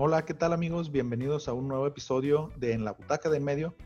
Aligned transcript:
Hola, 0.00 0.24
¿qué 0.24 0.32
tal 0.32 0.52
amigos? 0.52 0.92
Bienvenidos 0.92 1.48
a 1.48 1.54
un 1.54 1.66
nuevo 1.66 1.84
episodio 1.84 2.52
de 2.54 2.72
En 2.72 2.84
la 2.84 2.92
Butaca 2.92 3.28
de 3.30 3.38
en 3.38 3.42
Medio. 3.42 3.76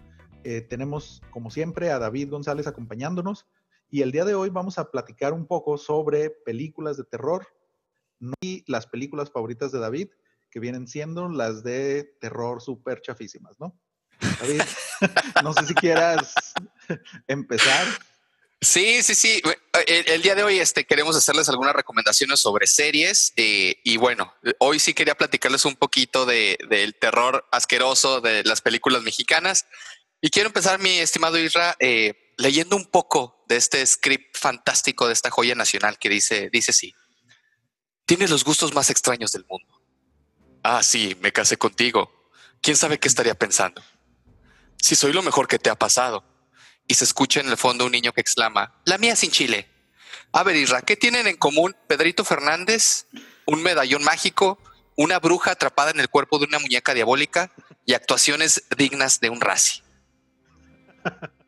Eh, 0.44 0.60
tenemos, 0.60 1.22
como 1.30 1.50
siempre, 1.50 1.90
a 1.90 1.98
David 1.98 2.28
González 2.28 2.66
acompañándonos 2.66 3.46
y 3.88 4.02
el 4.02 4.12
día 4.12 4.26
de 4.26 4.34
hoy 4.34 4.50
vamos 4.50 4.76
a 4.76 4.90
platicar 4.90 5.32
un 5.32 5.46
poco 5.46 5.78
sobre 5.78 6.28
películas 6.28 6.98
de 6.98 7.04
terror 7.04 7.46
y 8.42 8.62
las 8.70 8.86
películas 8.86 9.30
favoritas 9.30 9.72
de 9.72 9.78
David, 9.78 10.08
que 10.50 10.60
vienen 10.60 10.86
siendo 10.86 11.30
las 11.30 11.62
de 11.62 12.14
terror 12.20 12.60
súper 12.60 13.00
chafísimas, 13.00 13.58
¿no? 13.58 13.80
David, 14.38 14.60
no 15.42 15.54
sé 15.54 15.66
si 15.66 15.72
quieras 15.72 16.34
empezar. 17.26 17.86
Sí, 18.60 19.02
sí, 19.02 19.14
sí. 19.14 19.42
El, 19.86 20.22
día 20.22 20.34
de 20.34 20.42
hoy 20.42 20.58
este, 20.58 20.84
queremos 20.84 21.16
hacerles 21.16 21.48
algunas 21.48 21.74
recomendaciones 21.74 22.40
sobre 22.40 22.66
series 22.66 23.32
eh, 23.36 23.80
y 23.84 23.96
bueno, 23.96 24.34
hoy 24.58 24.78
sí 24.78 24.94
quería 24.94 25.14
platicarles 25.14 25.64
un 25.64 25.76
poquito 25.76 26.26
de, 26.26 26.58
del 26.68 26.94
terror 26.94 27.46
asqueroso 27.52 28.20
de 28.20 28.44
las 28.44 28.60
películas 28.60 29.02
mexicanas 29.02 29.66
y 30.24 30.30
quiero 30.30 30.48
empezar, 30.50 30.78
mi 30.78 30.98
estimado 30.98 31.36
Isra, 31.36 31.76
eh, 31.80 32.32
leyendo 32.38 32.76
un 32.76 32.86
poco 32.86 33.44
de 33.48 33.56
este 33.56 33.84
script 33.84 34.36
fantástico 34.38 35.08
de 35.08 35.14
esta 35.14 35.30
joya 35.30 35.56
nacional 35.56 35.98
que 35.98 36.08
dice, 36.08 36.48
dice 36.52 36.72
sí. 36.72 36.94
Tienes 38.06 38.30
los 38.30 38.44
gustos 38.44 38.72
más 38.72 38.88
extraños 38.88 39.32
del 39.32 39.44
mundo. 39.48 39.82
Ah, 40.62 40.84
sí, 40.84 41.16
me 41.20 41.32
casé 41.32 41.56
contigo. 41.56 42.30
¿Quién 42.60 42.76
sabe 42.76 43.00
qué 43.00 43.08
estaría 43.08 43.34
pensando? 43.34 43.82
Si 44.80 44.94
soy 44.94 45.12
lo 45.12 45.22
mejor 45.22 45.48
que 45.48 45.58
te 45.58 45.70
ha 45.70 45.74
pasado 45.74 46.24
y 46.86 46.94
se 46.94 47.04
escucha 47.04 47.40
en 47.40 47.48
el 47.48 47.56
fondo 47.56 47.86
un 47.86 47.92
niño 47.92 48.12
que 48.12 48.20
exclama, 48.20 48.80
la 48.84 48.98
mía 48.98 49.16
sin 49.16 49.32
chile. 49.32 49.68
A 50.34 50.42
ver, 50.44 50.56
Isra, 50.56 50.80
¿qué 50.80 50.96
tienen 50.96 51.26
en 51.26 51.36
común 51.36 51.76
Pedrito 51.86 52.24
Fernández, 52.24 53.06
un 53.44 53.62
medallón 53.62 54.02
mágico, 54.02 54.58
una 54.96 55.18
bruja 55.18 55.52
atrapada 55.52 55.90
en 55.90 56.00
el 56.00 56.08
cuerpo 56.08 56.38
de 56.38 56.46
una 56.46 56.58
muñeca 56.58 56.94
diabólica 56.94 57.52
y 57.84 57.92
actuaciones 57.92 58.64
dignas 58.76 59.20
de 59.20 59.30
un 59.30 59.40
raci? 59.40 59.82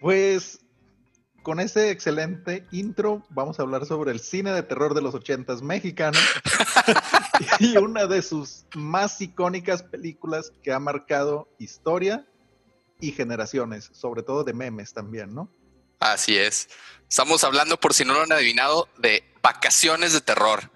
Pues 0.00 0.60
con 1.42 1.58
ese 1.58 1.90
excelente 1.90 2.64
intro 2.70 3.26
vamos 3.30 3.58
a 3.58 3.62
hablar 3.62 3.84
sobre 3.84 4.12
el 4.12 4.20
cine 4.20 4.52
de 4.52 4.62
terror 4.62 4.94
de 4.94 5.02
los 5.02 5.12
ochentas 5.12 5.60
mexicano 5.60 6.16
y 7.58 7.76
una 7.78 8.06
de 8.06 8.22
sus 8.22 8.64
más 8.76 9.20
icónicas 9.20 9.82
películas 9.82 10.52
que 10.62 10.72
ha 10.72 10.78
marcado 10.78 11.48
historia 11.58 12.24
y 13.00 13.10
generaciones, 13.10 13.90
sobre 13.92 14.22
todo 14.22 14.44
de 14.44 14.52
memes 14.52 14.92
también, 14.92 15.34
¿no? 15.34 15.50
Así 16.00 16.36
es. 16.36 16.68
Estamos 17.08 17.42
hablando, 17.42 17.80
por 17.80 17.92
si 17.92 18.04
no 18.04 18.14
lo 18.14 18.22
han 18.22 18.32
adivinado, 18.32 18.88
de 18.98 19.24
Vacaciones 19.42 20.12
de 20.12 20.20
Terror, 20.20 20.70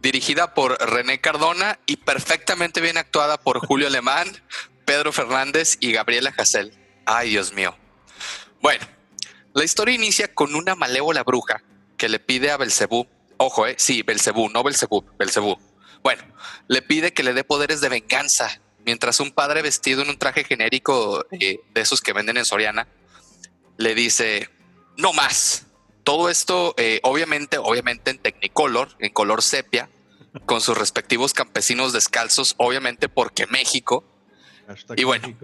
dirigida 0.00 0.52
por 0.52 0.78
René 0.78 1.20
Cardona 1.20 1.78
y 1.86 1.96
perfectamente 1.96 2.80
bien 2.80 2.98
actuada 2.98 3.38
por 3.38 3.64
Julio 3.66 3.86
Alemán, 3.86 4.28
Pedro 4.84 5.12
Fernández 5.12 5.78
y 5.80 5.92
Gabriela 5.92 6.34
Hassel. 6.36 6.76
Ay, 7.06 7.30
Dios 7.30 7.54
mío. 7.54 7.76
Bueno, 8.60 8.86
la 9.54 9.64
historia 9.64 9.94
inicia 9.94 10.34
con 10.34 10.54
una 10.54 10.74
malévola 10.74 11.22
bruja 11.22 11.62
que 11.96 12.08
le 12.08 12.18
pide 12.18 12.50
a 12.50 12.58
Belcebú, 12.58 13.06
ojo, 13.38 13.66
eh, 13.66 13.76
sí, 13.78 14.02
Belcebú, 14.02 14.50
no 14.50 14.62
Belcebú, 14.62 15.04
Belcebú. 15.18 15.58
Bueno, 16.02 16.22
le 16.66 16.82
pide 16.82 17.14
que 17.14 17.22
le 17.22 17.32
dé 17.32 17.42
poderes 17.42 17.80
de 17.80 17.88
venganza 17.88 18.60
mientras 18.84 19.20
un 19.20 19.32
padre 19.32 19.62
vestido 19.62 20.02
en 20.02 20.10
un 20.10 20.18
traje 20.18 20.44
genérico 20.44 21.24
eh, 21.30 21.60
de 21.72 21.80
esos 21.80 22.02
que 22.02 22.12
venden 22.12 22.36
en 22.36 22.44
Soriana 22.44 22.86
le 23.78 23.94
dice, 23.94 24.50
no 24.98 25.14
más. 25.14 25.66
Todo 26.04 26.28
esto, 26.28 26.74
eh, 26.76 27.00
obviamente, 27.02 27.56
obviamente 27.56 28.10
en 28.10 28.18
Technicolor, 28.18 28.90
en 28.98 29.12
color 29.12 29.42
sepia, 29.42 29.88
con 30.44 30.60
sus 30.60 30.76
respectivos 30.76 31.32
campesinos 31.32 31.92
descalzos, 31.92 32.54
obviamente 32.58 33.08
porque 33.08 33.46
México. 33.46 34.04
y 34.96 35.04
bueno, 35.04 35.34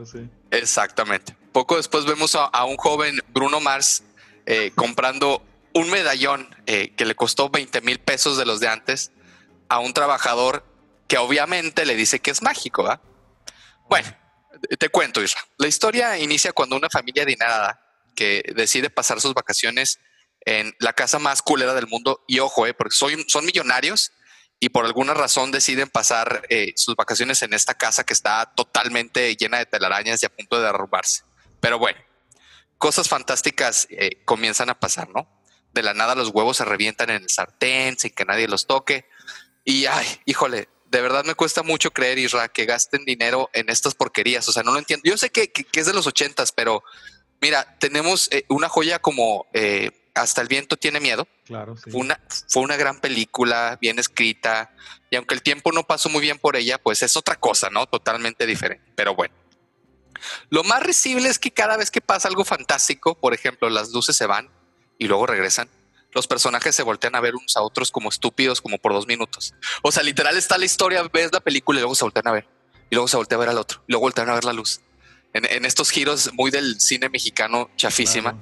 exactamente. 0.50 1.34
Poco 1.52 1.76
después 1.76 2.04
vemos 2.04 2.34
a, 2.34 2.64
un 2.64 2.76
joven 2.76 3.20
Bruno 3.28 3.60
Mars 3.60 4.02
eh, 4.44 4.72
comprando 4.74 5.42
un 5.72 5.90
medallón 5.90 6.54
que 6.66 7.04
le 7.04 7.14
costó 7.16 7.50
20 7.50 7.80
mil 7.80 7.98
pesos 7.98 8.36
de 8.36 8.46
los 8.46 8.60
de 8.60 8.68
antes 8.68 9.10
a 9.68 9.80
un 9.80 9.92
trabajador 9.92 10.64
que 11.08 11.18
obviamente 11.18 11.84
le 11.84 11.96
dice 11.96 12.20
que 12.20 12.30
es 12.30 12.42
mágico. 12.42 12.88
Bueno, 13.88 14.08
te 14.78 14.88
cuento, 14.88 15.20
Isra. 15.20 15.40
La 15.58 15.66
historia 15.66 16.16
inicia 16.18 16.52
cuando 16.52 16.76
una 16.76 16.88
familia 16.88 17.24
adinerada 17.24 17.83
que 18.14 18.42
decide 18.54 18.90
pasar 18.90 19.20
sus 19.20 19.34
vacaciones 19.34 20.00
en 20.46 20.74
la 20.78 20.92
casa 20.92 21.18
más 21.18 21.42
culera 21.42 21.74
del 21.74 21.86
mundo, 21.86 22.24
y 22.26 22.38
ojo, 22.38 22.66
eh, 22.66 22.74
porque 22.74 22.94
son 22.94 23.46
millonarios 23.46 24.12
y 24.60 24.70
por 24.70 24.86
alguna 24.86 25.14
razón 25.14 25.50
deciden 25.50 25.90
pasar 25.90 26.46
eh, 26.48 26.72
sus 26.76 26.96
vacaciones 26.96 27.42
en 27.42 27.52
esta 27.52 27.74
casa 27.74 28.04
que 28.04 28.14
está 28.14 28.52
totalmente 28.54 29.36
llena 29.36 29.58
de 29.58 29.66
telarañas 29.66 30.22
y 30.22 30.26
a 30.26 30.34
punto 30.34 30.56
de 30.56 30.64
derrumbarse. 30.64 31.22
Pero 31.60 31.78
bueno, 31.78 32.00
cosas 32.78 33.08
fantásticas 33.08 33.86
eh, 33.90 34.22
comienzan 34.24 34.70
a 34.70 34.80
pasar, 34.80 35.10
¿no? 35.10 35.28
De 35.72 35.82
la 35.82 35.92
nada 35.92 36.14
los 36.14 36.28
huevos 36.28 36.56
se 36.56 36.64
revientan 36.64 37.10
en 37.10 37.22
el 37.22 37.28
sartén 37.28 37.98
sin 37.98 38.12
que 38.12 38.24
nadie 38.24 38.48
los 38.48 38.66
toque. 38.66 39.06
Y 39.64 39.86
ay, 39.86 40.06
híjole, 40.24 40.68
de 40.86 41.00
verdad 41.02 41.24
me 41.24 41.34
cuesta 41.34 41.62
mucho 41.62 41.90
creer, 41.90 42.18
Isra, 42.18 42.48
que 42.48 42.64
gasten 42.64 43.04
dinero 43.04 43.50
en 43.52 43.68
estas 43.68 43.94
porquerías. 43.94 44.48
O 44.48 44.52
sea, 44.52 44.62
no 44.62 44.72
lo 44.72 44.78
entiendo. 44.78 45.02
Yo 45.04 45.18
sé 45.18 45.30
que, 45.30 45.50
es 45.72 45.86
de 45.86 45.92
los 45.92 46.06
ochentas, 46.06 46.52
pero 46.52 46.84
mira, 47.44 47.76
tenemos 47.78 48.28
eh, 48.32 48.46
una 48.48 48.70
joya 48.70 48.98
como 49.00 49.46
eh, 49.52 49.90
Hasta 50.14 50.40
el 50.40 50.48
viento 50.48 50.78
tiene 50.78 50.98
miedo. 50.98 51.28
Claro, 51.44 51.76
sí. 51.76 51.90
Fue 51.90 52.00
una, 52.00 52.18
fue 52.48 52.62
una 52.62 52.76
gran 52.76 53.00
película, 53.00 53.76
bien 53.82 53.98
escrita. 53.98 54.74
Y 55.10 55.16
aunque 55.16 55.34
el 55.34 55.42
tiempo 55.42 55.70
no 55.70 55.84
pasó 55.84 56.08
muy 56.08 56.22
bien 56.22 56.38
por 56.38 56.56
ella, 56.56 56.78
pues 56.78 57.02
es 57.02 57.18
otra 57.18 57.36
cosa, 57.36 57.68
¿no? 57.68 57.86
Totalmente 57.86 58.46
diferente. 58.46 58.90
Pero 58.96 59.14
bueno. 59.14 59.34
Lo 60.48 60.64
más 60.64 60.82
risible 60.82 61.28
es 61.28 61.38
que 61.38 61.50
cada 61.50 61.76
vez 61.76 61.90
que 61.90 62.00
pasa 62.00 62.28
algo 62.28 62.46
fantástico, 62.46 63.14
por 63.14 63.34
ejemplo, 63.34 63.68
las 63.68 63.90
luces 63.90 64.16
se 64.16 64.24
van 64.24 64.48
y 64.96 65.06
luego 65.06 65.26
regresan 65.26 65.68
los 66.14 66.28
personajes 66.28 66.76
se 66.76 66.84
voltean 66.84 67.16
a 67.16 67.20
ver 67.20 67.34
unos 67.34 67.56
a 67.56 67.62
otros 67.62 67.90
como 67.90 68.08
estúpidos, 68.08 68.60
como 68.60 68.78
por 68.78 68.92
dos 68.92 69.08
minutos. 69.08 69.52
O 69.82 69.90
sea, 69.90 70.04
literal 70.04 70.36
está 70.36 70.56
la 70.56 70.64
historia, 70.64 71.02
ves 71.12 71.30
la 71.32 71.40
película 71.40 71.80
y 71.80 71.82
luego 71.82 71.96
se 71.96 72.04
voltean 72.04 72.28
a 72.28 72.32
ver. 72.32 72.46
Y 72.88 72.94
luego 72.94 73.08
se 73.08 73.16
voltea 73.16 73.36
a 73.36 73.40
ver 73.40 73.48
al 73.48 73.58
otro. 73.58 73.82
Y 73.88 73.92
luego 73.92 74.02
voltean 74.02 74.30
a 74.30 74.34
ver 74.34 74.44
la 74.44 74.52
luz. 74.52 74.80
En, 75.34 75.64
estos 75.64 75.90
giros 75.90 76.30
muy 76.34 76.52
del 76.52 76.80
cine 76.80 77.08
mexicano 77.08 77.68
chafísima. 77.76 78.40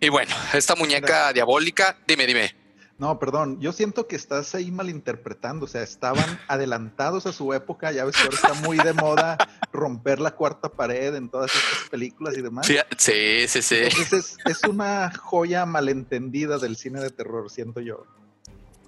Y 0.00 0.08
bueno, 0.08 0.32
esta 0.52 0.76
muñeca 0.76 1.32
diabólica, 1.32 1.98
dime, 2.06 2.26
dime. 2.26 2.54
No, 2.98 3.18
perdón, 3.18 3.60
yo 3.60 3.72
siento 3.72 4.06
que 4.06 4.16
estás 4.16 4.54
ahí 4.54 4.70
malinterpretando, 4.70 5.66
o 5.66 5.68
sea, 5.68 5.82
estaban 5.82 6.40
adelantados 6.48 7.26
a 7.26 7.32
su 7.32 7.52
época, 7.52 7.90
ya 7.92 8.04
ves 8.04 8.16
que 8.16 8.22
ahora 8.22 8.36
está 8.36 8.54
muy 8.54 8.78
de 8.78 8.92
moda 8.92 9.36
romper 9.72 10.20
la 10.20 10.30
cuarta 10.30 10.70
pared 10.70 11.14
en 11.14 11.28
todas 11.28 11.52
estas 11.54 11.90
películas 11.90 12.38
y 12.38 12.42
demás. 12.42 12.66
Sí, 12.96 13.48
sí, 13.48 13.62
sí. 13.62 13.76
Entonces 13.82 14.38
es, 14.44 14.62
una 14.62 15.12
joya 15.12 15.66
malentendida 15.66 16.58
del 16.58 16.76
cine 16.76 17.00
de 17.00 17.10
terror, 17.10 17.50
siento 17.50 17.80
yo. 17.80 18.06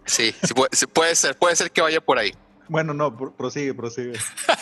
Sí, 0.06 0.34
puede, 0.94 1.14
ser, 1.14 1.36
puede 1.36 1.56
ser 1.56 1.70
que 1.70 1.82
vaya 1.82 2.00
por 2.00 2.18
ahí. 2.18 2.32
Bueno, 2.68 2.94
no, 2.94 3.16
prosigue, 3.36 3.74
prosigue. 3.74 4.12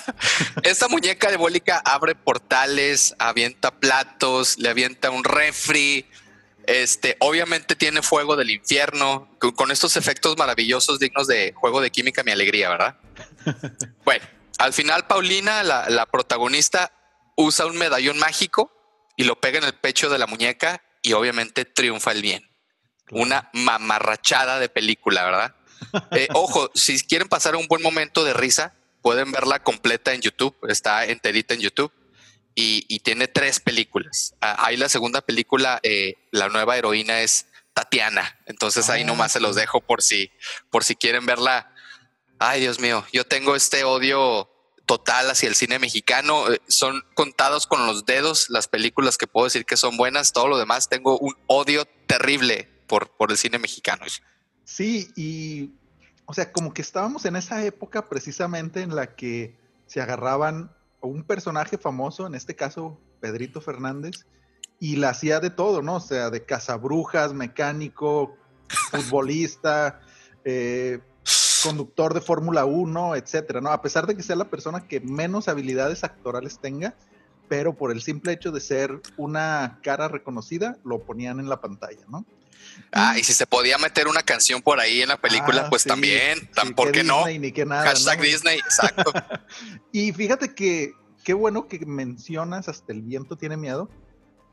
Esta 0.63 0.89
muñeca 0.89 1.29
diabólica 1.29 1.83
abre 1.85 2.15
portales, 2.15 3.15
avienta 3.19 3.73
platos, 3.79 4.59
le 4.59 4.69
avienta 4.69 5.11
un 5.11 5.25
refri, 5.25 6.07
este, 6.67 7.17
obviamente 7.21 7.77
tiene 7.77 8.03
fuego 8.03 8.35
del 8.37 8.51
infierno, 8.51 9.29
con, 9.39 9.71
estos 9.71 9.97
efectos 9.97 10.37
maravillosos 10.37 10.99
dignos 10.99 11.29
de 11.29 11.53
juego 11.55 11.81
de 11.81 11.91
química, 11.91 12.25
mi 12.25 12.33
alegría, 12.33 12.69
¿verdad? 12.69 12.97
bueno, 14.05 14.27
al 14.59 14.73
final 14.73 15.07
Paulina, 15.07 15.63
la, 15.63 16.07
protagonista, 16.07 16.93
usa 17.37 17.67
un 17.67 17.77
medallón 17.77 18.19
mágico 18.19 18.73
y 19.17 19.25
lo 19.25 19.41
pega 19.41 19.59
en 19.59 19.65
el 19.65 19.75
pecho 19.75 20.11
de 20.11 20.19
la 20.19 20.27
muñeca 20.27 20.83
y 21.03 21.13
obviamente 21.13 21.65
triunfa 21.65 22.11
el 22.11 22.23
bien. 22.23 22.51
Una 23.13 23.49
mamarrachada 23.53 24.59
de 24.59 24.69
película, 24.69 25.25
¿verdad? 25.25 25.55
Eh, 26.13 26.29
ojo, 26.35 26.71
si 26.75 27.01
quieren 27.01 27.29
pasar 27.29 27.57
un 27.57 27.67
buen 27.67 27.83
momento 27.83 28.25
de 28.25 28.33
risa, 28.35 28.75
pueden 29.03 29.31
verla 29.33 29.63
completa 29.63 30.13
en 30.15 30.21
YouTube, 30.21 30.57
está 30.69 31.05
enterita 31.05 31.55
en 31.55 31.61
YouTube 31.61 31.93
y, 32.57 33.01
tiene 33.01 33.29
tres 33.29 33.61
películas. 33.61 34.35
Ah, 34.41 34.57
ahí 34.67 34.77
la 34.77 34.89
segunda 34.89 35.21
película, 35.21 35.79
eh, 35.83 36.15
la 36.33 36.49
nueva 36.49 36.77
heroína 36.77 37.21
es 37.21 37.47
Tatiana. 37.75 38.39
Entonces 38.47 38.89
ahí 38.89 39.03
ah, 39.03 39.07
nomás 39.07 39.33
se 39.33 39.41
los 39.41 39.55
dejo 39.55 39.81
por 39.81 40.03
si, 40.03 40.33
por 40.71 40.83
si 40.83 40.97
quieren 40.97 41.27
verla. 41.27 41.73
Ay, 42.39 42.61
Dios 42.61 42.81
mío, 42.81 43.07
yo 43.13 43.25
tengo 43.25 43.55
este 43.55 43.85
odio 43.85 44.51
total 44.87 45.31
hacia 45.31 45.49
el 45.49 45.55
cine 45.55 45.79
mexicano. 45.79 46.51
Eh, 46.51 46.61
son 46.67 47.03
contados 47.15 47.67
con 47.67 47.87
los 47.87 48.07
dedos 48.07 48.49
las 48.49 48.69
películas 48.69 49.19
que 49.19 49.27
puedo 49.27 49.45
decir 49.45 49.67
que 49.67 49.77
son 49.77 49.97
buenas. 49.99 50.33
Todo 50.33 50.49
lo 50.49 50.59
demás 50.59 50.89
tengo 50.89 51.19
un 51.19 51.37
odio 51.47 51.85
terrible 52.07 52.71
por, 52.87 53.15
por 53.17 53.31
el 53.31 53.37
cine 53.37 53.59
mexicano. 53.59 54.07
Sí, 54.67 55.09
y 55.15 55.73
o 56.27 56.35
sea, 56.35 56.53
como 56.53 56.75
que 56.75 56.83
estábamos 56.83 57.25
en 57.25 57.37
esa 57.37 57.65
época 57.65 58.09
precisamente 58.09 58.83
en 58.83 58.95
la 58.95 59.15
que 59.15 59.57
se 59.87 60.01
agarraban 60.01 60.73
un 61.01 61.23
personaje 61.23 61.79
famoso, 61.79 62.27
en 62.27 62.35
este 62.35 62.57
caso 62.57 62.99
Pedrito 63.21 63.61
Fernández, 63.61 64.27
y 64.81 64.97
la 64.97 65.11
hacía 65.11 65.39
de 65.39 65.51
todo, 65.51 65.83
¿no? 65.83 65.97
O 65.97 66.01
sea, 66.01 66.31
de 66.31 66.45
cazabrujas, 66.45 67.33
mecánico, 67.33 68.37
futbolista, 68.91 70.01
eh, 70.45 70.99
conductor 71.63 72.13
de 72.13 72.21
Fórmula 72.21 72.65
1, 72.65 73.15
etcétera, 73.15 73.61
¿no? 73.61 73.71
A 73.71 73.81
pesar 73.81 74.09
de 74.09 74.17
que 74.17 74.25
sea 74.25 74.35
la 74.35 74.51
persona 74.51 74.89
que 74.89 74.99
menos 74.99 75.47
habilidades 75.47 76.03
actorales 76.03 76.59
tenga, 76.59 76.97
pero 77.49 77.77
por 77.77 77.93
el 77.93 78.03
simple 78.03 78.33
hecho 78.33 78.51
de 78.51 78.61
ser 78.61 79.01
una 79.17 79.79
cara 79.85 80.09
reconocida, 80.09 80.77
lo 80.85 80.99
ponían 81.03 81.39
en 81.39 81.49
la 81.49 81.61
pantalla, 81.61 82.05
¿no? 82.09 82.27
Ah, 82.93 83.19
y 83.19 83.25
si 83.25 83.33
se 83.33 83.47
podía 83.47 83.79
meter 83.79 84.09
una 84.09 84.23
canción 84.23 84.63
por 84.63 84.81
ahí 84.81 85.03
en 85.03 85.09
la 85.09 85.21
película, 85.21 85.65
ah, 85.67 85.71
pues 85.71 85.85
también, 85.85 86.49
¿por 86.75 86.93
qué 86.93 87.03
no? 87.03 87.27
Ni 87.27 87.51
nada, 87.51 87.85
Hashtag 87.85 88.21
Disney, 88.21 88.59
exacto. 88.59 89.13
y 89.93 90.13
fíjate 90.13 90.55
que 90.55 90.95
qué 91.25 91.35
bueno 91.35 91.67
que 91.67 91.85
mencionas 91.85 92.69
hasta 92.69 92.93
el 92.93 93.03
viento 93.03 93.37
tiene 93.37 93.57
miedo, 93.57 93.91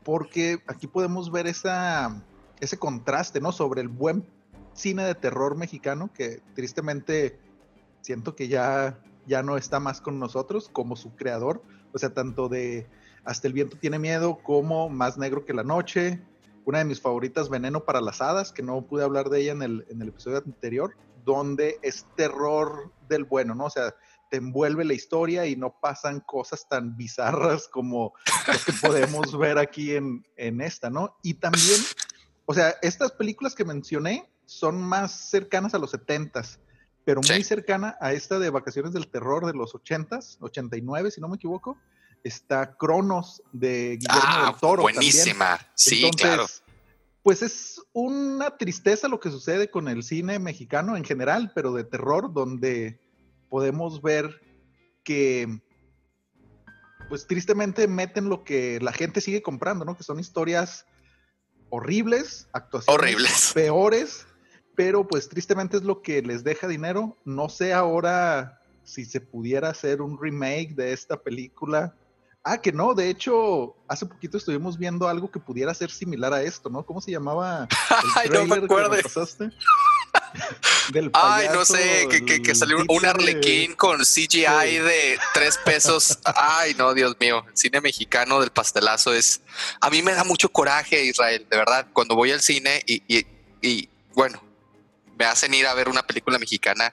porque 0.02 0.58
aquí 0.66 0.86
podemos 0.86 1.30
ver 1.30 1.46
esa, 1.46 2.22
ese 2.60 2.78
contraste, 2.78 3.40
¿no? 3.40 3.52
Sobre 3.52 3.80
el 3.80 3.88
buen 3.88 4.26
cine 4.74 5.04
de 5.04 5.14
terror 5.14 5.56
mexicano, 5.56 6.10
que 6.12 6.42
tristemente 6.54 7.38
siento 8.00 8.34
que 8.34 8.48
ya, 8.48 8.98
ya 9.26 9.42
no 9.42 9.56
está 9.56 9.80
más 9.80 10.00
con 10.00 10.18
nosotros 10.18 10.68
como 10.68 10.96
su 10.96 11.14
creador, 11.14 11.62
o 11.92 11.98
sea, 11.98 12.12
tanto 12.12 12.48
de 12.48 12.86
Hasta 13.24 13.46
el 13.46 13.54
viento 13.54 13.78
tiene 13.78 13.98
miedo 13.98 14.38
como 14.42 14.90
Más 14.90 15.16
negro 15.16 15.46
que 15.46 15.54
la 15.54 15.62
noche, 15.62 16.20
una 16.64 16.78
de 16.78 16.84
mis 16.84 17.00
favoritas, 17.00 17.48
Veneno 17.48 17.84
para 17.84 18.00
las 18.00 18.20
Hadas, 18.20 18.52
que 18.52 18.62
no 18.62 18.82
pude 18.86 19.04
hablar 19.04 19.28
de 19.28 19.40
ella 19.40 19.52
en 19.52 19.62
el, 19.62 19.86
en 19.90 20.02
el 20.02 20.08
episodio 20.08 20.38
anterior, 20.38 20.96
donde 21.24 21.78
es 21.82 22.06
terror 22.16 22.92
del 23.08 23.24
bueno, 23.24 23.54
¿no? 23.54 23.66
O 23.66 23.70
sea, 23.70 23.94
te 24.30 24.38
envuelve 24.38 24.84
la 24.84 24.94
historia 24.94 25.46
y 25.46 25.56
no 25.56 25.78
pasan 25.80 26.20
cosas 26.20 26.68
tan 26.68 26.96
bizarras 26.96 27.68
como 27.68 28.14
lo 28.46 28.58
que 28.64 28.72
podemos 28.80 29.36
ver 29.38 29.58
aquí 29.58 29.94
en, 29.94 30.26
en 30.36 30.60
esta, 30.60 30.90
¿no? 30.90 31.16
Y 31.22 31.34
también, 31.34 31.80
o 32.46 32.54
sea, 32.54 32.74
estas 32.82 33.12
películas 33.12 33.54
que 33.54 33.64
mencioné 33.64 34.30
son 34.46 34.80
más 34.82 35.12
cercanas 35.30 35.74
a 35.74 35.78
los 35.78 35.92
70s, 35.94 36.58
pero 37.04 37.20
muy 37.28 37.44
cercana 37.44 37.96
a 38.00 38.12
esta 38.12 38.38
de 38.38 38.50
Vacaciones 38.50 38.92
del 38.92 39.08
Terror 39.08 39.46
de 39.46 39.52
los 39.52 39.74
80s, 39.74 40.38
89, 40.40 41.10
si 41.10 41.20
no 41.20 41.28
me 41.28 41.36
equivoco 41.36 41.78
está 42.24 42.76
Cronos 42.76 43.42
de 43.52 43.98
Guillermo 44.00 44.22
ah, 44.24 44.46
del 44.50 44.60
Toro. 44.60 44.82
Buenísima, 44.82 45.60
sí, 45.74 46.10
claro. 46.16 46.46
Pues 47.22 47.42
es 47.42 47.80
una 47.92 48.56
tristeza 48.56 49.08
lo 49.08 49.20
que 49.20 49.30
sucede 49.30 49.70
con 49.70 49.88
el 49.88 50.02
cine 50.02 50.38
mexicano 50.38 50.96
en 50.96 51.04
general, 51.04 51.52
pero 51.54 51.72
de 51.72 51.84
terror, 51.84 52.32
donde 52.32 53.00
podemos 53.48 54.02
ver 54.02 54.42
que, 55.04 55.62
pues 57.08 57.26
tristemente 57.26 57.86
meten 57.86 58.28
lo 58.28 58.42
que 58.42 58.78
la 58.80 58.92
gente 58.92 59.20
sigue 59.20 59.42
comprando, 59.42 59.84
¿no? 59.84 59.96
Que 59.96 60.02
son 60.02 60.18
historias 60.18 60.86
horribles, 61.70 62.48
actuaciones 62.52 63.00
horribles. 63.00 63.52
peores, 63.54 64.26
pero 64.74 65.06
pues 65.06 65.28
tristemente 65.28 65.76
es 65.76 65.82
lo 65.82 66.02
que 66.02 66.22
les 66.22 66.42
deja 66.44 66.68
dinero. 66.68 67.16
No 67.24 67.48
sé 67.48 67.72
ahora 67.72 68.60
si 68.82 69.04
se 69.04 69.20
pudiera 69.20 69.70
hacer 69.70 70.02
un 70.02 70.20
remake 70.20 70.74
de 70.74 70.92
esta 70.92 71.22
película 71.22 71.96
Ah, 72.46 72.58
que 72.58 72.72
no, 72.72 72.92
de 72.92 73.08
hecho, 73.08 73.74
hace 73.88 74.04
poquito 74.04 74.36
estuvimos 74.36 74.76
viendo 74.76 75.08
algo 75.08 75.30
que 75.30 75.40
pudiera 75.40 75.72
ser 75.72 75.90
similar 75.90 76.34
a 76.34 76.42
esto, 76.42 76.68
¿no? 76.68 76.84
¿Cómo 76.84 77.00
se 77.00 77.10
llamaba? 77.10 77.66
El 77.90 78.10
Ay, 78.16 78.28
no 78.28 78.44
me 78.44 78.62
acuerdo. 78.62 78.94
Del 80.92 81.10
Ay, 81.14 81.48
no 81.54 81.64
sé, 81.64 82.06
que, 82.26 82.54
salió 82.54 82.76
un 82.86 83.06
arlequín 83.06 83.74
con 83.74 83.98
CGI 84.00 84.78
de 84.78 85.18
tres 85.32 85.58
pesos. 85.64 86.18
Ay, 86.36 86.74
no, 86.74 86.92
Dios 86.92 87.16
mío, 87.18 87.42
el 87.48 87.56
cine 87.56 87.80
mexicano 87.80 88.38
del 88.40 88.50
pastelazo 88.50 89.14
es... 89.14 89.40
A 89.80 89.88
mí 89.88 90.02
me 90.02 90.12
da 90.12 90.22
mucho 90.22 90.50
coraje, 90.50 91.02
Israel, 91.02 91.46
de 91.50 91.56
verdad, 91.56 91.86
cuando 91.94 92.14
voy 92.14 92.30
al 92.30 92.42
cine 92.42 92.82
y, 92.86 93.02
y, 93.08 93.26
y 93.62 93.88
bueno, 94.14 94.42
me 95.18 95.24
hacen 95.24 95.54
ir 95.54 95.66
a 95.66 95.72
ver 95.72 95.88
una 95.88 96.02
película 96.02 96.38
mexicana 96.38 96.92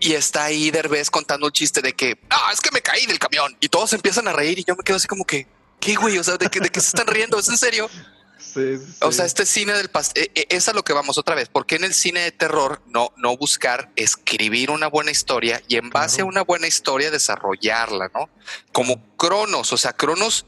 y 0.00 0.14
está 0.14 0.44
ahí 0.44 0.70
Derbez 0.70 1.10
contando 1.10 1.46
un 1.46 1.52
chiste 1.52 1.82
de 1.82 1.92
que, 1.92 2.18
ah, 2.30 2.50
es 2.52 2.60
que 2.60 2.70
me 2.72 2.80
caí 2.80 3.06
del 3.06 3.18
camión 3.18 3.56
y 3.60 3.68
todos 3.68 3.92
empiezan 3.92 4.26
a 4.28 4.32
reír 4.32 4.58
y 4.58 4.64
yo 4.64 4.74
me 4.74 4.82
quedo 4.82 4.96
así 4.96 5.06
como 5.06 5.24
que, 5.24 5.46
¿qué 5.78 5.94
güey? 5.94 6.18
O 6.18 6.24
sea, 6.24 6.36
¿de 6.36 6.48
qué, 6.48 6.60
de 6.60 6.70
qué 6.70 6.80
se 6.80 6.88
están 6.88 7.06
riendo? 7.06 7.38
¿Es 7.38 7.48
en 7.48 7.58
serio? 7.58 7.88
Sí, 8.40 8.78
sí. 8.78 8.94
O 9.02 9.12
sea, 9.12 9.26
este 9.26 9.46
cine 9.46 9.74
del 9.74 9.90
pastel, 9.90 10.24
eh, 10.24 10.32
eh, 10.34 10.46
es 10.48 10.68
a 10.68 10.72
lo 10.72 10.82
que 10.82 10.92
vamos 10.92 11.18
otra 11.18 11.36
vez. 11.36 11.48
porque 11.48 11.76
en 11.76 11.84
el 11.84 11.94
cine 11.94 12.20
de 12.20 12.32
terror 12.32 12.82
no, 12.86 13.12
no 13.16 13.36
buscar 13.36 13.92
escribir 13.94 14.70
una 14.70 14.88
buena 14.88 15.12
historia 15.12 15.62
y 15.68 15.76
en 15.76 15.90
base 15.90 16.22
a 16.22 16.24
una 16.24 16.42
buena 16.42 16.66
historia 16.66 17.10
desarrollarla, 17.10 18.10
¿no? 18.12 18.28
Como 18.72 19.16
Cronos, 19.16 19.72
o 19.72 19.76
sea, 19.76 19.92
Cronos 19.92 20.46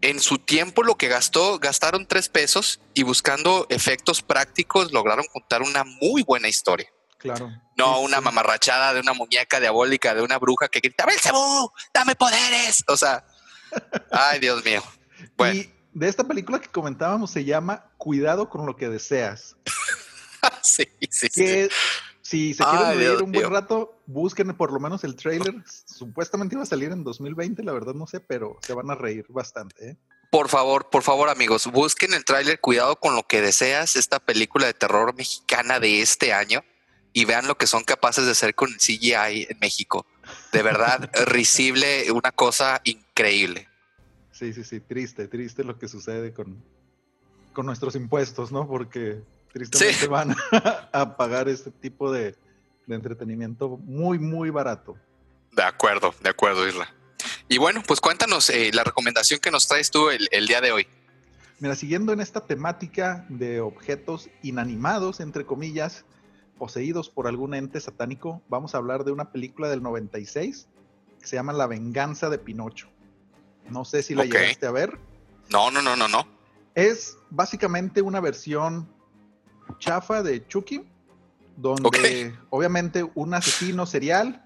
en 0.00 0.18
su 0.18 0.38
tiempo 0.38 0.82
lo 0.82 0.96
que 0.96 1.08
gastó, 1.08 1.58
gastaron 1.58 2.06
tres 2.06 2.28
pesos 2.28 2.80
y 2.94 3.02
buscando 3.02 3.66
efectos 3.68 4.22
prácticos 4.22 4.90
lograron 4.90 5.26
contar 5.32 5.62
una 5.62 5.84
muy 5.84 6.22
buena 6.22 6.48
historia. 6.48 6.90
Claro. 7.18 7.50
No 7.76 8.00
una 8.00 8.20
mamarrachada 8.20 8.94
de 8.94 9.00
una 9.00 9.12
muñeca 9.12 9.60
diabólica, 9.60 10.14
de 10.14 10.22
una 10.22 10.38
bruja 10.38 10.68
que 10.68 10.80
grita, 10.80 11.06
¡Belcebú! 11.06 11.70
¡Dame 11.92 12.14
poderes! 12.14 12.84
O 12.88 12.96
sea, 12.96 13.24
ay, 14.10 14.40
Dios 14.40 14.64
mío. 14.64 14.82
Bueno. 15.36 15.60
Y 15.60 15.70
de 15.92 16.08
esta 16.08 16.24
película 16.24 16.58
que 16.60 16.68
comentábamos 16.68 17.30
se 17.30 17.44
llama 17.44 17.90
Cuidado 17.98 18.48
con 18.48 18.64
lo 18.64 18.76
que 18.76 18.88
deseas. 18.88 19.56
sí, 20.62 20.84
sí, 21.10 21.28
que, 21.28 21.68
Si 22.22 22.54
se 22.54 22.64
quieren 22.64 22.98
leer 22.98 23.22
un 23.22 23.32
buen 23.32 23.50
rato, 23.50 23.98
busquen 24.06 24.54
por 24.56 24.72
lo 24.72 24.80
menos 24.80 25.04
el 25.04 25.14
trailer. 25.16 25.54
Supuestamente 25.66 26.54
iba 26.54 26.62
a 26.62 26.66
salir 26.66 26.90
en 26.92 27.04
2020, 27.04 27.62
la 27.64 27.72
verdad 27.72 27.94
no 27.94 28.06
sé, 28.06 28.20
pero 28.20 28.58
se 28.62 28.72
van 28.72 28.90
a 28.90 28.94
reír 28.94 29.26
bastante. 29.28 29.90
¿eh? 29.90 29.96
Por 30.30 30.48
favor, 30.48 30.88
por 30.90 31.02
favor, 31.02 31.28
amigos, 31.28 31.66
busquen 31.66 32.14
el 32.14 32.24
tráiler 32.24 32.60
Cuidado 32.60 32.96
con 32.96 33.14
lo 33.14 33.22
que 33.22 33.40
deseas, 33.40 33.96
esta 33.96 34.20
película 34.20 34.66
de 34.66 34.74
terror 34.74 35.14
mexicana 35.14 35.80
de 35.80 36.00
este 36.00 36.32
año 36.32 36.62
y 37.16 37.24
vean 37.24 37.46
lo 37.46 37.56
que 37.56 37.66
son 37.66 37.82
capaces 37.82 38.26
de 38.26 38.32
hacer 38.32 38.54
con 38.54 38.68
el 38.68 38.76
CGI 38.76 39.46
en 39.48 39.58
México. 39.58 40.04
De 40.52 40.60
verdad, 40.60 41.10
risible, 41.24 42.12
una 42.12 42.30
cosa 42.30 42.82
increíble. 42.84 43.70
Sí, 44.32 44.52
sí, 44.52 44.64
sí, 44.64 44.80
triste, 44.80 45.26
triste 45.26 45.64
lo 45.64 45.78
que 45.78 45.88
sucede 45.88 46.34
con, 46.34 46.62
con 47.54 47.64
nuestros 47.64 47.96
impuestos, 47.96 48.52
¿no? 48.52 48.68
Porque 48.68 49.22
tristemente 49.50 50.08
van 50.08 50.36
a 50.92 51.16
pagar 51.16 51.48
este 51.48 51.70
tipo 51.70 52.12
de, 52.12 52.36
entretenimiento 52.86 53.78
muy, 53.78 54.18
muy 54.18 54.50
barato. 54.50 54.94
De 55.52 55.62
acuerdo, 55.62 56.14
de 56.22 56.28
acuerdo, 56.28 56.68
Isla. 56.68 56.94
Y 57.48 57.56
bueno, 57.56 57.82
pues 57.86 57.98
cuéntanos 57.98 58.50
eh, 58.50 58.72
la 58.74 58.84
recomendación 58.84 59.40
que 59.40 59.50
nos 59.50 59.66
traes 59.66 59.90
tú 59.90 60.10
el, 60.10 60.28
el 60.32 60.46
día 60.46 60.60
de 60.60 60.70
hoy. 60.70 60.86
Mira, 61.60 61.76
siguiendo 61.76 62.12
en 62.12 62.20
esta 62.20 62.42
temática 62.42 63.24
de 63.30 63.62
objetos 63.62 64.28
inanimados, 64.42 65.20
entre 65.20 65.46
comillas, 65.46 66.04
poseídos 66.58 67.10
por 67.10 67.26
algún 67.26 67.54
ente 67.54 67.80
satánico, 67.80 68.42
vamos 68.48 68.74
a 68.74 68.78
hablar 68.78 69.04
de 69.04 69.12
una 69.12 69.30
película 69.30 69.68
del 69.68 69.82
96 69.82 70.68
que 71.20 71.26
se 71.26 71.36
llama 71.36 71.52
La 71.52 71.66
venganza 71.66 72.30
de 72.30 72.38
Pinocho. 72.38 72.88
No 73.70 73.84
sé 73.84 74.02
si 74.02 74.14
la 74.14 74.24
llegaste 74.24 74.66
a 74.66 74.70
ver. 74.70 74.98
No, 75.50 75.70
no, 75.70 75.82
no, 75.82 75.96
no, 75.96 76.08
no. 76.08 76.26
Es 76.74 77.16
básicamente 77.30 78.02
una 78.02 78.20
versión 78.20 78.88
chafa 79.78 80.22
de 80.22 80.46
Chucky, 80.46 80.84
donde 81.56 82.34
obviamente 82.50 83.08
un 83.14 83.34
asesino 83.34 83.86
serial 83.86 84.44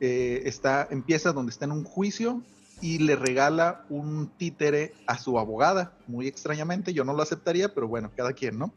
eh, 0.00 0.42
está, 0.44 0.88
empieza 0.90 1.32
donde 1.32 1.50
está 1.50 1.66
en 1.66 1.72
un 1.72 1.84
juicio 1.84 2.42
y 2.80 2.98
le 2.98 3.16
regala 3.16 3.84
un 3.88 4.28
títere 4.38 4.94
a 5.06 5.18
su 5.18 5.38
abogada. 5.38 5.92
Muy 6.06 6.26
extrañamente, 6.26 6.92
yo 6.92 7.04
no 7.04 7.12
lo 7.12 7.22
aceptaría, 7.22 7.74
pero 7.74 7.88
bueno, 7.88 8.10
cada 8.16 8.32
quien, 8.32 8.58
¿no? 8.58 8.72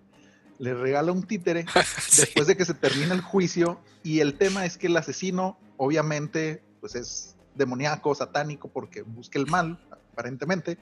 Le 0.62 0.76
regala 0.76 1.12
un 1.12 1.24
títere 1.24 1.66
después 2.18 2.46
de 2.46 2.56
que 2.56 2.66
se 2.66 2.76
termina 2.76 3.16
el 3.16 3.22
juicio 3.22 3.82
y 4.04 4.20
el 4.20 4.38
tema 4.38 4.64
es 4.64 4.78
que 4.78 4.88
el 4.88 4.96
asesino 4.96 5.60
obviamente 5.78 6.64
pues 6.80 6.94
es 6.94 7.36
demoníaco, 7.56 8.14
satánico 8.14 8.72
porque 8.72 9.02
busca 9.02 9.40
el 9.40 9.48
mal 9.48 9.84
aparentemente 10.12 10.78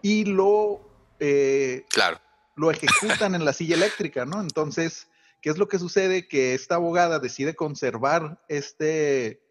y 0.00 0.24
lo 0.24 0.80
eh, 1.20 1.84
claro. 1.90 2.18
lo 2.56 2.70
ejecutan 2.70 3.34
en 3.34 3.44
la 3.44 3.52
silla 3.52 3.74
eléctrica, 3.76 4.24
¿no? 4.24 4.40
Entonces, 4.40 5.08
¿qué 5.42 5.50
es 5.50 5.58
lo 5.58 5.68
que 5.68 5.78
sucede? 5.78 6.26
Que 6.26 6.54
esta 6.54 6.76
abogada 6.76 7.18
decide 7.18 7.54
conservar 7.54 8.42
este 8.48 9.42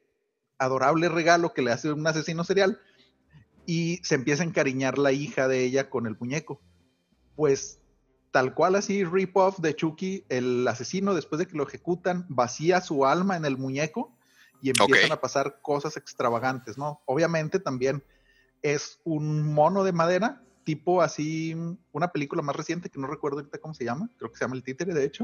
adorable 0.58 1.08
regalo 1.08 1.54
que 1.54 1.62
le 1.62 1.72
hace 1.72 1.92
un 1.92 2.08
asesino 2.08 2.44
serial 2.44 2.82
y 3.68 4.00
se 4.04 4.16
empieza 4.16 4.42
a 4.42 4.48
encariñar 4.48 4.98
la 4.98 5.12
hija 5.12 5.48
de 5.48 5.64
ella 5.64 5.90
con 5.92 6.08
el 6.08 6.18
muñeco. 6.18 6.62
Pues 7.36 7.80
tal 8.32 8.54
cual 8.54 8.76
así 8.76 9.04
rip-off 9.04 9.60
de 9.60 9.76
Chucky, 9.76 10.26
el 10.30 10.68
asesino 10.68 11.14
después 11.14 11.40
de 11.40 11.48
que 11.48 11.58
lo 11.58 11.68
ejecutan 11.68 12.26
vacía 12.30 12.82
su 12.82 13.06
alma 13.06 13.38
en 13.38 13.46
el 13.46 13.58
muñeco 13.58 14.16
y 14.62 14.70
empiezan 14.70 15.12
a 15.12 15.22
pasar 15.22 15.60
cosas 15.62 15.98
extravagantes, 15.98 16.78
¿no? 16.78 17.02
Obviamente 17.06 17.60
también 17.60 18.04
es 18.62 19.00
un 19.04 19.54
mono 19.54 19.84
de 19.84 19.92
madera, 19.92 20.42
tipo 20.64 21.02
así, 21.02 21.56
una 21.92 22.12
película 22.12 22.42
más 22.42 22.56
reciente 22.56 22.90
que 22.90 23.00
no 23.00 23.08
recuerdo 23.08 23.40
ahorita 23.40 23.60
cómo 23.60 23.74
se 23.74 23.86
llama, 23.86 24.10
creo 24.18 24.32
que 24.32 24.38
se 24.38 24.44
llama 24.44 24.56
El 24.56 24.64
Títere, 24.64 24.94
de 24.94 25.06
hecho. 25.06 25.24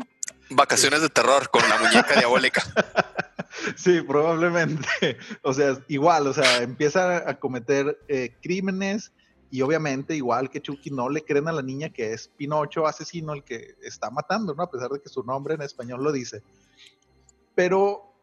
Vacaciones 0.50 1.01
de 1.01 1.10
terror 1.10 1.50
con 1.50 1.67
la 1.67 1.77
muñeca 1.77 2.15
diabólica. 2.15 2.63
Sí, 3.75 4.01
probablemente. 4.01 4.88
O 5.43 5.53
sea, 5.53 5.77
igual, 5.88 6.27
o 6.27 6.33
sea, 6.33 6.63
empieza 6.63 7.29
a 7.29 7.39
cometer 7.39 8.00
eh, 8.07 8.36
crímenes, 8.41 9.12
y 9.53 9.62
obviamente, 9.62 10.15
igual 10.15 10.50
que 10.50 10.63
Chucky, 10.63 10.89
no 10.89 11.10
le 11.10 11.24
creen 11.24 11.48
a 11.48 11.51
la 11.51 11.62
niña 11.62 11.89
que 11.89 12.12
es 12.12 12.27
Pinocho 12.27 12.88
asesino 12.88 13.33
el 13.33 13.43
que 13.43 13.75
está 13.83 14.10
matando, 14.10 14.55
¿no? 14.55 14.63
A 14.63 14.72
pesar 14.72 14.89
de 14.89 15.00
que 15.00 15.10
su 15.10 15.22
nombre 15.22 15.53
en 15.53 15.62
español 15.62 16.03
lo 16.03 16.12
dice. 16.12 16.41
pero 17.53 18.15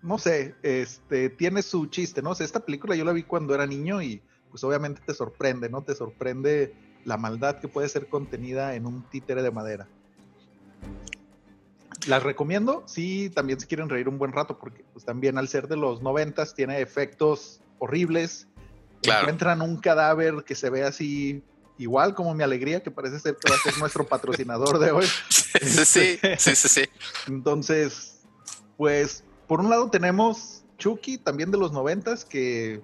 no 0.00 0.16
sé, 0.16 0.54
este, 0.62 1.28
tiene 1.28 1.60
su 1.60 1.88
chiste, 1.88 2.22
¿no? 2.22 2.30
O 2.30 2.32
esta 2.32 2.60
película 2.60 2.96
yo 2.96 3.04
la 3.04 3.12
vi 3.12 3.24
cuando 3.24 3.54
era 3.54 3.66
niño 3.66 4.00
y 4.00 4.22
pues 4.48 4.64
obviamente 4.64 5.02
te 5.04 5.12
sorprende, 5.12 5.68
¿no? 5.68 5.82
Te 5.82 5.94
sorprende 5.94 6.74
la 7.04 7.18
maldad 7.18 7.60
que 7.60 7.68
puede 7.68 7.90
ser 7.90 8.08
contenida 8.08 8.74
en 8.76 8.86
un 8.86 9.02
títere 9.10 9.42
de 9.42 9.50
madera. 9.50 9.88
Las 12.06 12.22
recomiendo, 12.22 12.82
sí, 12.86 13.28
también 13.28 13.60
si 13.60 13.66
quieren 13.66 13.90
reír 13.90 14.08
un 14.08 14.16
buen 14.16 14.32
rato, 14.32 14.58
porque 14.58 14.86
pues 14.94 15.04
también 15.04 15.36
al 15.36 15.48
ser 15.48 15.68
de 15.68 15.76
los 15.76 16.00
noventas 16.00 16.54
tiene 16.54 16.80
efectos 16.80 17.60
horribles. 17.78 18.48
Encuentran 19.02 19.62
un 19.62 19.76
cadáver 19.78 20.44
que 20.44 20.54
se 20.54 20.70
ve 20.70 20.84
así 20.84 21.42
igual 21.78 22.14
como 22.14 22.34
mi 22.34 22.44
alegría, 22.44 22.82
que 22.82 22.90
parece 22.90 23.18
ser 23.18 23.36
que 23.36 23.50
va 23.50 23.56
a 23.56 23.58
ser 23.58 23.78
nuestro 23.78 24.06
patrocinador 24.06 24.78
de 24.78 24.92
hoy. 24.92 25.06
sí, 25.28 25.84
sí, 25.84 26.18
sí, 26.38 26.54
sí, 26.54 26.68
sí. 26.68 26.82
Entonces, 27.26 28.20
pues, 28.76 29.24
por 29.48 29.60
un 29.60 29.70
lado 29.70 29.90
tenemos 29.90 30.64
Chucky, 30.78 31.18
también 31.18 31.50
de 31.50 31.58
los 31.58 31.72
noventas, 31.72 32.24
que 32.24 32.82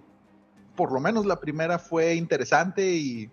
por 0.76 0.92
lo 0.92 1.00
menos 1.00 1.26
la 1.26 1.40
primera 1.40 1.78
fue 1.78 2.14
interesante 2.14 2.92
y 2.92 3.30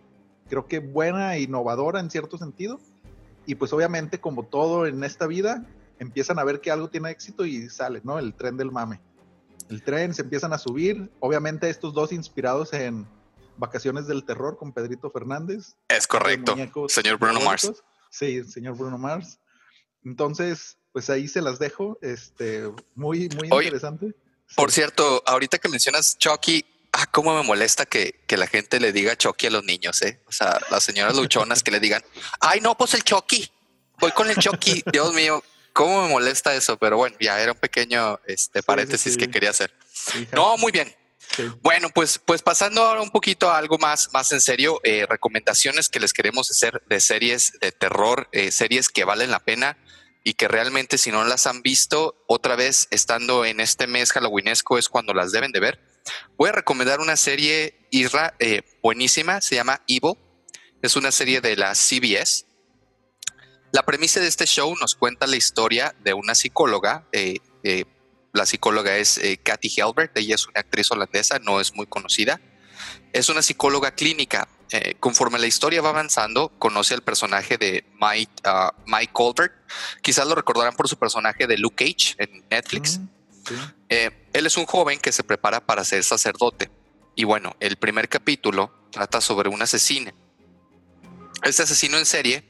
creo 0.49 0.67
que 0.67 0.79
buena 0.79 1.35
e 1.35 1.41
innovadora 1.41 1.99
en 1.99 2.09
cierto 2.09 2.37
sentido. 2.37 2.79
Y 3.45 3.55
pues 3.55 3.71
obviamente, 3.73 4.19
como 4.19 4.43
todo 4.43 4.87
en 4.87 5.03
esta 5.03 5.27
vida, 5.27 5.63
empiezan 5.99 6.39
a 6.39 6.43
ver 6.43 6.61
que 6.61 6.71
algo 6.71 6.89
tiene 6.89 7.11
éxito 7.11 7.45
y 7.45 7.69
sale, 7.69 8.01
¿no? 8.03 8.17
El 8.17 8.33
tren 8.33 8.57
del 8.57 8.71
mame. 8.71 8.99
El 9.69 9.83
tren 9.83 10.13
se 10.13 10.21
empiezan 10.21 10.53
a 10.53 10.57
subir. 10.57 11.09
Obviamente 11.19 11.69
estos 11.69 11.93
dos 11.93 12.11
inspirados 12.11 12.73
en 12.73 13.07
Vacaciones 13.57 14.07
del 14.07 14.25
Terror 14.25 14.57
con 14.57 14.73
Pedrito 14.73 15.09
Fernández. 15.09 15.75
Es 15.87 16.07
correcto. 16.07 16.55
Señor 16.87 17.17
Bruno 17.17 17.39
Mars. 17.41 17.71
Sí, 18.09 18.43
señor 18.43 18.77
Bruno 18.77 18.97
Mars. 18.97 19.39
Entonces, 20.03 20.77
pues 20.91 21.09
ahí 21.09 21.27
se 21.27 21.41
las 21.41 21.59
dejo. 21.59 21.97
Este, 22.01 22.63
muy, 22.93 23.29
muy 23.29 23.49
interesante. 23.49 24.13
Por 24.55 24.71
cierto, 24.71 25.23
ahorita 25.25 25.57
que 25.57 25.69
mencionas 25.69 26.17
Chucky, 26.17 26.63
ah, 26.91 27.07
cómo 27.07 27.35
me 27.35 27.43
molesta 27.43 27.85
que, 27.85 28.23
la 28.29 28.47
gente 28.47 28.79
le 28.79 28.91
diga 28.91 29.17
Chucky 29.17 29.47
a 29.47 29.49
los 29.49 29.63
niños, 29.63 30.01
¿eh? 30.03 30.21
O 30.27 30.31
sea, 30.31 30.59
las 30.69 30.83
señoras 30.83 31.15
luchonas 31.15 31.63
que 31.63 31.71
le 31.71 31.79
digan, 31.79 32.03
ay, 32.39 32.61
no, 32.61 32.77
pues 32.77 32.93
el 32.93 33.03
Chucky, 33.03 33.49
voy 33.99 34.11
con 34.11 34.29
el 34.29 34.37
Chucky, 34.37 34.83
Dios 34.91 35.13
mío, 35.13 35.43
cómo 35.75 36.03
me 36.03 36.09
molesta 36.09 36.55
eso, 36.55 36.77
pero 36.77 36.95
bueno, 36.95 37.17
ya 37.19 37.39
era 37.41 37.51
un 37.51 37.59
pequeño 37.59 38.17
este, 38.25 38.63
paréntesis 38.63 39.17
que 39.17 39.29
quería 39.29 39.49
hacer. 39.49 39.73
no, 40.31 40.57
muy 40.57 40.71
bien. 40.71 40.95
Bueno, 41.61 41.89
pues, 41.93 42.17
pues 42.17 42.41
pasando 42.41 42.81
ahora 42.81 43.01
un 43.01 43.09
poquito 43.09 43.51
a 43.51 43.57
algo 43.57 43.77
más, 43.77 44.09
más 44.13 44.31
en 44.31 44.39
serio, 44.39 44.79
eh, 44.85 45.05
recomendaciones 45.09 45.89
que 45.89 45.99
les 45.99 46.13
queremos 46.13 46.49
hacer 46.49 46.81
de 46.87 47.01
series 47.01 47.53
de 47.59 47.73
terror, 47.73 48.29
eh, 48.31 48.51
series 48.51 48.87
que 48.87 49.03
valen 49.03 49.31
la 49.31 49.39
pena 49.39 49.77
y 50.23 50.35
que 50.35 50.47
realmente 50.47 50.97
si 50.97 51.11
no 51.11 51.25
las 51.25 51.45
han 51.45 51.61
visto, 51.61 52.23
otra 52.27 52.55
vez 52.55 52.87
estando 52.91 53.43
en 53.43 53.59
este 53.59 53.85
mes 53.85 54.13
halloweenesco 54.13 54.77
es 54.77 54.87
cuando 54.87 55.13
las 55.13 55.33
deben 55.33 55.51
de 55.51 55.59
ver. 55.59 55.81
Voy 56.37 56.49
a 56.49 56.53
recomendar 56.53 57.01
una 57.01 57.17
serie 57.17 57.85
Isra, 57.91 58.33
eh, 58.39 58.61
buenísima, 58.81 59.41
se 59.41 59.55
llama 59.55 59.81
Evil. 59.87 60.13
Es 60.81 60.95
una 60.95 61.11
serie 61.11 61.41
de 61.41 61.57
la 61.57 61.75
CBS. 61.75 62.44
La 63.75 63.83
premisa 63.83 64.21
de 64.21 64.27
este 64.27 64.45
show 64.45 64.73
nos 64.79 64.95
cuenta 64.95 65.27
la 65.27 65.35
historia 65.35 65.93
de 66.01 66.13
una 66.13 66.33
psicóloga. 66.33 67.09
Eh, 67.11 67.39
eh, 67.61 67.83
la 68.31 68.45
psicóloga 68.45 68.95
es 68.95 69.19
Kathy 69.43 69.69
Helbert, 69.75 70.17
ella 70.17 70.35
es 70.35 70.47
una 70.47 70.61
actriz 70.61 70.89
holandesa, 70.91 71.39
no 71.39 71.59
es 71.59 71.73
muy 71.75 71.85
conocida. 71.85 72.39
Es 73.11 73.27
una 73.27 73.41
psicóloga 73.41 73.91
clínica. 73.91 74.47
conforme 75.01 75.39
la 75.39 75.47
historia 75.47 75.81
va 75.81 75.89
avanzando, 75.89 76.53
conoce 76.57 76.93
al 76.93 77.01
personaje 77.01 77.57
de 77.57 77.85
Mike, 77.99 78.31
uh, 78.45 78.71
Mike 78.85 79.11
Colbert. 79.11 79.53
Quizás 80.01 80.25
lo 80.25 80.35
recordarán 80.35 80.75
por 80.75 80.87
su 80.87 80.97
personaje 80.97 81.45
de 81.45 81.57
Luke 81.57 81.75
Cage 81.85 82.15
en 82.17 82.45
Netflix. 82.49 82.97
Mm. 82.97 83.09
Eh, 83.89 84.27
él 84.31 84.45
es 84.45 84.55
un 84.55 84.65
joven 84.65 84.99
que 84.99 85.11
se 85.11 85.23
prepara 85.23 85.65
para 85.65 85.83
ser 85.83 86.01
sacerdote. 86.03 86.71
Y 87.13 87.25
bueno, 87.25 87.57
el 87.59 87.75
primer 87.75 88.07
capítulo 88.07 88.71
trata 88.89 89.19
sobre 89.19 89.49
un 89.49 89.61
asesino. 89.61 90.13
Este 91.43 91.63
asesino 91.63 91.97
en 91.97 92.05
serie, 92.05 92.43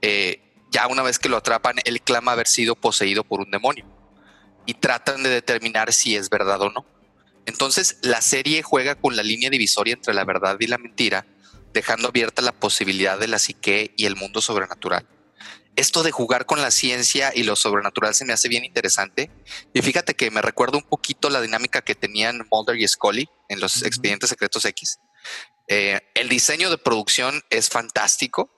eh, 0.00 0.49
ya 0.70 0.86
una 0.86 1.02
vez 1.02 1.18
que 1.18 1.28
lo 1.28 1.36
atrapan, 1.36 1.76
él 1.84 2.00
clama 2.00 2.32
haber 2.32 2.46
sido 2.46 2.74
poseído 2.76 3.24
por 3.24 3.40
un 3.40 3.50
demonio. 3.50 3.84
Y 4.66 4.74
tratan 4.74 5.22
de 5.22 5.30
determinar 5.30 5.92
si 5.92 6.16
es 6.16 6.30
verdad 6.30 6.60
o 6.62 6.70
no. 6.70 6.86
Entonces, 7.46 7.98
la 8.02 8.20
serie 8.20 8.62
juega 8.62 8.94
con 8.94 9.16
la 9.16 9.22
línea 9.22 9.50
divisoria 9.50 9.94
entre 9.94 10.14
la 10.14 10.24
verdad 10.24 10.56
y 10.60 10.66
la 10.66 10.78
mentira, 10.78 11.26
dejando 11.72 12.08
abierta 12.08 12.42
la 12.42 12.52
posibilidad 12.52 13.18
de 13.18 13.28
la 13.28 13.38
psique 13.38 13.92
y 13.96 14.06
el 14.06 14.16
mundo 14.16 14.40
sobrenatural 14.40 15.06
esto 15.80 16.02
de 16.02 16.10
jugar 16.10 16.46
con 16.46 16.60
la 16.60 16.70
ciencia 16.70 17.32
y 17.34 17.42
lo 17.42 17.56
sobrenatural 17.56 18.14
se 18.14 18.24
me 18.24 18.32
hace 18.32 18.48
bien 18.48 18.64
interesante. 18.64 19.30
Y 19.72 19.82
fíjate 19.82 20.14
que 20.14 20.30
me 20.30 20.42
recuerda 20.42 20.76
un 20.76 20.84
poquito 20.84 21.30
la 21.30 21.40
dinámica 21.40 21.82
que 21.82 21.94
tenían 21.94 22.46
Mulder 22.50 22.76
y 22.78 22.86
Scully 22.86 23.28
en 23.48 23.60
los 23.60 23.82
expedientes 23.82 24.30
secretos 24.30 24.64
X. 24.64 25.00
Eh, 25.68 26.00
el 26.14 26.28
diseño 26.28 26.70
de 26.70 26.78
producción 26.78 27.42
es 27.50 27.68
fantástico 27.68 28.50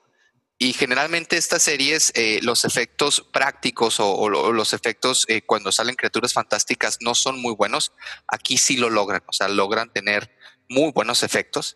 y 0.63 0.71
generalmente 0.71 1.35
estas 1.35 1.61
series, 1.61 2.13
eh, 2.15 2.39
los 2.41 2.63
efectos 2.63 3.27
prácticos 3.33 3.99
o, 3.99 4.29
los 4.29 4.71
efectos 4.71 5.25
eh, 5.27 5.41
cuando 5.41 5.73
salen 5.73 5.95
criaturas 5.95 6.31
fantásticas 6.31 6.99
no 7.01 7.15
son 7.15 7.41
muy 7.41 7.53
buenos. 7.53 7.91
Aquí 8.29 8.57
sí 8.57 8.77
lo 8.77 8.89
logran, 8.89 9.21
o 9.27 9.33
sea, 9.33 9.49
logran 9.49 9.91
tener 9.91 10.37
muy 10.69 10.93
buenos 10.93 11.21
efectos. 11.21 11.75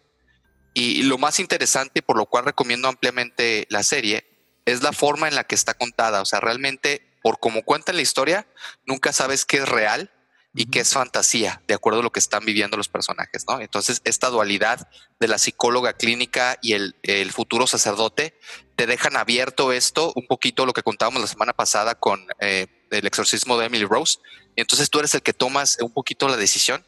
Y 0.73 1.03
lo 1.03 1.17
más 1.17 1.41
interesante, 1.41 2.01
por 2.01 2.15
lo 2.15 2.27
cual 2.27 2.45
recomiendo 2.45 2.87
ampliamente 2.87 3.67
la 3.69 3.83
serie, 3.83 4.25
es 4.63 4.81
la 4.81 4.93
forma 4.93 5.27
en 5.27 5.35
la 5.35 5.43
que 5.43 5.55
está 5.55 5.73
contada. 5.73 6.21
O 6.21 6.25
sea, 6.25 6.39
realmente, 6.39 7.19
por 7.21 7.41
como 7.41 7.63
cuenta 7.63 7.91
la 7.91 8.01
historia, 8.01 8.47
nunca 8.85 9.11
sabes 9.11 9.43
qué 9.43 9.57
es 9.57 9.67
real 9.67 10.13
y 10.57 10.65
qué 10.65 10.79
es 10.79 10.91
fantasía, 10.91 11.61
de 11.67 11.75
acuerdo 11.75 11.99
a 11.99 12.03
lo 12.03 12.11
que 12.11 12.19
están 12.19 12.43
viviendo 12.43 12.77
los 12.77 12.89
personajes, 12.89 13.45
¿no? 13.47 13.61
Entonces, 13.61 14.01
esta 14.05 14.29
dualidad 14.29 14.89
de 15.19 15.27
la 15.27 15.37
psicóloga 15.37 15.93
clínica 15.93 16.57
y 16.63 16.73
el, 16.73 16.95
futuro 17.31 17.67
sacerdote 17.67 18.39
te 18.75 18.87
dejan 18.87 19.17
abierto 19.17 19.71
esto, 19.71 20.11
un 20.15 20.25
poquito 20.25 20.65
lo 20.65 20.73
que 20.73 20.81
contábamos 20.81 21.21
la 21.21 21.27
semana 21.27 21.53
pasada 21.53 21.93
con 21.93 22.25
eh, 22.39 22.65
el 22.89 23.05
exorcismo 23.05 23.59
de 23.59 23.67
Emily 23.67 23.85
Rose. 23.85 24.17
Y 24.55 24.61
entonces 24.61 24.89
tú 24.89 24.97
eres 24.97 25.13
el 25.13 25.21
que 25.21 25.33
tomas 25.33 25.77
un 25.79 25.93
poquito 25.93 26.27
la 26.27 26.37
decisión. 26.37 26.83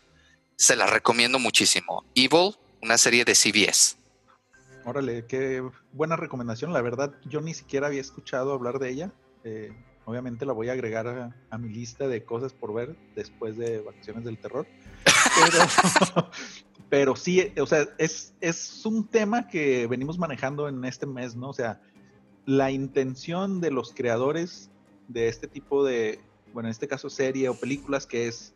Se 0.56 0.76
la 0.76 0.88
recomiendo 0.88 1.38
muchísimo. 1.38 2.04
Evil, 2.16 2.56
una 2.82 2.98
serie 2.98 3.24
de 3.24 3.36
CBS. 3.36 3.98
Órale, 4.84 5.28
qué 5.28 5.62
buena 5.92 6.16
recomendación. 6.16 6.74
La 6.74 6.82
verdad, 6.82 7.14
yo 7.26 7.40
ni 7.40 7.54
siquiera 7.54 7.86
había 7.86 8.02
escuchado 8.02 8.52
hablar 8.52 8.80
de 8.80 8.90
ella. 8.90 9.12
Eh, 9.44 9.72
obviamente 10.10 10.46
la 10.46 10.54
voy 10.54 10.70
a 10.70 10.74
agregar 10.74 11.34
a, 11.50 11.58
mi 11.58 11.70
lista 11.70 12.08
de 12.08 12.24
cosas 12.24 12.54
por 12.54 12.74
ver 12.74 12.96
después 13.16 13.58
de 13.58 13.82
Vacaciones 13.82 14.26
del 14.26 14.38
Terror. 14.38 14.66
Pero, 16.90 17.16
sí, 17.16 17.54
o 17.62 17.68
sea, 17.68 17.88
es, 18.00 18.34
es 18.42 18.86
un 18.86 19.08
tema 19.08 19.48
que 19.48 19.86
venimos 19.86 20.18
manejando 20.18 20.68
en 20.68 20.84
este 20.86 21.06
mes, 21.06 21.36
¿no? 21.36 21.50
O 21.50 21.54
sea, 21.54 21.82
la 22.46 22.72
intención 22.72 23.62
de 23.62 23.70
los 23.70 23.94
creadores 23.94 24.72
de 25.08 25.28
este 25.28 25.48
tipo 25.48 25.86
de, 25.86 26.20
bueno, 26.54 26.68
en 26.68 26.72
este 26.72 26.88
caso 26.88 27.12
serie 27.12 27.48
o 27.48 27.54
películas, 27.54 28.08
que 28.08 28.28
es 28.28 28.56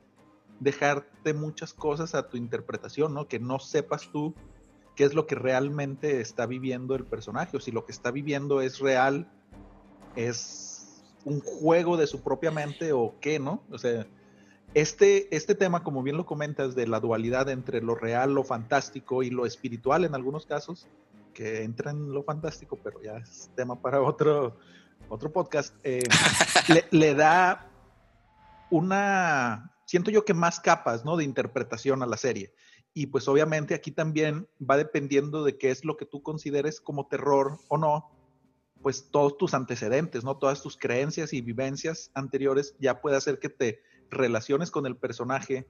dejarte 0.59 1.35
muchas 1.35 1.73
cosas 1.73 2.15
a 2.15 2.27
tu 2.29 2.37
interpretación, 2.37 3.13
¿no? 3.13 3.27
Que 3.27 3.39
no 3.39 3.59
sepas 3.59 4.09
tú 4.11 4.33
qué 4.95 5.03
es 5.03 5.13
lo 5.13 5.27
que 5.27 5.35
realmente 5.35 6.21
está 6.21 6.47
viviendo 6.47 6.95
el 6.95 7.05
personaje, 7.05 7.57
o 7.57 7.59
si 7.59 7.71
lo 7.71 7.85
que 7.85 7.91
está 7.91 8.09
viviendo 8.09 8.61
es 8.61 8.79
real, 8.79 9.31
es 10.15 10.72
un 11.25 11.39
juego 11.41 11.97
de 11.97 12.07
su 12.07 12.21
propia 12.21 12.51
mente 12.51 12.91
o 12.91 13.15
qué, 13.19 13.39
¿no? 13.39 13.63
O 13.71 13.77
sea, 13.77 14.05
este, 14.73 15.33
este 15.35 15.55
tema, 15.55 15.83
como 15.83 16.03
bien 16.03 16.17
lo 16.17 16.25
comentas, 16.25 16.75
de 16.75 16.87
la 16.87 16.99
dualidad 16.99 17.49
entre 17.49 17.81
lo 17.81 17.95
real, 17.95 18.33
lo 18.33 18.43
fantástico 18.43 19.23
y 19.23 19.29
lo 19.29 19.45
espiritual 19.45 20.03
en 20.03 20.15
algunos 20.15 20.45
casos, 20.45 20.87
que 21.33 21.63
entra 21.63 21.91
en 21.91 22.11
lo 22.11 22.23
fantástico, 22.23 22.79
pero 22.83 23.01
ya 23.01 23.17
es 23.17 23.49
tema 23.55 23.79
para 23.79 24.01
otro, 24.01 24.57
otro 25.09 25.31
podcast, 25.31 25.75
eh, 25.83 26.03
le, 26.69 26.85
le 26.91 27.15
da 27.15 27.69
una, 28.69 29.71
siento 29.85 30.09
yo 30.09 30.25
que 30.25 30.33
más 30.33 30.59
capas, 30.59 31.05
¿no? 31.05 31.17
De 31.17 31.23
interpretación 31.23 32.01
a 32.01 32.07
la 32.07 32.17
serie. 32.17 32.53
Y 32.95 33.07
pues 33.07 33.27
obviamente 33.27 33.73
aquí 33.73 33.91
también 33.91 34.47
va 34.59 34.77
dependiendo 34.77 35.43
de 35.43 35.57
qué 35.57 35.71
es 35.71 35.85
lo 35.85 35.97
que 35.97 36.05
tú 36.05 36.21
consideres 36.21 36.79
como 36.79 37.07
terror 37.07 37.57
o 37.67 37.77
no, 37.77 38.09
pues 38.83 39.09
todos 39.09 39.37
tus 39.37 39.53
antecedentes, 39.53 40.25
¿no? 40.25 40.37
Todas 40.37 40.61
tus 40.61 40.77
creencias 40.77 41.31
y 41.31 41.41
vivencias 41.41 42.11
anteriores 42.13 42.75
ya 42.79 43.01
puede 43.01 43.15
hacer 43.15 43.39
que 43.39 43.49
te 43.49 43.81
relaciones 44.11 44.69
con 44.69 44.85
el 44.85 44.97
personaje 44.97 45.65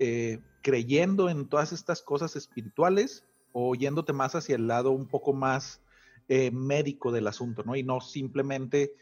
eh, 0.00 0.40
creyendo 0.62 1.30
en 1.30 1.48
todas 1.48 1.72
estas 1.72 2.02
cosas 2.02 2.34
espirituales 2.34 3.24
o 3.52 3.74
yéndote 3.76 4.12
más 4.12 4.34
hacia 4.34 4.56
el 4.56 4.66
lado 4.66 4.90
un 4.90 5.06
poco 5.06 5.32
más 5.32 5.80
eh, 6.28 6.50
médico 6.50 7.12
del 7.12 7.28
asunto, 7.28 7.62
¿no? 7.62 7.76
Y 7.76 7.84
no 7.84 8.00
simplemente 8.00 8.92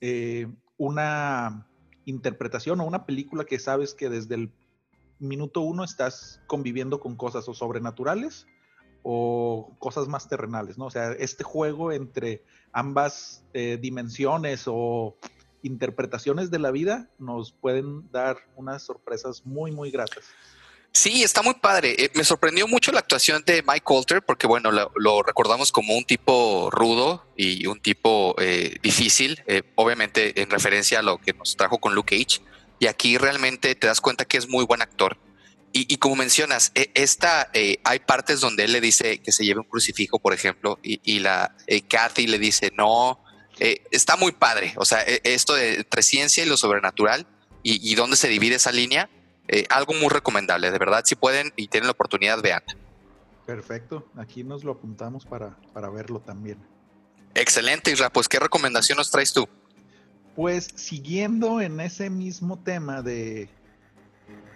eh, 0.00 0.48
una 0.76 1.68
interpretación 2.06 2.80
o 2.80 2.86
una 2.86 3.06
película 3.06 3.44
que 3.44 3.60
sabes 3.60 3.94
que 3.94 4.10
desde 4.10 4.34
el 4.34 4.52
minuto 5.20 5.60
uno 5.60 5.84
estás 5.84 6.42
conviviendo 6.48 6.98
con 6.98 7.16
cosas 7.16 7.48
o 7.48 7.54
sobrenaturales 7.54 8.46
o 9.08 9.72
cosas 9.78 10.08
más 10.08 10.28
terrenales, 10.28 10.78
¿no? 10.78 10.86
O 10.86 10.90
sea, 10.90 11.12
este 11.12 11.44
juego 11.44 11.92
entre 11.92 12.42
ambas 12.72 13.44
eh, 13.54 13.78
dimensiones 13.80 14.64
o 14.66 15.16
interpretaciones 15.62 16.50
de 16.50 16.58
la 16.58 16.72
vida 16.72 17.08
nos 17.20 17.52
pueden 17.52 18.10
dar 18.10 18.36
unas 18.56 18.82
sorpresas 18.82 19.46
muy, 19.46 19.70
muy 19.70 19.92
gratas. 19.92 20.24
Sí, 20.96 21.22
está 21.22 21.42
muy 21.42 21.54
padre. 21.54 21.94
Eh, 21.98 22.10
me 22.14 22.24
sorprendió 22.24 22.66
mucho 22.66 22.90
la 22.90 22.98
actuación 23.00 23.44
de 23.46 23.62
Mike 23.62 23.82
Colter 23.84 24.22
porque, 24.22 24.48
bueno, 24.48 24.72
lo, 24.72 25.22
recordamos 25.22 25.70
como 25.70 25.94
un 25.94 26.04
tipo 26.04 26.68
rudo 26.72 27.26
y 27.36 27.66
un 27.66 27.80
tipo 27.80 28.34
eh, 28.38 28.78
difícil, 28.82 29.40
eh, 29.46 29.62
obviamente 29.76 30.40
en 30.40 30.50
referencia 30.50 30.98
a 31.00 31.02
lo 31.02 31.18
que 31.18 31.32
nos 31.32 31.54
trajo 31.54 31.78
con 31.78 31.94
Luke 31.94 32.16
Cage. 32.16 32.40
Y 32.80 32.86
aquí 32.86 33.18
realmente 33.18 33.74
te 33.76 33.86
das 33.86 34.00
cuenta 34.00 34.24
que 34.24 34.36
es 34.38 34.48
muy 34.48 34.64
buen 34.64 34.82
actor. 34.82 35.16
Y, 35.78 35.96
como 35.98 36.16
mencionas, 36.16 36.72
e, 36.74 36.90
esta, 36.94 37.50
hay 37.84 37.98
partes 38.00 38.40
donde 38.40 38.64
él 38.64 38.72
le 38.72 38.80
dice 38.80 39.18
que 39.18 39.32
se 39.32 39.44
lleve 39.44 39.60
un 39.60 39.66
crucifijo, 39.66 40.18
por 40.18 40.32
ejemplo, 40.32 40.78
y, 40.82 41.18
la 41.18 41.54
Kathy 41.88 42.26
le 42.26 42.38
dice, 42.38 42.72
no, 42.76 43.20
está 43.58 44.16
muy 44.16 44.32
padre. 44.32 44.72
O 44.76 44.84
sea, 44.84 45.02
e, 45.02 45.20
esto 45.24 45.54
de 45.54 45.76
entre 45.76 46.02
ciencia 46.02 46.44
y 46.44 46.48
lo 46.48 46.56
sobrenatural 46.56 47.26
y, 47.62 47.92
y 47.92 47.94
dónde 47.94 48.16
se 48.16 48.28
divide 48.28 48.54
esa 48.54 48.72
línea, 48.72 49.10
eh, 49.48 49.64
algo 49.70 49.94
muy 49.94 50.08
recomendable, 50.08 50.70
de 50.70 50.78
verdad, 50.78 51.04
si 51.04 51.14
pueden 51.14 51.52
y 51.56 51.68
tienen 51.68 51.86
la 51.86 51.92
oportunidad, 51.92 52.42
vean. 52.42 52.62
Perfecto, 53.46 54.08
aquí 54.16 54.42
nos 54.42 54.64
lo 54.64 54.72
apuntamos 54.72 55.24
para, 55.24 55.56
para 55.72 55.88
verlo 55.88 56.20
también. 56.20 56.58
Excelente, 57.34 57.92
Isra, 57.92 58.10
pues 58.10 58.28
¿qué 58.28 58.40
recomendación 58.40 58.98
nos 58.98 59.10
traes 59.10 59.32
tú? 59.32 59.48
Pues 60.34 60.68
siguiendo 60.74 61.60
en 61.60 61.78
ese 61.80 62.10
mismo 62.10 62.58
tema 62.58 63.02
de 63.02 63.48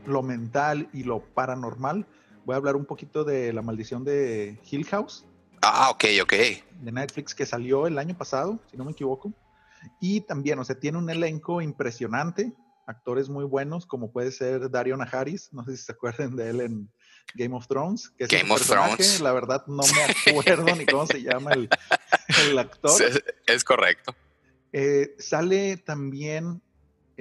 lo 0.07 0.23
mental 0.23 0.89
y 0.93 1.05
lo 1.05 1.21
paranormal, 1.21 2.07
voy 2.45 2.55
a 2.55 2.57
hablar 2.57 2.77
un 2.77 2.85
poquito 2.85 3.25
de 3.25 3.53
la 3.53 3.63
maldición 3.63 4.05
de 4.05 4.59
Hill 4.71 4.87
House. 4.87 5.27
Ah, 5.63 5.91
ok, 5.91 6.05
ok. 6.23 6.33
De 6.81 6.93
Netflix 6.93 7.35
que 7.35 7.47
salió 7.47 7.87
el 7.87 7.99
año 7.99 8.17
pasado, 8.17 8.59
si 8.71 8.77
no 8.77 8.85
me 8.85 8.93
equivoco. 8.93 9.33
Y 10.01 10.23
también, 10.23 10.59
o 10.59 10.65
sea, 10.65 10.79
tiene 10.79 10.99
un 10.99 11.09
elenco 11.11 11.61
impresionante 11.61 12.53
actores 12.91 13.29
muy 13.29 13.45
buenos, 13.45 13.87
como 13.87 14.13
puede 14.13 14.33
ser 14.33 14.71
Dario 14.71 14.97
Najaris, 14.97 15.53
no 15.53 15.65
sé 15.65 15.77
si 15.77 15.85
se 15.85 15.93
acuerdan 15.93 16.37
de 16.37 16.51
él 16.51 16.61
en 16.61 16.91
Game 17.35 17.55
of 17.55 17.67
Thrones, 17.67 18.11
que 18.11 18.25
es 18.25 18.31
Game 18.31 18.53
of 18.53 18.67
Thrones. 18.67 19.21
La 19.21 19.33
verdad 19.33 19.65
no 19.67 19.83
me 19.83 20.31
acuerdo 20.31 20.75
ni 20.77 20.85
cómo 20.85 21.07
se 21.07 21.23
llama 21.23 21.53
el, 21.53 22.59
actor. 22.59 22.91
es, 23.47 23.65
correcto. 23.65 24.15
Eh, 24.73 25.15
sale 25.19 25.77
también, 25.79 26.61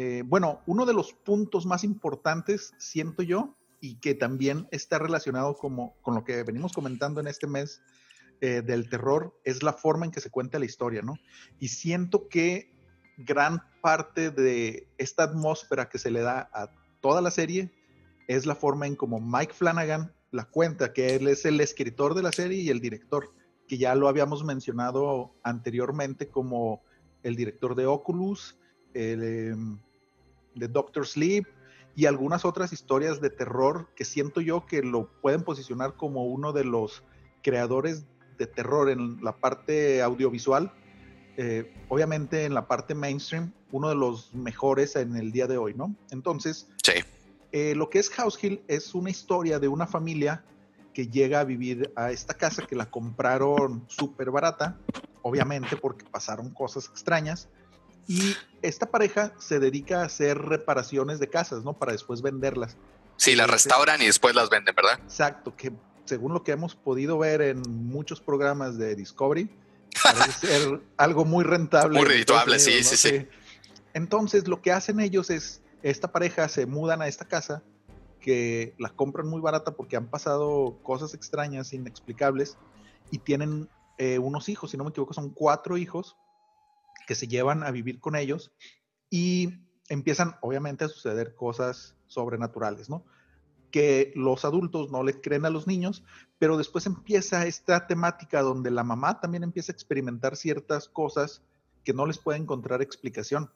eh, 0.01 0.24
bueno, 0.25 0.62
uno 0.65 0.86
de 0.86 0.94
los 0.94 1.12
puntos 1.12 1.65
más 1.65 1.84
importantes, 1.84 2.74
siento 2.77 3.22
yo, 3.22 3.58
y 3.82 3.96
que 3.96 4.15
también 4.15 4.65
está 4.72 4.98
relacionado 4.98 5.58
como, 5.58 5.94
con 6.01 6.15
lo 6.15 6.24
que 6.24 6.41
venimos 6.44 6.72
comentando 6.72 7.20
en 7.20 7.27
este 7.27 7.48
mes 7.48 7.82
eh, 8.39 8.62
del 8.65 8.89
terror, 8.89 9.38
es 9.44 9.62
la 9.62 9.74
forma 9.74 10.06
en 10.06 10.12
que 10.13 10.22
se 10.22 10.29
cuenta 10.29 10.58
la 10.58 10.63
historia, 10.63 11.01
¿no? 11.01 11.18
Y 11.60 11.68
siento 11.68 12.29
que 12.29 12.72
gran 13.18 13.62
parte 13.82 14.32
de 14.32 14.88
esta 14.98 15.24
atmósfera 15.24 15.89
que 15.89 15.98
se 16.00 16.12
le 16.12 16.22
da 16.22 16.50
a 16.53 16.72
toda 17.01 17.20
la 17.20 17.29
serie 17.29 17.70
es 18.29 18.46
la 18.46 18.56
forma 18.56 18.88
en 18.88 18.96
como 18.96 19.20
Mike 19.20 19.53
Flanagan 19.53 20.13
la 20.32 20.46
cuenta, 20.46 20.94
que 20.94 21.15
él 21.18 21.27
es 21.27 21.44
el 21.44 21.60
escritor 21.60 22.13
de 22.13 22.24
la 22.24 22.32
serie 22.32 22.62
y 22.62 22.70
el 22.70 22.79
director, 22.79 23.34
que 23.68 23.77
ya 23.77 23.96
lo 23.96 24.08
habíamos 24.08 24.46
mencionado 24.46 25.36
anteriormente 25.44 26.29
como 26.29 26.84
el 27.22 27.36
director 27.36 27.75
de 27.75 27.86
Oculus, 27.86 28.56
el, 28.94 29.24
em, 29.24 29.79
de 30.56 30.68
Doctor 30.68 31.08
Sleep 31.08 31.46
y 31.96 32.06
algunas 32.06 32.46
otras 32.46 32.72
historias 32.74 33.22
de 33.22 33.29
terror 33.29 33.89
que 33.96 34.06
siento 34.06 34.41
yo 34.41 34.65
que 34.65 34.82
lo 34.82 35.10
pueden 35.22 35.44
posicionar 35.44 35.96
como 35.96 36.25
uno 36.25 36.53
de 36.53 36.63
los 36.63 37.03
creadores 37.41 38.06
de 38.38 38.48
terror 38.48 38.89
en 38.89 39.24
la 39.24 39.36
parte 39.38 40.01
audiovisual 40.01 40.71
eh, 41.41 41.71
obviamente 41.88 42.43
en 42.43 42.54
la 42.54 42.67
parte 42.67 42.93
mainstream, 42.93 43.54
uno 43.71 43.88
de 43.88 43.95
los 43.95 44.34
mejores 44.34 44.97
en 44.97 45.15
el 45.15 45.32
día 45.32 45.47
de 45.47 45.58
hoy, 45.58 45.74
¿no? 45.74 45.95
Entonces, 46.12 46.67
eh, 47.54 47.76
lo 47.76 47.89
que 47.89 48.00
es 48.00 48.10
House 48.10 48.38
Hill 48.43 48.62
es 48.67 48.93
una 48.93 49.10
historia 49.10 49.58
de 49.58 49.69
una 49.69 49.88
familia 49.88 50.43
que 50.93 51.08
llega 51.08 51.39
a 51.39 51.45
vivir 51.45 51.93
a 51.95 52.12
esta 52.12 52.34
casa 52.34 52.67
que 52.67 52.76
la 52.76 52.91
compraron 52.91 53.86
súper 53.88 54.32
barata, 54.32 54.78
obviamente 55.21 55.78
porque 55.78 56.04
pasaron 56.04 56.50
cosas 56.50 56.88
extrañas. 56.88 57.47
Y 58.10 58.36
esta 58.63 58.88
pareja 58.88 59.34
se 59.38 59.60
dedica 59.60 60.02
a 60.02 60.06
hacer 60.06 60.39
reparaciones 60.39 61.19
de 61.19 61.30
casas, 61.30 61.63
¿no? 61.63 61.74
Para 61.74 61.91
después 61.91 62.24
venderlas. 62.24 62.76
Sí, 63.17 63.36
las 63.36 63.48
restauran 63.48 64.02
y 64.02 64.08
después 64.08 64.34
las 64.34 64.50
venden, 64.50 64.74
¿verdad? 64.74 65.00
Exacto, 65.04 65.56
que 65.56 65.72
según 66.06 66.34
lo 66.34 66.43
que 66.43 66.52
hemos 66.52 66.76
podido 66.76 67.19
ver 67.19 67.43
en 67.43 67.62
muchos 67.62 68.19
programas 68.19 68.80
de 68.80 68.95
Discovery, 68.95 69.48
Parece 70.04 70.48
ser 70.48 70.82
algo 70.98 71.24
muy 71.24 71.43
rentable. 71.43 72.00
Muy 72.00 72.08
rentable, 72.08 72.58
sí, 72.58 72.84
sí, 72.84 72.98
sí. 72.98 73.28
Entonces, 73.93 74.48
lo 74.48 74.62
que 74.62 74.72
hacen 74.72 75.00
ellos 75.00 75.30
es, 75.30 75.62
esta 75.84 76.12
pareja 76.12 76.48
se 76.48 76.65
mudan 76.65 77.04
a 77.04 77.08
esta 77.08 77.26
casa, 77.26 77.62
que 78.19 78.74
la 78.80 78.89
compran 78.89 79.28
muy 79.28 79.39
barata 79.39 79.76
porque 79.76 79.98
han 79.98 80.08
pasado 80.08 80.80
cosas 80.82 81.13
extrañas, 81.13 81.74
inexplicables, 81.74 82.58
y 83.12 83.19
tienen 83.19 83.69
eh, 84.00 84.17
unos 84.17 84.50
hijos, 84.50 84.72
si 84.72 84.78
no 84.78 84.84
me 84.84 84.89
equivoco, 84.89 85.13
son 85.13 85.30
cuatro 85.30 85.78
hijos 85.78 86.17
que 87.10 87.15
se 87.15 87.28
llevan 87.28 87.63
a 87.63 87.72
vivir 87.72 88.00
con 88.00 88.15
ellos 88.15 88.52
y 89.10 89.65
empiezan, 89.88 90.36
obviamente, 90.41 90.86
a 90.86 90.89
suceder 90.89 91.34
cosas 91.34 91.95
sobrenaturales, 92.06 92.88
¿no? 92.88 93.04
que 93.72 94.13
los 94.15 94.45
adultos 94.45 94.91
no 94.91 95.02
le 95.02 95.19
creen 95.19 95.43
a 95.43 95.50
los 95.50 95.65
niños, 95.65 96.04
pero 96.38 96.56
después 96.56 96.86
empieza 96.86 97.48
esta 97.48 97.88
temática 97.88 98.43
donde 98.43 98.69
la 98.69 98.84
mamá 98.84 99.19
también 99.19 99.41
empieza 99.41 99.72
a 99.72 99.74
experimentar 99.74 100.36
ciertas 100.36 100.88
cosas 100.88 101.41
que 101.84 101.95
no 101.95 102.06
les 102.06 102.19
puede 102.19 102.38
encontrar 102.38 102.84
explicación. 102.84 103.50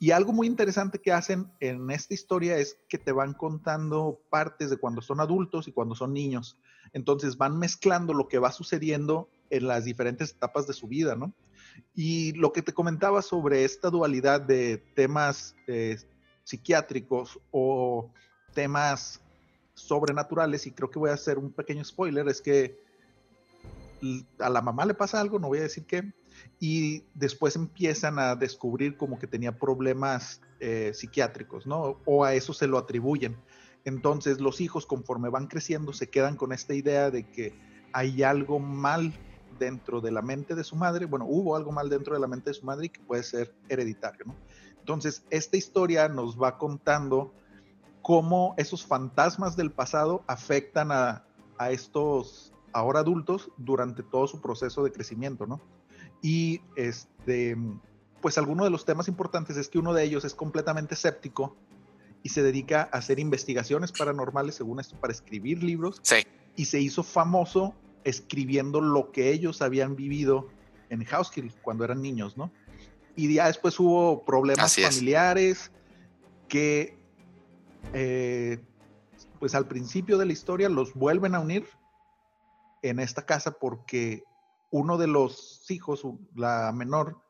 Y 0.00 0.12
algo 0.12 0.32
muy 0.32 0.46
interesante 0.46 0.98
que 0.98 1.12
hacen 1.12 1.52
en 1.60 1.90
esta 1.90 2.14
historia 2.14 2.56
es 2.56 2.78
que 2.88 2.96
te 2.96 3.12
van 3.12 3.34
contando 3.34 4.22
partes 4.30 4.70
de 4.70 4.78
cuando 4.78 5.02
son 5.02 5.20
adultos 5.20 5.68
y 5.68 5.72
cuando 5.72 5.94
son 5.94 6.14
niños. 6.14 6.58
Entonces 6.94 7.36
van 7.36 7.58
mezclando 7.58 8.14
lo 8.14 8.26
que 8.26 8.38
va 8.38 8.52
sucediendo 8.52 9.28
en 9.50 9.66
las 9.66 9.84
diferentes 9.84 10.30
etapas 10.30 10.66
de 10.66 10.72
su 10.72 10.88
vida, 10.88 11.14
¿no? 11.14 11.34
Y 11.94 12.32
lo 12.32 12.52
que 12.52 12.62
te 12.62 12.72
comentaba 12.72 13.22
sobre 13.22 13.64
esta 13.64 13.90
dualidad 13.90 14.40
de 14.40 14.78
temas 14.94 15.54
eh, 15.66 15.96
psiquiátricos 16.44 17.40
o 17.50 18.10
temas 18.54 19.20
sobrenaturales 19.74 20.66
y 20.66 20.72
creo 20.72 20.90
que 20.90 20.98
voy 20.98 21.10
a 21.10 21.14
hacer 21.14 21.38
un 21.38 21.52
pequeño 21.52 21.84
spoiler, 21.84 22.28
es 22.28 22.40
que 22.40 22.78
a 24.38 24.50
la 24.50 24.62
mamá 24.62 24.84
le 24.84 24.94
pasa 24.94 25.20
algo, 25.20 25.38
no 25.38 25.48
voy 25.48 25.58
a 25.58 25.62
decir 25.62 25.86
qué, 25.86 26.12
y 26.60 27.04
después 27.14 27.56
empiezan 27.56 28.18
a 28.18 28.34
descubrir 28.34 28.96
como 28.96 29.18
que 29.18 29.26
tenía 29.26 29.58
problemas 29.58 30.40
eh, 30.60 30.92
psiquiátricos, 30.94 31.66
¿no? 31.66 32.00
O 32.04 32.24
a 32.24 32.34
eso 32.34 32.52
se 32.52 32.66
lo 32.66 32.78
atribuyen. 32.78 33.36
Entonces 33.84 34.40
los 34.40 34.60
hijos 34.60 34.86
conforme 34.86 35.28
van 35.28 35.46
creciendo 35.46 35.92
se 35.92 36.08
quedan 36.08 36.36
con 36.36 36.52
esta 36.52 36.74
idea 36.74 37.10
de 37.10 37.30
que 37.30 37.54
hay 37.92 38.22
algo 38.22 38.58
mal 38.58 39.12
dentro 39.58 40.00
de 40.00 40.10
la 40.10 40.22
mente 40.22 40.54
de 40.54 40.64
su 40.64 40.76
madre, 40.76 41.06
bueno, 41.06 41.26
hubo 41.28 41.56
algo 41.56 41.72
mal 41.72 41.88
dentro 41.88 42.14
de 42.14 42.20
la 42.20 42.26
mente 42.26 42.50
de 42.50 42.54
su 42.54 42.64
madre 42.64 42.86
y 42.86 42.88
que 42.90 43.00
puede 43.00 43.22
ser 43.22 43.54
hereditario, 43.68 44.26
¿no? 44.26 44.34
Entonces, 44.78 45.24
esta 45.30 45.56
historia 45.56 46.08
nos 46.08 46.40
va 46.40 46.58
contando 46.58 47.34
cómo 48.02 48.54
esos 48.56 48.86
fantasmas 48.86 49.56
del 49.56 49.72
pasado 49.72 50.22
afectan 50.28 50.92
a, 50.92 51.24
estos 51.70 52.52
ahora 52.72 53.00
adultos 53.00 53.50
durante 53.56 54.04
todo 54.04 54.28
su 54.28 54.40
proceso 54.40 54.84
de 54.84 54.92
crecimiento, 54.92 55.44
¿no? 55.44 55.60
Y 56.22 56.60
este, 56.76 57.56
pues 58.20 58.38
alguno 58.38 58.62
de 58.62 58.70
los 58.70 58.84
temas 58.84 59.08
importantes 59.08 59.56
es 59.56 59.68
que 59.68 59.80
uno 59.80 59.92
de 59.92 60.04
ellos 60.04 60.24
es 60.24 60.36
completamente 60.36 60.94
escéptico 60.94 61.56
y 62.22 62.28
se 62.28 62.44
dedica 62.44 62.88
a 62.92 62.98
hacer 62.98 63.18
investigaciones 63.18 63.90
paranormales, 63.90 64.54
según 64.54 64.78
esto, 64.78 64.94
para 65.00 65.12
escribir 65.12 65.64
libros. 65.64 65.98
Sí. 66.02 66.24
Y 66.54 66.66
se 66.66 66.80
hizo 66.80 67.02
famoso 67.02 67.74
escribiendo 68.06 68.80
lo 68.80 69.10
que 69.10 69.32
ellos 69.32 69.60
habían 69.62 69.96
vivido 69.96 70.48
en 70.90 71.04
House 71.04 71.32
cuando 71.60 71.84
eran 71.84 72.00
niños, 72.00 72.36
¿no? 72.36 72.52
Y 73.16 73.34
ya 73.34 73.48
después 73.48 73.78
hubo 73.80 74.24
problemas 74.24 74.76
familiares 74.76 75.72
que 76.48 76.96
eh, 77.92 78.60
pues 79.40 79.56
al 79.56 79.66
principio 79.66 80.18
de 80.18 80.26
la 80.26 80.32
historia 80.32 80.68
los 80.68 80.94
vuelven 80.94 81.34
a 81.34 81.40
unir 81.40 81.66
en 82.82 83.00
esta 83.00 83.26
casa 83.26 83.50
porque 83.52 84.22
uno 84.70 84.98
de 84.98 85.08
los 85.08 85.68
hijos, 85.68 86.06
la 86.36 86.72
menor, 86.72 87.20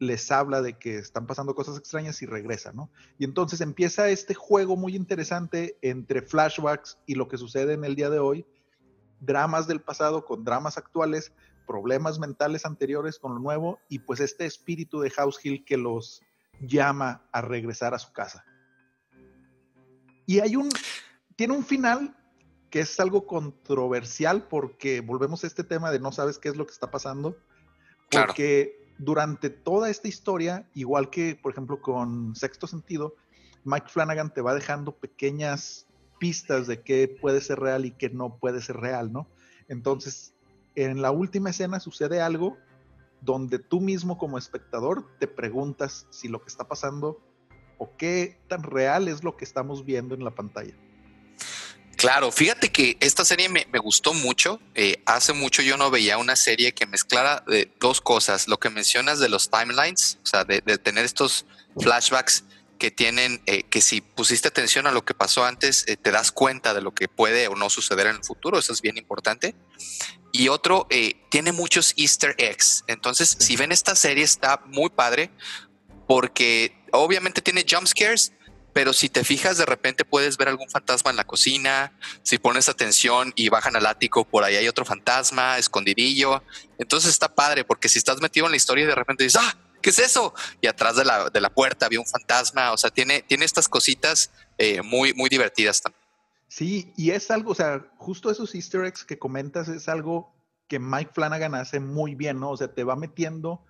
les 0.00 0.32
habla 0.32 0.60
de 0.62 0.78
que 0.78 0.96
están 0.98 1.26
pasando 1.26 1.54
cosas 1.54 1.78
extrañas 1.78 2.20
y 2.22 2.26
regresa, 2.26 2.72
¿no? 2.72 2.90
Y 3.18 3.24
entonces 3.24 3.60
empieza 3.60 4.08
este 4.08 4.34
juego 4.34 4.76
muy 4.76 4.96
interesante 4.96 5.78
entre 5.82 6.22
flashbacks 6.22 6.98
y 7.06 7.14
lo 7.14 7.28
que 7.28 7.36
sucede 7.36 7.74
en 7.74 7.84
el 7.84 7.94
día 7.94 8.10
de 8.10 8.18
hoy, 8.18 8.46
dramas 9.20 9.66
del 9.66 9.80
pasado 9.80 10.24
con 10.24 10.44
dramas 10.44 10.78
actuales, 10.78 11.32
problemas 11.66 12.18
mentales 12.18 12.66
anteriores 12.66 13.18
con 13.18 13.34
lo 13.34 13.40
nuevo 13.40 13.78
y 13.88 14.00
pues 14.00 14.20
este 14.20 14.46
espíritu 14.46 15.00
de 15.00 15.10
House 15.10 15.38
Hill 15.42 15.64
que 15.64 15.76
los 15.76 16.22
llama 16.60 17.22
a 17.32 17.40
regresar 17.40 17.94
a 17.94 17.98
su 17.98 18.12
casa. 18.12 18.44
Y 20.26 20.40
hay 20.40 20.56
un, 20.56 20.68
tiene 21.36 21.54
un 21.54 21.64
final 21.64 22.16
que 22.70 22.80
es 22.80 23.00
algo 23.00 23.26
controversial 23.26 24.46
porque 24.48 25.00
volvemos 25.00 25.42
a 25.42 25.46
este 25.46 25.64
tema 25.64 25.90
de 25.90 25.98
no 25.98 26.12
sabes 26.12 26.38
qué 26.38 26.48
es 26.48 26.56
lo 26.56 26.66
que 26.66 26.72
está 26.72 26.90
pasando. 26.90 27.36
Porque 28.10 28.94
durante 28.98 29.50
toda 29.50 29.90
esta 29.90 30.08
historia, 30.08 30.68
igual 30.74 31.10
que 31.10 31.38
por 31.40 31.52
ejemplo 31.52 31.80
con 31.80 32.34
Sexto 32.34 32.66
Sentido, 32.66 33.14
Mike 33.64 33.88
Flanagan 33.88 34.32
te 34.32 34.40
va 34.40 34.54
dejando 34.54 34.96
pequeñas 34.96 35.86
pistas 36.20 36.68
de 36.68 36.82
qué 36.82 37.08
puede 37.08 37.40
ser 37.40 37.58
real 37.58 37.84
y 37.84 37.90
qué 37.90 38.10
no 38.10 38.36
puede 38.36 38.60
ser 38.60 38.76
real, 38.76 39.12
¿no? 39.12 39.26
Entonces, 39.66 40.34
en 40.76 41.02
la 41.02 41.10
última 41.10 41.50
escena 41.50 41.80
sucede 41.80 42.20
algo 42.20 42.56
donde 43.22 43.58
tú 43.58 43.80
mismo 43.80 44.18
como 44.18 44.38
espectador 44.38 45.04
te 45.18 45.26
preguntas 45.26 46.06
si 46.10 46.28
lo 46.28 46.40
que 46.40 46.48
está 46.48 46.68
pasando 46.68 47.20
o 47.78 47.96
qué 47.96 48.38
tan 48.48 48.62
real 48.62 49.08
es 49.08 49.24
lo 49.24 49.36
que 49.36 49.44
estamos 49.44 49.84
viendo 49.84 50.14
en 50.14 50.22
la 50.22 50.30
pantalla. 50.30 50.74
Claro, 51.96 52.32
fíjate 52.32 52.72
que 52.72 52.96
esta 53.00 53.26
serie 53.26 53.50
me, 53.50 53.66
gustó 53.78 54.14
mucho. 54.14 54.58
Eh, 54.74 55.02
hace 55.04 55.34
mucho 55.34 55.60
yo 55.60 55.76
no 55.76 55.90
veía 55.90 56.16
una 56.16 56.34
serie 56.34 56.72
que 56.72 56.86
mezclara 56.86 57.44
de 57.46 57.70
dos 57.78 58.00
cosas. 58.00 58.48
Lo 58.48 58.58
que 58.58 58.70
mencionas 58.70 59.18
de 59.18 59.28
los 59.28 59.50
timelines, 59.50 60.18
o 60.22 60.26
sea, 60.26 60.44
de, 60.44 60.62
tener 60.78 61.04
estos 61.04 61.44
flashbacks 61.78 62.44
que 62.80 62.90
tienen, 62.90 63.40
eh, 63.46 63.62
que 63.62 63.80
si 63.80 64.00
pusiste 64.00 64.48
atención 64.48 64.88
a 64.88 64.90
lo 64.90 65.04
que 65.04 65.14
pasó 65.14 65.44
antes, 65.44 65.84
eh, 65.86 65.96
te 65.96 66.10
das 66.10 66.32
cuenta 66.32 66.74
de 66.74 66.80
lo 66.80 66.92
que 66.92 67.06
puede 67.06 67.46
o 67.46 67.54
no 67.54 67.70
suceder 67.70 68.08
en 68.08 68.16
el 68.16 68.24
futuro. 68.24 68.58
Eso 68.58 68.72
es 68.72 68.80
bien 68.80 68.98
importante. 68.98 69.54
Y 70.32 70.48
otro, 70.48 70.88
tiene 71.28 71.52
muchos 71.52 71.92
easter 71.96 72.34
eggs. 72.38 72.84
Entonces, 72.88 73.36
si 73.38 73.56
ven 73.56 73.70
esta 73.70 73.94
serie, 73.94 74.24
está 74.24 74.62
muy 74.66 74.88
padre 74.88 75.30
porque 76.06 76.72
obviamente 76.92 77.42
tiene 77.42 77.64
jump 77.68 77.86
scares, 77.86 78.32
pero 78.72 78.92
si 78.92 79.08
te 79.08 79.24
fijas, 79.24 79.58
de 79.58 79.66
repente 79.66 80.04
puedes 80.04 80.36
ver 80.36 80.48
algún 80.48 80.70
fantasma 80.70 81.10
en 81.10 81.16
la 81.16 81.24
cocina. 81.24 81.92
Si 82.22 82.38
pones 82.38 82.68
atención 82.68 83.32
y 83.36 83.48
bajan 83.48 83.76
al 83.76 83.86
ático, 83.86 84.24
por 84.24 84.44
ahí 84.44 84.56
hay 84.56 84.68
otro 84.68 84.84
fantasma, 84.84 85.58
escondidillo. 85.58 86.42
Entonces 86.78 87.10
está 87.10 87.34
padre, 87.34 87.64
porque 87.64 87.88
si 87.88 87.98
estás 87.98 88.20
metido 88.20 88.46
en 88.46 88.52
la 88.52 88.56
historia 88.56 88.84
y 88.84 88.86
de 88.86 88.94
repente 88.94 89.24
dices, 89.24 89.40
¡ah! 89.42 89.56
¿Qué 89.80 89.90
es 89.90 89.98
eso? 89.98 90.34
Y 90.60 90.66
atrás 90.66 90.96
de 90.96 91.04
la, 91.04 91.30
de 91.30 91.40
la 91.40 91.50
puerta 91.50 91.86
había 91.86 92.00
un 92.00 92.06
fantasma. 92.06 92.72
O 92.72 92.76
sea, 92.76 92.90
tiene, 92.90 93.22
tiene 93.22 93.44
estas 93.44 93.68
cositas 93.68 94.30
eh, 94.58 94.82
muy, 94.82 95.14
muy 95.14 95.28
divertidas 95.28 95.80
también. 95.80 96.00
Sí, 96.48 96.92
y 96.96 97.10
es 97.10 97.30
algo, 97.30 97.52
o 97.52 97.54
sea, 97.54 97.86
justo 97.96 98.30
esos 98.30 98.54
easter 98.54 98.84
eggs 98.84 99.04
que 99.04 99.18
comentas 99.18 99.68
es 99.68 99.88
algo 99.88 100.34
que 100.66 100.78
Mike 100.78 101.12
Flanagan 101.14 101.54
hace 101.54 101.78
muy 101.80 102.14
bien, 102.14 102.40
¿no? 102.40 102.50
O 102.50 102.56
sea, 102.56 102.72
te 102.74 102.84
va 102.84 102.96
metiendo 102.96 103.64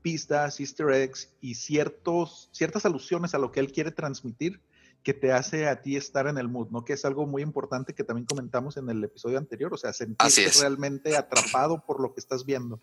pistas, 0.00 0.60
easter 0.60 0.90
eggs 0.90 1.30
y 1.40 1.54
ciertos, 1.54 2.50
ciertas 2.52 2.84
alusiones 2.84 3.34
a 3.34 3.38
lo 3.38 3.52
que 3.52 3.60
él 3.60 3.72
quiere 3.72 3.90
transmitir 3.90 4.60
que 5.02 5.14
te 5.14 5.32
hace 5.32 5.68
a 5.68 5.82
ti 5.82 5.96
estar 5.96 6.26
en 6.26 6.38
el 6.38 6.48
mood, 6.48 6.70
¿no? 6.70 6.84
Que 6.84 6.94
es 6.94 7.04
algo 7.04 7.26
muy 7.26 7.42
importante 7.42 7.94
que 7.94 8.04
también 8.04 8.26
comentamos 8.26 8.78
en 8.78 8.88
el 8.88 9.04
episodio 9.04 9.36
anterior, 9.36 9.72
o 9.72 9.76
sea, 9.76 9.92
sentirte 9.92 10.50
realmente 10.60 11.16
atrapado 11.16 11.84
por 11.84 12.00
lo 12.00 12.14
que 12.14 12.20
estás 12.20 12.46
viendo. 12.46 12.80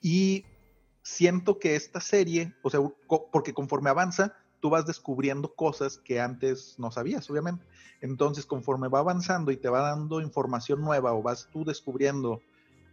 Y 0.00 0.44
siento 1.02 1.58
que 1.58 1.76
esta 1.76 2.00
serie, 2.00 2.54
o 2.62 2.70
sea, 2.70 2.80
porque 3.32 3.54
conforme 3.54 3.90
avanza, 3.90 4.36
tú 4.60 4.70
vas 4.70 4.86
descubriendo 4.86 5.54
cosas 5.54 5.98
que 5.98 6.20
antes 6.20 6.74
no 6.78 6.90
sabías, 6.90 7.28
obviamente. 7.30 7.64
Entonces, 8.00 8.46
conforme 8.46 8.88
va 8.88 9.00
avanzando 9.00 9.50
y 9.50 9.56
te 9.56 9.68
va 9.68 9.80
dando 9.80 10.20
información 10.20 10.80
nueva 10.82 11.12
o 11.14 11.22
vas 11.22 11.48
tú 11.50 11.64
descubriendo 11.64 12.40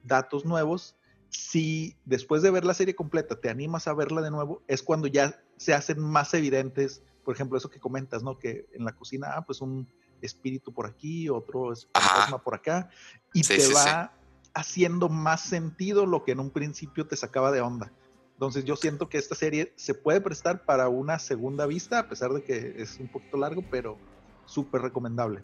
datos 0.03 0.45
nuevos, 0.45 0.95
si 1.29 1.95
después 2.05 2.41
de 2.41 2.51
ver 2.51 2.65
la 2.65 2.73
serie 2.73 2.95
completa 2.95 3.39
te 3.39 3.49
animas 3.49 3.87
a 3.87 3.93
verla 3.93 4.21
de 4.21 4.31
nuevo, 4.31 4.61
es 4.67 4.81
cuando 4.81 5.07
ya 5.07 5.41
se 5.57 5.73
hacen 5.73 5.99
más 5.99 6.33
evidentes, 6.33 7.03
por 7.25 7.35
ejemplo, 7.35 7.57
eso 7.57 7.69
que 7.69 7.79
comentas, 7.79 8.23
¿no? 8.23 8.39
Que 8.39 8.65
en 8.73 8.85
la 8.85 8.93
cocina, 8.93 9.33
ah, 9.35 9.45
pues 9.45 9.59
un 9.61 9.87
espíritu 10.21 10.73
por 10.73 10.87
aquí, 10.87 11.29
otro 11.29 11.73
fantasma 11.93 12.41
por 12.41 12.55
acá, 12.55 12.89
y 13.33 13.41
te 13.41 13.73
va 13.73 14.16
haciendo 14.57 15.09
más 15.09 15.41
sentido 15.41 16.05
lo 16.05 16.23
que 16.23 16.31
en 16.31 16.39
un 16.39 16.49
principio 16.49 17.07
te 17.07 17.15
sacaba 17.15 17.51
de 17.51 17.61
onda. 17.61 17.91
Entonces 18.33 18.65
yo 18.65 18.75
siento 18.75 19.09
que 19.09 19.17
esta 19.17 19.35
serie 19.35 19.73
se 19.75 19.93
puede 19.93 20.21
prestar 20.21 20.65
para 20.65 20.89
una 20.89 21.19
segunda 21.19 21.65
vista, 21.65 21.99
a 21.99 22.09
pesar 22.09 22.31
de 22.31 22.43
que 22.43 22.75
es 22.77 22.97
un 22.99 23.07
poquito 23.07 23.37
largo, 23.37 23.63
pero 23.69 23.97
súper 24.45 24.81
recomendable. 24.81 25.43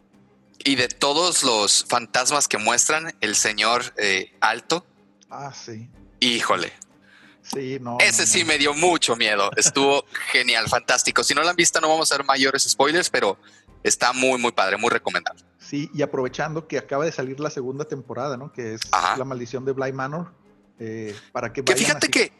Y 0.64 0.76
de 0.76 0.88
todos 0.88 1.44
los 1.44 1.86
fantasmas 1.86 2.48
que 2.48 2.58
muestran, 2.58 3.14
el 3.22 3.36
señor 3.36 3.82
eh, 3.98 4.32
alto, 4.40 4.86
Ah, 5.34 5.52
sí. 5.52 5.90
Híjole. 6.20 6.72
Sí, 7.42 7.78
no. 7.82 7.98
Ese 8.00 8.28
sí 8.28 8.46
me 8.46 8.58
dio 8.58 8.74
mucho 8.74 9.16
miedo. 9.16 9.50
Estuvo 9.56 10.06
genial, 10.32 10.70
fantástico. 10.70 11.24
Si 11.24 11.34
no 11.34 11.42
lo 11.42 11.50
han 11.50 11.56
visto, 11.56 11.82
no 11.82 11.90
vamos 11.90 12.12
a 12.12 12.14
hacer 12.14 12.26
mayores 12.26 12.64
spoilers, 12.64 13.10
pero 13.10 13.38
está 13.84 14.14
muy, 14.14 14.40
muy 14.40 14.52
padre, 14.52 14.78
muy 14.78 14.90
recomendable. 14.90 15.44
Sí, 15.60 15.90
y 15.94 16.02
aprovechando 16.02 16.68
que 16.68 16.78
acaba 16.78 17.06
de 17.06 17.12
salir 17.12 17.40
la 17.40 17.50
segunda 17.50 17.86
temporada, 17.86 18.38
¿no? 18.38 18.52
Que 18.52 18.76
es 18.76 18.82
La 18.92 19.26
maldición 19.26 19.66
de 19.66 19.72
Bly 19.72 19.94
Manor. 19.94 20.34
Eh, 20.80 21.16
para 21.32 21.54
que 21.54 21.64
Que 21.64 21.76
fíjate 21.76 22.10
que 22.10 22.32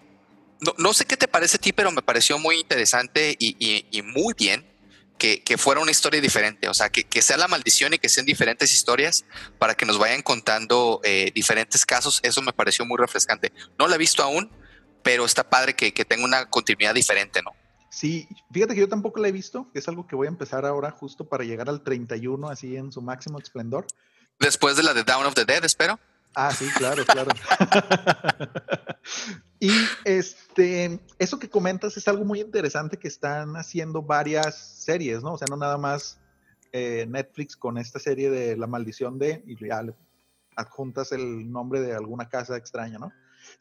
no, 0.78 0.94
sé 0.94 1.06
qué 1.06 1.18
te 1.18 1.28
parece 1.28 1.58
a 1.58 1.60
ti, 1.60 1.74
pero 1.74 1.92
me 1.92 2.02
pareció 2.02 2.38
muy 2.40 2.60
interesante 2.60 3.36
y 3.38 4.02
muy 4.04 4.34
bien 4.38 4.66
que, 5.18 5.58
fuera 5.58 5.82
una 5.82 5.92
historia 5.92 6.20
diferente, 6.20 6.68
o 6.68 6.74
sea, 6.74 6.90
que, 6.90 7.22
sea 7.22 7.38
la 7.38 7.48
maldición 7.48 7.94
y 7.94 8.00
que 8.00 8.10
sean 8.10 8.26
diferentes 8.26 8.74
historias 8.74 9.26
para 9.58 9.76
que 9.76 9.86
nos 9.86 9.98
vayan 9.98 10.22
contando 10.22 11.00
eh, 11.04 11.32
diferentes 11.34 11.86
casos, 11.86 12.20
eso 12.24 12.42
me 12.42 12.52
pareció 12.52 12.86
muy 12.86 12.98
refrescante. 12.98 13.54
No 13.80 13.88
lo 13.88 13.96
he 13.96 13.98
visto 13.98 14.22
aún, 14.22 14.52
pero 15.02 15.26
está 15.26 15.50
padre 15.50 15.76
que, 15.76 15.92
tenga 16.06 16.26
una 16.26 16.50
continuidad 16.50 16.94
diferente, 16.94 17.42
¿no? 17.42 17.52
Sí, 17.94 18.28
fíjate 18.52 18.74
que 18.74 18.80
yo 18.80 18.90
tampoco 18.90 19.20
la 19.20 19.28
he 19.28 19.32
visto, 19.32 19.70
es 19.76 19.88
algo 19.88 20.08
que 20.08 20.16
voy 20.16 20.26
a 20.26 20.32
empezar 20.32 20.66
ahora 20.66 20.90
justo 20.90 21.30
para 21.30 21.44
llegar 21.44 21.70
al 21.70 21.84
31 21.84 22.50
así 22.50 22.76
en 22.76 22.92
su 22.92 23.04
máximo 23.04 23.38
esplendor. 23.38 23.86
Después 24.40 24.76
de 24.76 24.82
la 24.82 24.96
de 24.96 25.04
Down 25.04 25.28
of 25.28 25.36
the 25.36 25.46
Dead, 25.46 25.64
espero. 25.64 26.00
Ah, 26.34 26.52
sí, 26.52 26.68
claro, 26.76 27.06
claro. 27.06 27.30
y 29.60 29.70
este, 30.06 31.00
eso 31.20 31.38
que 31.38 31.52
comentas 31.52 31.96
es 31.96 32.08
algo 32.08 32.26
muy 32.26 32.42
interesante 32.42 32.98
que 32.98 33.08
están 33.08 33.56
haciendo 33.58 34.02
varias 34.02 34.58
series, 34.58 35.22
¿no? 35.22 35.34
O 35.34 35.38
sea, 35.38 35.46
no 35.48 35.56
nada 35.56 35.78
más 35.78 36.20
eh, 36.72 37.06
Netflix 37.08 37.56
con 37.56 37.78
esta 37.78 38.00
serie 38.00 38.32
de 38.32 38.58
La 38.58 38.66
maldición 38.66 39.20
de, 39.20 39.44
y 39.46 39.68
ya 39.68 39.84
adjuntas 40.56 41.12
el 41.12 41.52
nombre 41.52 41.80
de 41.80 41.94
alguna 41.94 42.28
casa 42.28 42.58
extraña, 42.58 42.98
¿no? 42.98 43.14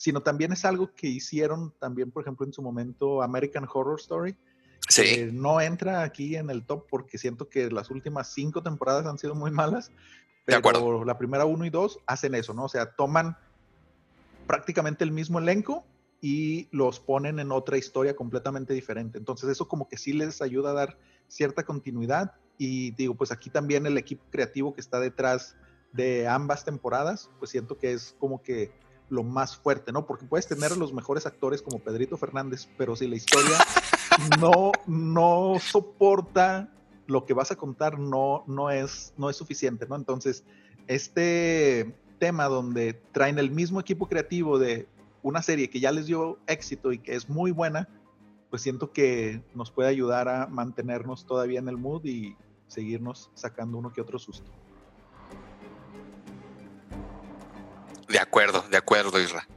Sino 0.02 0.20
también 0.20 0.50
es 0.50 0.64
algo 0.64 0.92
que 0.96 1.06
hicieron 1.06 1.72
también, 1.78 2.10
por 2.10 2.24
ejemplo, 2.24 2.44
en 2.44 2.52
su 2.52 2.60
momento 2.60 3.22
American 3.22 3.68
Horror 3.72 4.00
Story. 4.00 4.36
Sí. 4.88 5.28
no 5.32 5.60
entra 5.60 6.02
aquí 6.02 6.34
en 6.34 6.50
el 6.50 6.66
top 6.66 6.88
porque 6.90 7.16
siento 7.16 7.48
que 7.48 7.70
las 7.70 7.88
últimas 7.88 8.32
cinco 8.32 8.64
temporadas 8.64 9.06
han 9.06 9.16
sido 9.16 9.36
muy 9.36 9.52
malas, 9.52 9.92
pero 10.44 11.04
la 11.04 11.16
primera 11.16 11.44
uno 11.44 11.64
y 11.64 11.70
dos 11.70 12.00
hacen 12.04 12.34
eso, 12.34 12.52
¿no? 12.52 12.64
O 12.64 12.68
sea, 12.68 12.86
toman 12.96 13.36
prácticamente 14.48 15.04
el 15.04 15.12
mismo 15.12 15.38
elenco 15.38 15.84
y 16.20 16.66
los 16.72 16.98
ponen 16.98 17.38
en 17.38 17.52
otra 17.52 17.78
historia 17.78 18.16
completamente 18.16 18.74
diferente. 18.74 19.18
Entonces 19.18 19.48
eso 19.50 19.68
como 19.68 19.86
que 19.88 19.96
sí 19.96 20.12
les 20.12 20.42
ayuda 20.42 20.70
a 20.70 20.74
dar 20.74 20.98
cierta 21.28 21.62
continuidad 21.62 22.34
y 22.58 22.90
digo, 22.90 23.14
pues 23.14 23.30
aquí 23.30 23.50
también 23.50 23.86
el 23.86 23.96
equipo 23.98 24.24
creativo 24.32 24.74
que 24.74 24.80
está 24.80 24.98
detrás 24.98 25.54
de 25.92 26.26
ambas 26.26 26.64
temporadas, 26.64 27.30
pues 27.38 27.52
siento 27.52 27.78
que 27.78 27.92
es 27.92 28.16
como 28.18 28.42
que 28.42 28.72
lo 29.08 29.22
más 29.22 29.56
fuerte, 29.56 29.92
¿no? 29.92 30.06
Porque 30.06 30.26
puedes 30.26 30.46
tener 30.46 30.72
a 30.72 30.76
los 30.76 30.92
mejores 30.92 31.26
actores 31.26 31.62
como 31.62 31.78
Pedrito 31.78 32.16
Fernández, 32.16 32.68
pero 32.78 32.96
si 32.96 33.06
la 33.06 33.16
historia 33.16 33.56
no, 34.40 34.72
no 34.86 35.56
soporta 35.60 36.72
lo 37.06 37.26
que 37.26 37.34
vas 37.34 37.50
a 37.50 37.56
contar 37.56 37.98
no, 37.98 38.44
no, 38.46 38.70
es, 38.70 39.12
no 39.16 39.28
es 39.28 39.36
suficiente, 39.36 39.86
¿no? 39.86 39.96
Entonces, 39.96 40.44
este 40.86 41.94
tema 42.18 42.46
donde 42.46 42.94
traen 43.12 43.38
el 43.38 43.50
mismo 43.50 43.80
equipo 43.80 44.08
creativo 44.08 44.58
de 44.58 44.88
una 45.22 45.42
serie 45.42 45.70
que 45.70 45.80
ya 45.80 45.92
les 45.92 46.06
dio 46.06 46.38
éxito 46.46 46.92
y 46.92 46.98
que 46.98 47.14
es 47.14 47.28
muy 47.28 47.50
buena, 47.50 47.88
pues 48.50 48.62
siento 48.62 48.92
que 48.92 49.42
nos 49.54 49.70
puede 49.70 49.88
ayudar 49.88 50.28
a 50.28 50.46
mantenernos 50.46 51.26
todavía 51.26 51.58
en 51.58 51.68
el 51.68 51.76
mood 51.76 52.04
y 52.04 52.36
seguirnos 52.66 53.30
sacando 53.34 53.78
uno 53.78 53.92
que 53.92 54.00
otro 54.00 54.18
susto. 54.18 54.50
De 58.12 58.18
acuerdo, 58.18 58.62
de 58.70 58.76
acuerdo, 58.76 59.18
Isra. 59.18 59.48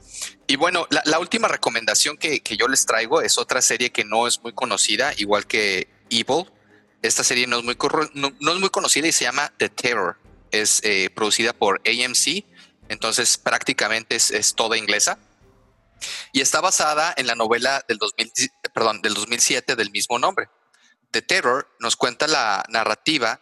Y 0.48 0.56
bueno, 0.56 0.88
la, 0.90 1.20
última 1.20 1.50
recomendación 1.50 2.16
que, 2.16 2.40
que, 2.40 2.56
yo 2.56 2.70
les 2.70 2.86
traigo 2.86 3.22
es 3.22 3.38
otra 3.38 3.62
serie 3.62 3.92
que 3.92 4.06
no 4.06 4.28
es 4.28 4.42
muy 4.42 4.54
conocida, 4.54 5.14
igual 5.18 5.46
que 5.46 5.90
Evil, 6.10 6.46
esta 7.02 7.26
serie 7.26 7.48
no 7.48 7.60
es 7.60 7.66
muy, 7.66 7.78
no, 8.14 8.30
es 8.30 8.60
muy 8.60 8.70
conocida 8.70 9.08
y 9.08 9.12
se 9.12 9.26
llama 9.26 9.52
The 9.58 9.68
Terror. 9.68 10.18
Es 10.52 10.80
eh, 10.84 11.10
producida 11.14 11.52
por 11.52 11.82
AMC, 11.86 12.46
entonces 12.88 13.38
prácticamente 13.38 14.16
es, 14.16 14.56
toda 14.56 14.78
inglesa. 14.78 15.20
Y 16.32 16.40
está 16.40 16.62
basada 16.62 17.14
en 17.18 17.28
la 17.28 17.36
novela 17.36 17.84
del, 17.90 17.98
2000, 17.98 18.32
perdón, 18.74 19.02
del 19.02 19.16
2007 19.16 19.76
del 19.76 19.92
mismo 19.92 20.18
nombre. 20.18 20.48
The 21.12 21.22
Terror 21.22 21.68
nos 21.80 21.98
cuenta 21.98 22.26
la 22.28 22.64
narrativa 22.70 23.42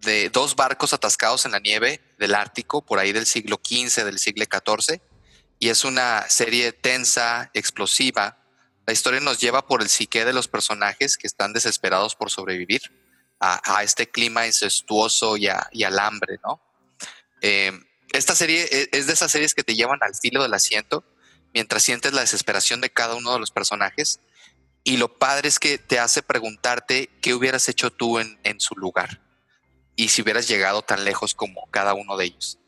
de 0.00 0.30
dos 0.30 0.56
barcos 0.56 0.92
atascados 0.92 1.44
en 1.44 1.52
la 1.52 1.58
nieve 1.58 2.00
del 2.18 2.34
Ártico, 2.34 2.84
por 2.84 2.98
ahí 2.98 3.12
del 3.12 3.26
siglo 3.26 3.60
XV, 3.62 4.04
del 4.04 4.18
siglo 4.18 4.44
XIV, 4.44 5.00
y 5.58 5.68
es 5.68 5.84
una 5.84 6.28
serie 6.28 6.72
tensa, 6.72 7.50
explosiva, 7.54 8.40
la 8.86 8.92
historia 8.92 9.20
nos 9.20 9.38
lleva 9.38 9.66
por 9.66 9.82
el 9.82 9.88
psique 9.88 10.24
de 10.24 10.32
los 10.32 10.48
personajes 10.48 11.16
que 11.16 11.28
están 11.28 11.52
desesperados 11.52 12.16
por 12.16 12.28
sobrevivir 12.28 12.80
a, 13.38 13.84
este 13.84 14.10
clima 14.10 14.46
incestuoso 14.46 15.36
y, 15.36 15.46
al 15.46 15.98
hambre, 16.00 16.40
¿no? 16.44 16.60
Eh, 17.40 17.72
esta 18.12 18.34
serie 18.34 18.68
e, 18.70 18.88
es 18.90 19.06
de 19.06 19.12
esas 19.12 19.30
series 19.30 19.54
que 19.54 19.62
te 19.62 19.76
llevan 19.76 20.00
al 20.02 20.16
filo 20.16 20.42
del 20.42 20.52
asiento 20.54 21.04
mientras 21.54 21.84
sientes 21.84 22.12
la 22.12 22.22
desesperación 22.22 22.80
de 22.80 22.90
cada 22.90 23.14
uno 23.14 23.32
de 23.32 23.38
los 23.38 23.52
personajes. 23.52 24.18
Y 24.82 24.96
lo 24.96 25.18
padre 25.18 25.48
es 25.48 25.60
que 25.60 25.78
te 25.78 26.00
hace 26.00 26.22
preguntarte 26.22 27.10
qué 27.22 27.32
hubieras 27.32 27.68
hecho 27.68 27.92
tú 27.92 28.18
en, 28.18 28.38
su 28.58 28.74
lugar 28.74 29.20
y 30.00 30.08
si 30.08 30.22
hubieras 30.22 30.48
llegado 30.48 30.80
tan 30.80 31.04
lejos 31.04 31.34
como 31.34 31.68
cada 31.70 31.92
uno 31.92 32.16
de 32.16 32.24
ellos. 32.24 32.58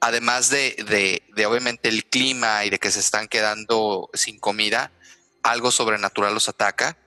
Además 0.00 0.50
de, 0.50 1.22
de, 1.32 1.46
obviamente 1.46 1.88
el 1.88 2.04
clima 2.04 2.64
y 2.64 2.70
de 2.70 2.80
que 2.80 2.90
se 2.90 2.98
están 2.98 3.28
quedando 3.28 4.10
sin 4.12 4.40
comida, 4.40 4.90
algo 5.44 5.70
sobrenatural 5.70 6.34
los 6.34 6.48
ataca 6.48 6.98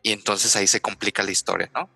y 0.00 0.12
entonces 0.12 0.54
ahí 0.54 0.68
se 0.68 0.80
complica 0.80 1.24
la 1.24 1.32
historia, 1.32 1.68
¿no? 1.74 1.90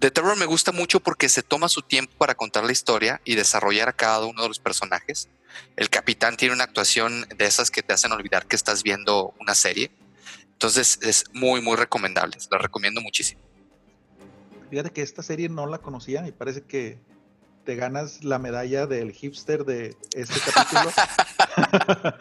The 0.00 0.10
Terror 0.10 0.36
me 0.36 0.46
gusta 0.46 0.72
mucho 0.72 0.98
porque 0.98 1.28
se 1.28 1.44
toma 1.44 1.68
su 1.68 1.82
tiempo 1.82 2.14
para 2.18 2.34
contar 2.34 2.64
la 2.64 2.72
historia 2.72 3.20
y 3.24 3.36
desarrollar 3.36 3.88
a 3.88 3.92
cada 3.92 4.24
uno 4.24 4.42
de 4.42 4.48
los 4.48 4.58
personajes. 4.58 5.28
El 5.76 5.88
capitán 5.88 6.36
tiene 6.36 6.52
una 6.52 6.64
actuación 6.64 7.28
de 7.28 7.46
esas 7.46 7.70
que 7.70 7.84
te 7.84 7.92
hacen 7.92 8.10
olvidar 8.10 8.46
que 8.46 8.56
estás 8.56 8.82
viendo 8.82 9.34
una 9.38 9.54
serie. 9.54 9.92
Entonces 10.50 10.98
es 11.00 11.26
muy, 11.32 11.60
muy 11.60 11.76
recomendable. 11.76 12.36
La 12.50 12.58
recomiendo 12.58 13.00
muchísimo. 13.00 13.49
Fíjate 14.70 14.90
que 14.90 15.02
esta 15.02 15.22
serie 15.22 15.48
no 15.48 15.66
la 15.66 15.78
conocía 15.78 16.26
y 16.26 16.32
parece 16.32 16.62
que 16.62 16.98
te 17.64 17.76
ganas 17.76 18.24
la 18.24 18.38
medalla 18.38 18.86
del 18.86 19.12
hipster 19.12 19.64
de 19.64 19.96
este 20.14 20.40
capítulo. 20.54 20.90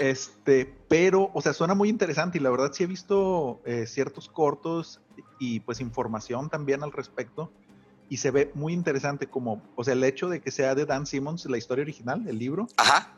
este, 0.00 0.72
pero, 0.88 1.30
o 1.34 1.42
sea, 1.42 1.52
suena 1.52 1.74
muy 1.74 1.88
interesante 1.88 2.38
y 2.38 2.40
la 2.40 2.50
verdad 2.50 2.72
sí 2.72 2.84
he 2.84 2.86
visto 2.86 3.60
eh, 3.64 3.86
ciertos 3.86 4.28
cortos 4.28 5.00
y 5.38 5.60
pues 5.60 5.80
información 5.80 6.48
también 6.48 6.82
al 6.82 6.92
respecto. 6.92 7.50
Y 8.08 8.18
se 8.18 8.30
ve 8.30 8.50
muy 8.54 8.74
interesante 8.74 9.26
como, 9.26 9.62
o 9.76 9.82
sea, 9.82 9.94
el 9.94 10.04
hecho 10.04 10.28
de 10.28 10.40
que 10.40 10.50
sea 10.50 10.74
de 10.74 10.84
Dan 10.84 11.06
Simmons, 11.06 11.46
la 11.46 11.56
historia 11.56 11.82
original, 11.82 12.28
el 12.28 12.38
libro, 12.38 12.68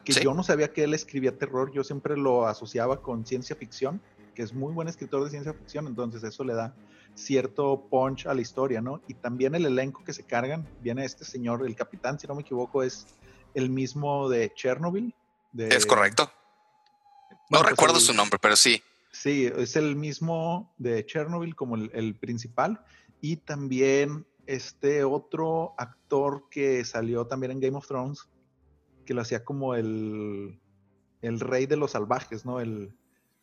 que 0.04 0.12
yo 0.12 0.32
no 0.32 0.44
sabía 0.44 0.72
que 0.72 0.84
él 0.84 0.94
escribía 0.94 1.36
terror, 1.36 1.72
yo 1.72 1.82
siempre 1.82 2.16
lo 2.16 2.46
asociaba 2.46 3.02
con 3.02 3.26
ciencia 3.26 3.56
ficción, 3.56 4.00
que 4.36 4.42
es 4.42 4.52
muy 4.52 4.72
buen 4.72 4.86
escritor 4.86 5.24
de 5.24 5.30
ciencia 5.30 5.54
ficción, 5.54 5.86
entonces 5.86 6.22
eso 6.22 6.44
le 6.44 6.54
da 6.54 6.76
cierto 7.14 7.88
punch 7.90 8.26
a 8.26 8.34
la 8.34 8.42
historia, 8.42 8.82
¿no? 8.82 9.00
Y 9.08 9.14
también 9.14 9.54
el 9.54 9.64
elenco 9.64 10.04
que 10.04 10.12
se 10.12 10.24
cargan, 10.24 10.68
viene 10.82 11.04
este 11.04 11.24
señor, 11.24 11.66
el 11.66 11.74
capitán, 11.74 12.20
si 12.20 12.26
no 12.26 12.34
me 12.34 12.42
equivoco, 12.42 12.82
es 12.82 13.06
el 13.54 13.70
mismo 13.70 14.28
de 14.28 14.52
Chernobyl. 14.54 15.14
es 15.56 15.86
correcto. 15.86 16.30
No 17.48 17.60
pues 17.60 17.70
recuerdo 17.70 17.98
su 17.98 18.12
nombre, 18.12 18.38
pero 18.40 18.54
sí. 18.54 18.82
Sí, 19.10 19.46
es 19.56 19.76
el 19.76 19.96
mismo 19.96 20.74
de 20.76 21.06
Chernobyl 21.06 21.56
como 21.56 21.76
el 21.76 22.14
principal. 22.16 22.84
Y 23.22 23.36
también 23.36 24.26
este 24.46 25.04
otro 25.04 25.74
actor 25.78 26.48
que 26.50 26.84
salió 26.84 27.26
también 27.26 27.52
en 27.52 27.60
Game 27.60 27.78
of 27.78 27.86
Thrones, 27.86 28.28
que 29.06 29.14
lo 29.14 29.22
hacía 29.22 29.42
como 29.42 29.74
el, 29.74 30.60
el 31.22 31.40
rey 31.40 31.64
de 31.64 31.76
los 31.76 31.92
salvajes, 31.92 32.44
¿no? 32.44 32.60
El, 32.60 32.94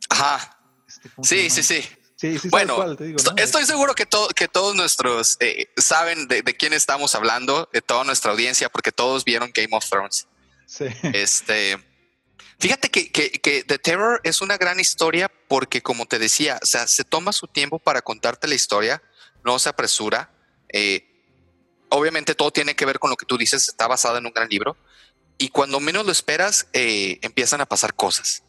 Ajá. 0.10 0.63
Este, 0.98 1.10
sí, 1.24 1.50
sí, 1.50 1.64
sí. 1.64 1.90
Sí, 2.16 2.40
sí, 2.40 2.48
bueno, 2.50 2.96
estoy 3.36 3.66
seguro 3.66 3.96
que, 3.96 4.08
que 4.36 4.48
todos 4.48 4.76
nuestros 4.76 5.36
eh, 5.42 5.68
saben 5.76 6.28
de, 6.28 6.44
quién 6.56 6.72
estamos 6.72 7.16
hablando, 7.16 7.68
de 7.74 7.82
toda 7.82 8.06
nuestra 8.06 8.32
audiencia, 8.32 8.70
porque 8.70 8.94
todos 8.94 9.26
vieron 9.26 9.52
Game 9.54 9.76
of 9.76 9.90
Thrones. 9.90 10.28
Sí. 10.66 10.86
Este, 11.14 11.78
fíjate 12.60 12.90
que, 12.90 13.12
que, 13.12 13.32
que, 13.32 13.64
The 13.64 13.78
Terror 13.78 14.22
es 14.24 14.42
una 14.42 14.58
gran 14.58 14.80
historia 14.80 15.30
porque, 15.50 15.82
como 15.82 16.06
te 16.06 16.18
decía, 16.18 16.60
o 16.62 16.66
sea, 16.66 16.88
se 16.88 17.04
toma 17.04 17.34
su 17.34 17.48
tiempo 17.48 17.78
para 17.78 18.02
contarte 18.02 18.48
la 18.48 18.56
historia, 18.56 19.04
no 19.44 19.60
se 19.60 19.68
apresura. 19.68 20.32
Eh, 20.70 21.06
obviamente 21.90 22.36
todo 22.36 22.52
tiene 22.52 22.76
que 22.76 22.86
ver 22.86 23.00
con 23.00 23.10
lo 23.10 23.18
que 23.18 23.26
tú 23.26 23.38
dices, 23.38 23.68
está 23.68 23.88
basado 23.88 24.18
en 24.18 24.26
un 24.26 24.34
gran 24.34 24.48
libro. 24.50 24.78
Y 25.38 25.50
cuando 25.50 25.80
menos 25.80 26.06
lo 26.06 26.12
esperas, 26.12 26.68
eh, 26.74 27.20
empiezan 27.22 27.60
a 27.62 27.66
pasar 27.66 27.96
cosas. 27.96 28.44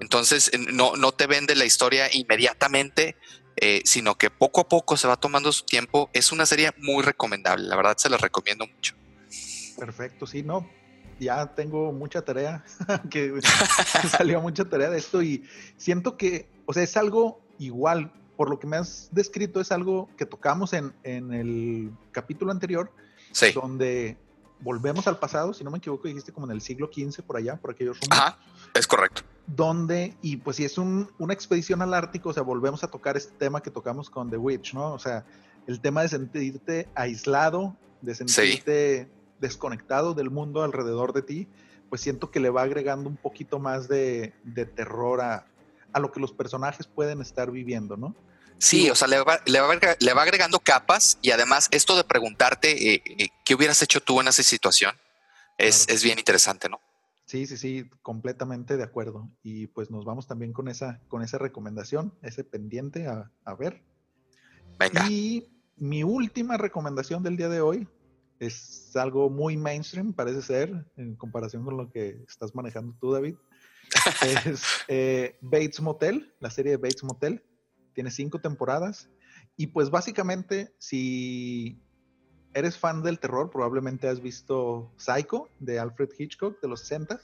Entonces, 0.00 0.50
no, 0.72 0.96
no 0.96 1.12
te 1.12 1.26
vende 1.26 1.54
la 1.54 1.64
historia 1.64 2.08
inmediatamente, 2.12 3.16
eh, 3.56 3.82
sino 3.84 4.16
que 4.16 4.30
poco 4.30 4.60
a 4.60 4.68
poco 4.68 4.96
se 4.96 5.08
va 5.08 5.16
tomando 5.16 5.52
su 5.52 5.64
tiempo. 5.64 6.10
Es 6.12 6.32
una 6.32 6.46
serie 6.46 6.72
muy 6.78 7.02
recomendable, 7.02 7.66
la 7.66 7.76
verdad 7.76 7.96
se 7.96 8.08
la 8.08 8.16
recomiendo 8.16 8.66
mucho. 8.66 8.94
Perfecto, 9.78 10.26
sí, 10.26 10.42
no. 10.42 10.68
Ya 11.18 11.54
tengo 11.54 11.92
mucha 11.92 12.22
tarea, 12.22 12.64
que 13.10 13.34
salió 14.08 14.40
mucha 14.40 14.64
tarea 14.64 14.90
de 14.90 14.98
esto 14.98 15.22
y 15.22 15.44
siento 15.76 16.16
que, 16.16 16.48
o 16.66 16.72
sea, 16.72 16.84
es 16.84 16.96
algo 16.96 17.40
igual 17.58 18.12
por 18.36 18.50
lo 18.50 18.60
que 18.60 18.68
me 18.68 18.76
has 18.76 19.08
descrito, 19.10 19.60
es 19.60 19.72
algo 19.72 20.08
que 20.16 20.24
tocamos 20.24 20.72
en, 20.72 20.94
el 21.02 21.90
capítulo 22.12 22.52
anterior, 22.52 22.92
donde 23.52 24.16
volvemos 24.60 25.06
al 25.06 25.18
pasado, 25.18 25.52
si 25.54 25.64
no 25.64 25.70
me 25.70 25.78
equivoco, 25.78 26.08
dijiste 26.08 26.32
como 26.32 26.46
en 26.46 26.52
el 26.52 26.60
siglo 26.60 26.90
XV, 26.92 27.22
por 27.22 27.36
allá, 27.36 27.56
por 27.56 27.70
aquellos 27.70 27.98
rumbos. 28.00 28.18
Ajá, 28.18 28.38
es 28.74 28.86
correcto. 28.86 29.22
Donde, 29.46 30.16
y 30.20 30.36
pues 30.38 30.56
si 30.56 30.64
es 30.64 30.76
una 30.78 31.32
expedición 31.32 31.80
al 31.82 31.94
Ártico, 31.94 32.30
o 32.30 32.32
sea, 32.32 32.42
volvemos 32.42 32.84
a 32.84 32.88
tocar 32.88 33.16
este 33.16 33.32
tema 33.36 33.62
que 33.62 33.70
tocamos 33.70 34.10
con 34.10 34.30
The 34.30 34.36
Witch, 34.36 34.74
¿no? 34.74 34.92
O 34.92 34.98
sea, 34.98 35.24
el 35.66 35.80
tema 35.80 36.02
de 36.02 36.08
sentirte 36.08 36.88
aislado, 36.94 37.76
de 38.02 38.14
sentirte 38.14 39.10
desconectado 39.40 40.14
del 40.14 40.30
mundo 40.30 40.62
alrededor 40.62 41.12
de 41.12 41.22
ti, 41.22 41.48
pues 41.88 42.00
siento 42.00 42.30
que 42.30 42.40
le 42.40 42.50
va 42.50 42.62
agregando 42.62 43.08
un 43.08 43.16
poquito 43.16 43.58
más 43.58 43.88
de, 43.88 44.34
terror 44.74 45.20
a, 45.20 45.46
a, 45.92 46.00
lo 46.00 46.12
que 46.12 46.20
los 46.20 46.32
personajes 46.32 46.86
pueden 46.86 47.20
estar 47.20 47.50
viviendo, 47.50 47.96
¿no? 47.96 48.14
Sí, 48.58 48.90
o 48.90 48.94
sea, 48.94 49.06
le 49.06 49.22
va, 49.22 49.40
le, 49.46 49.60
va, 49.60 50.22
agregando 50.22 50.58
capas 50.58 51.18
y 51.22 51.30
además 51.30 51.68
esto 51.70 51.96
de 51.96 52.04
preguntarte 52.04 52.94
eh, 52.94 53.02
eh, 53.06 53.28
qué 53.44 53.54
hubieras 53.54 53.80
hecho 53.82 54.00
tú 54.00 54.20
en 54.20 54.28
esa 54.28 54.42
situación 54.42 54.94
es, 55.58 56.02
bien 56.02 56.18
interesante, 56.18 56.68
¿no? 56.68 56.80
Sí, 57.24 57.46
sí, 57.46 57.56
sí, 57.56 57.88
completamente 58.02 58.76
de 58.76 58.82
acuerdo. 58.82 59.28
Y 59.42 59.66
pues 59.68 59.90
nos 59.90 60.04
vamos 60.04 60.26
también 60.26 60.52
con 60.52 60.68
esa, 60.68 61.00
con 61.08 61.22
esa 61.22 61.38
recomendación, 61.38 62.14
ese 62.22 62.42
pendiente 62.42 63.06
a, 63.06 63.30
a 63.44 63.54
ver. 63.54 63.82
Venga. 64.78 65.06
Y 65.08 65.48
mi 65.76 66.02
última 66.02 66.56
recomendación 66.56 67.22
del 67.22 67.36
día 67.36 67.48
de 67.48 67.60
hoy 67.60 67.86
es 68.40 68.96
algo 68.96 69.30
muy 69.30 69.56
mainstream, 69.56 70.12
parece 70.12 70.42
ser, 70.42 70.86
en 70.96 71.16
comparación 71.16 71.64
con 71.64 71.76
lo 71.76 71.90
que 71.90 72.24
estás 72.28 72.54
manejando 72.54 72.96
tú, 73.00 73.12
David. 73.12 73.34
es 74.46 74.62
eh, 74.88 75.36
Bates 75.40 75.80
Motel, 75.80 76.34
la 76.40 76.50
serie 76.50 76.72
de 76.72 76.76
Bates 76.76 77.04
Motel 77.04 77.42
tiene 77.98 78.12
cinco 78.12 78.38
temporadas. 78.38 79.08
Y 79.56 79.66
pues 79.66 79.90
básicamente, 79.90 80.72
si 80.78 81.82
eres 82.54 82.78
fan 82.78 83.02
del 83.02 83.18
terror, 83.18 83.50
probablemente 83.50 84.06
has 84.06 84.22
visto 84.22 84.92
Psycho 84.96 85.48
de 85.58 85.80
Alfred 85.80 86.10
Hitchcock 86.16 86.60
de 86.60 86.68
los 86.68 86.82
60 86.82 87.20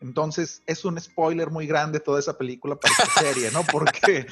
Entonces 0.00 0.62
es 0.64 0.86
un 0.86 0.98
spoiler 0.98 1.50
muy 1.50 1.66
grande 1.66 2.00
toda 2.00 2.20
esa 2.20 2.38
película 2.38 2.76
para 2.76 2.94
esta 2.94 3.04
serie, 3.20 3.50
¿no? 3.50 3.64
Porque 3.70 4.26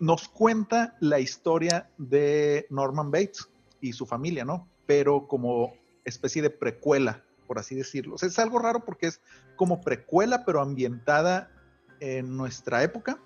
nos 0.00 0.26
cuenta 0.26 0.96
la 0.98 1.20
historia 1.20 1.88
de 1.98 2.66
Norman 2.68 3.12
Bates 3.12 3.48
y 3.80 3.92
su 3.92 4.06
familia, 4.06 4.44
¿no? 4.44 4.68
Pero 4.86 5.28
como 5.28 5.72
especie 6.04 6.42
de 6.42 6.50
precuela, 6.50 7.24
por 7.46 7.60
así 7.60 7.76
decirlo. 7.76 8.16
O 8.16 8.18
sea, 8.18 8.28
es 8.28 8.40
algo 8.40 8.58
raro 8.58 8.84
porque 8.84 9.06
es 9.06 9.20
como 9.54 9.82
precuela, 9.82 10.44
pero 10.44 10.60
ambientada 10.60 11.52
en 12.00 12.36
nuestra 12.36 12.82
época 12.82 13.20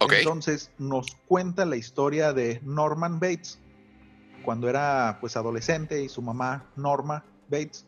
entonces 0.00 0.70
nos 0.78 1.16
cuenta 1.26 1.64
la 1.64 1.76
historia 1.76 2.32
de 2.32 2.60
Norman 2.62 3.18
Bates 3.18 3.58
cuando 4.44 4.68
era 4.68 5.18
pues 5.20 5.36
adolescente 5.36 6.02
y 6.02 6.08
su 6.08 6.22
mamá 6.22 6.70
Norma 6.76 7.24
Bates 7.48 7.86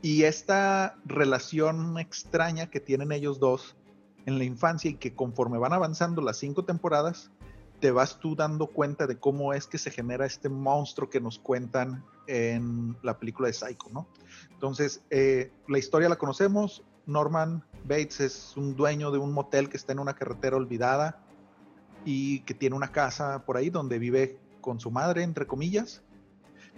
y 0.00 0.24
esta 0.24 0.96
relación 1.04 1.98
extraña 1.98 2.68
que 2.70 2.80
tienen 2.80 3.12
ellos 3.12 3.38
dos 3.38 3.76
en 4.26 4.38
la 4.38 4.44
infancia 4.44 4.90
y 4.90 4.94
que 4.94 5.14
conforme 5.14 5.58
van 5.58 5.72
avanzando 5.72 6.22
las 6.22 6.38
cinco 6.38 6.64
temporadas 6.64 7.30
te 7.80 7.90
vas 7.90 8.20
tú 8.20 8.36
dando 8.36 8.68
cuenta 8.68 9.08
de 9.08 9.18
cómo 9.18 9.52
es 9.52 9.66
que 9.66 9.76
se 9.76 9.90
genera 9.90 10.24
este 10.24 10.48
monstruo 10.48 11.10
que 11.10 11.20
nos 11.20 11.40
cuentan 11.40 12.04
en 12.28 12.96
la 13.02 13.18
película 13.18 13.48
de 13.48 13.54
Psycho, 13.54 13.88
¿no? 13.92 14.06
Entonces, 14.52 15.02
eh, 15.10 15.50
la 15.66 15.78
historia 15.78 16.08
la 16.08 16.14
conocemos. 16.14 16.84
Norman 17.06 17.64
Bates 17.82 18.20
es 18.20 18.56
un 18.56 18.76
dueño 18.76 19.10
de 19.10 19.18
un 19.18 19.32
motel 19.32 19.68
que 19.68 19.76
está 19.76 19.92
en 19.92 19.98
una 19.98 20.14
carretera 20.14 20.56
olvidada 20.56 21.21
y 22.04 22.40
que 22.40 22.54
tiene 22.54 22.76
una 22.76 22.92
casa 22.92 23.44
por 23.44 23.56
ahí 23.56 23.70
donde 23.70 23.98
vive 23.98 24.38
con 24.60 24.80
su 24.80 24.90
madre, 24.90 25.22
entre 25.22 25.46
comillas. 25.46 26.02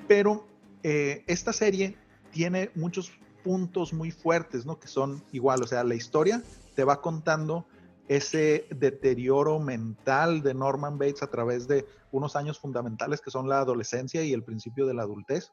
Pero 0.08 0.46
eh, 0.82 1.24
esta 1.26 1.52
serie 1.52 1.96
tiene 2.30 2.70
muchos 2.74 3.12
puntos 3.42 3.92
muy 3.92 4.10
fuertes, 4.10 4.66
¿no? 4.66 4.78
Que 4.78 4.88
son 4.88 5.22
igual, 5.32 5.62
o 5.62 5.66
sea, 5.66 5.84
la 5.84 5.94
historia 5.94 6.42
te 6.74 6.84
va 6.84 7.00
contando 7.00 7.66
ese 8.08 8.66
deterioro 8.70 9.60
mental 9.60 10.42
de 10.42 10.54
Norman 10.54 10.98
Bates 10.98 11.22
a 11.22 11.30
través 11.30 11.68
de 11.68 11.86
unos 12.10 12.36
años 12.36 12.58
fundamentales 12.58 13.20
que 13.20 13.30
son 13.30 13.48
la 13.48 13.60
adolescencia 13.60 14.22
y 14.22 14.32
el 14.32 14.42
principio 14.42 14.86
de 14.86 14.94
la 14.94 15.02
adultez. 15.02 15.52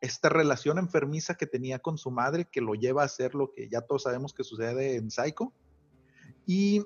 Esta 0.00 0.28
relación 0.28 0.78
enfermiza 0.78 1.34
que 1.34 1.46
tenía 1.46 1.78
con 1.78 1.98
su 1.98 2.10
madre 2.10 2.46
que 2.50 2.60
lo 2.60 2.74
lleva 2.74 3.02
a 3.02 3.06
hacer 3.06 3.34
lo 3.34 3.52
que 3.52 3.68
ya 3.68 3.82
todos 3.82 4.04
sabemos 4.04 4.32
que 4.32 4.44
sucede 4.44 4.96
en 4.96 5.10
Psycho. 5.10 5.52
Y 6.46 6.84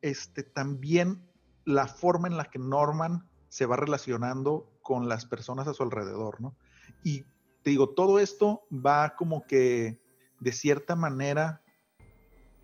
este, 0.00 0.42
también 0.42 1.25
la 1.66 1.86
forma 1.88 2.28
en 2.28 2.38
la 2.38 2.46
que 2.46 2.58
Norman 2.58 3.28
se 3.48 3.66
va 3.66 3.76
relacionando 3.76 4.72
con 4.80 5.08
las 5.08 5.26
personas 5.26 5.68
a 5.68 5.74
su 5.74 5.82
alrededor, 5.82 6.40
¿no? 6.40 6.56
Y 7.02 7.24
te 7.62 7.70
digo, 7.70 7.90
todo 7.90 8.18
esto 8.20 8.66
va 8.72 9.16
como 9.16 9.46
que 9.46 10.00
de 10.40 10.52
cierta 10.52 10.94
manera 10.94 11.62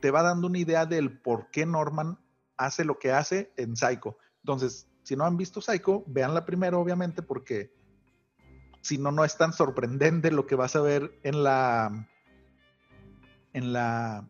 te 0.01 0.11
va 0.11 0.23
dando 0.23 0.47
una 0.47 0.59
idea 0.59 0.87
del 0.87 1.21
por 1.21 1.51
qué 1.51 1.67
Norman 1.67 2.19
hace 2.57 2.85
lo 2.85 2.99
que 2.99 3.13
hace 3.13 3.53
en 3.57 3.77
Psycho. 3.77 4.17
Entonces, 4.39 4.89
si 5.03 5.17
no 5.17 5.25
han 5.25 5.37
visto 5.37 5.61
Psycho, 5.61 6.05
veanla 6.07 6.45
primero, 6.45 6.81
obviamente, 6.81 7.23
porque 7.23 7.75
si 8.83 8.99
no, 8.99 9.11
no 9.11 9.25
es 9.25 9.37
tan 9.37 9.53
sorprendente 9.53 10.31
lo 10.31 10.47
que 10.47 10.55
vas 10.55 10.77
a 10.77 10.81
ver 10.81 11.19
en 11.23 11.43
la, 11.43 12.09
en 13.53 13.73
la, 13.73 14.29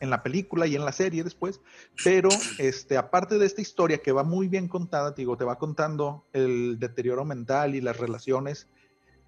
en 0.00 0.10
la 0.10 0.22
película 0.22 0.66
y 0.66 0.76
en 0.76 0.84
la 0.84 0.92
serie 0.92 1.24
después. 1.24 1.60
Pero, 2.04 2.28
este, 2.58 2.96
aparte 2.96 3.38
de 3.38 3.46
esta 3.46 3.60
historia 3.60 3.98
que 3.98 4.12
va 4.12 4.22
muy 4.22 4.48
bien 4.48 4.68
contada, 4.68 5.14
te 5.14 5.22
digo, 5.22 5.36
te 5.36 5.44
va 5.44 5.58
contando 5.58 6.24
el 6.32 6.78
deterioro 6.78 7.24
mental 7.24 7.74
y 7.74 7.80
las 7.80 7.98
relaciones 7.98 8.68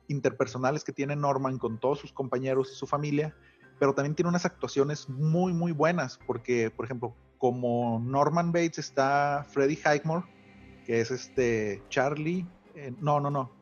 interpersonales 0.09 0.85
que 0.85 0.93
tiene 0.93 1.17
Norman 1.17 1.59
con 1.59 1.79
todos 1.79 2.01
sus 2.01 2.13
compañeros 2.13 2.71
y 2.73 2.77
su 2.77 2.87
familia, 2.87 3.35
pero 3.79 3.95
también 3.95 4.15
tiene 4.15 4.29
unas 4.29 4.45
actuaciones 4.45 5.09
muy, 5.09 5.53
muy 5.53 5.73
buenas, 5.73 6.19
porque, 6.27 6.71
por 6.71 6.85
ejemplo, 6.85 7.15
como 7.39 8.01
Norman 8.05 8.53
Bates 8.53 8.79
está 8.79 9.47
Freddie 9.49 9.79
Highmore, 9.79 10.27
que 10.85 11.01
es 11.01 11.11
este 11.11 11.83
Charlie, 11.89 12.47
eh, 12.75 12.93
no, 13.01 13.21
no, 13.21 13.31
no, 13.31 13.53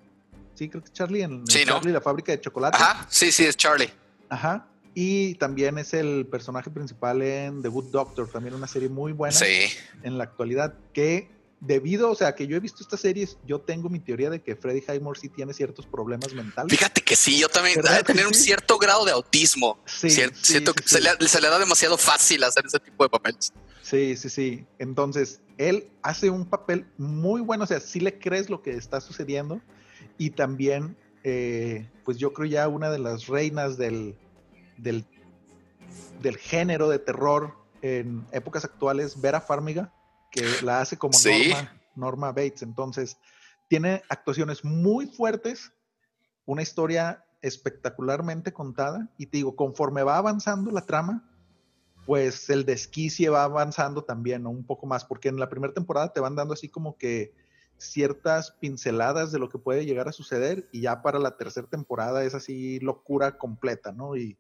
sí, 0.55 0.69
creo 0.69 0.83
que 0.83 0.87
es 0.87 0.93
Charlie 0.93 1.23
en, 1.23 1.45
Charlie, 1.45 1.93
la 1.93 2.01
fábrica 2.01 2.33
de 2.33 2.41
chocolate. 2.41 2.77
Ajá, 2.77 3.07
sí, 3.09 3.31
sí, 3.31 3.45
es 3.45 3.57
Charlie. 3.57 3.91
Ajá, 4.29 4.67
y 5.01 5.37
también 5.37 5.79
es 5.79 5.95
el 5.95 6.27
personaje 6.27 6.71
principal 6.71 7.23
en 7.23 7.63
The 7.63 7.69
Good 7.69 7.93
Doctor, 7.93 8.29
también 8.29 8.57
una 8.57 8.67
serie 8.67 8.89
muy 8.89 9.13
buena 9.13 9.33
sí. 9.33 9.69
en 10.03 10.19
la 10.19 10.25
actualidad, 10.25 10.75
que 10.93 11.31
debido, 11.61 12.11
o 12.11 12.17
sea, 12.17 12.35
que 12.35 12.49
yo 12.49 12.57
he 12.57 12.59
visto 12.59 12.83
estas 12.83 12.99
series, 12.99 13.39
yo 13.47 13.61
tengo 13.61 13.89
mi 13.91 14.01
teoría 14.01 14.29
de 14.29 14.43
que 14.43 14.57
Freddie 14.57 14.83
Highmore 14.89 15.21
sí 15.21 15.29
tiene 15.29 15.55
ciertos 15.55 15.87
problemas 15.87 16.35
mentales. 16.35 16.77
Fíjate 16.77 17.03
que 17.03 17.15
sí, 17.15 17.39
yo 17.39 17.49
también 17.49 17.81
debe 17.81 18.03
tener 18.03 18.27
un 18.27 18.35
cierto 18.35 18.77
grado 18.77 19.05
de 19.05 19.13
autismo. 19.13 19.79
Sí, 19.87 20.11
siento 20.11 20.75
que 20.75 20.83
se, 20.83 21.01
le, 21.01 21.49
da 21.49 21.59
demasiado 21.61 21.97
fácil 21.97 22.43
hacer 22.43 22.67
ese 22.67 22.81
tipo 22.81 23.05
de 23.05 23.11
papeles. 23.11 23.53
Sí, 23.83 24.17
sí, 24.17 24.29
sí. 24.29 24.67
Entonces, 24.81 25.41
él 25.59 25.87
hace 26.03 26.29
un 26.29 26.45
papel 26.45 26.87
muy 26.97 27.41
bueno, 27.41 27.63
o 27.63 27.67
sea, 27.69 27.79
sí 27.79 28.01
le 28.01 28.19
crees 28.19 28.51
lo 28.51 28.63
que 28.63 28.73
está 28.73 29.01
sucediendo 29.01 29.61
y 30.19 30.31
también, 30.31 30.97
eh, 31.23 31.89
pues 32.05 32.19
yo 32.19 32.33
creo 32.33 32.51
ya 32.51 32.67
una 32.67 32.91
de 32.91 32.99
las 32.99 33.29
reinas 33.29 33.79
del, 33.79 34.17
del, 34.79 35.05
del 36.23 36.37
género 36.37 36.89
de 36.89 36.99
terror 36.99 37.55
en 37.83 38.27
épocas 38.33 38.65
actuales, 38.65 39.21
Vera 39.21 39.41
Farmiga 39.41 39.93
que 40.31 40.45
la 40.63 40.81
hace 40.81 40.97
como 40.97 41.17
Norma, 41.95 42.29
Bates. 42.29 42.63
Entonces, 42.63 43.19
tiene 43.69 44.03
actuaciones 44.09 44.65
muy 44.65 45.07
fuertes, 45.07 45.73
una 46.45 46.63
historia 46.63 47.25
espectacularmente 47.43 48.53
contada, 48.53 49.09
y 49.17 49.27
te 49.27 49.39
digo, 49.39 49.55
conforme 49.57 50.03
va 50.03 50.17
avanzando 50.17 50.71
la 50.71 50.87
trama, 50.87 51.25
pues 52.07 52.49
el 52.51 52.65
desquicie 52.65 53.29
va 53.29 53.45
avanzando 53.45 54.03
también, 54.03 54.47
Un 54.47 54.65
poco 54.65 54.87
más, 54.87 55.05
porque 55.05 55.29
en 55.29 55.39
la 55.39 55.49
primera 55.49 55.75
temporada 55.75 56.13
te 56.13 56.21
van 56.21 56.35
dando 56.35 56.55
así 56.55 56.69
como 56.69 56.97
que 56.97 57.35
ciertas 57.77 58.53
pinceladas 58.53 59.31
de 59.31 59.39
lo 59.39 59.49
que 59.49 59.59
puede 59.59 59.85
llegar 59.85 60.09
a 60.09 60.13
suceder, 60.13 60.69
y 60.73 60.81
ya 60.81 61.03
para 61.03 61.19
la 61.19 61.37
tercera 61.37 61.69
temporada 61.69 62.25
es 62.25 62.35
así 62.35 62.81
locura 62.81 63.39
completa, 63.39 63.93
¿no? 63.93 64.17
Y 64.17 64.37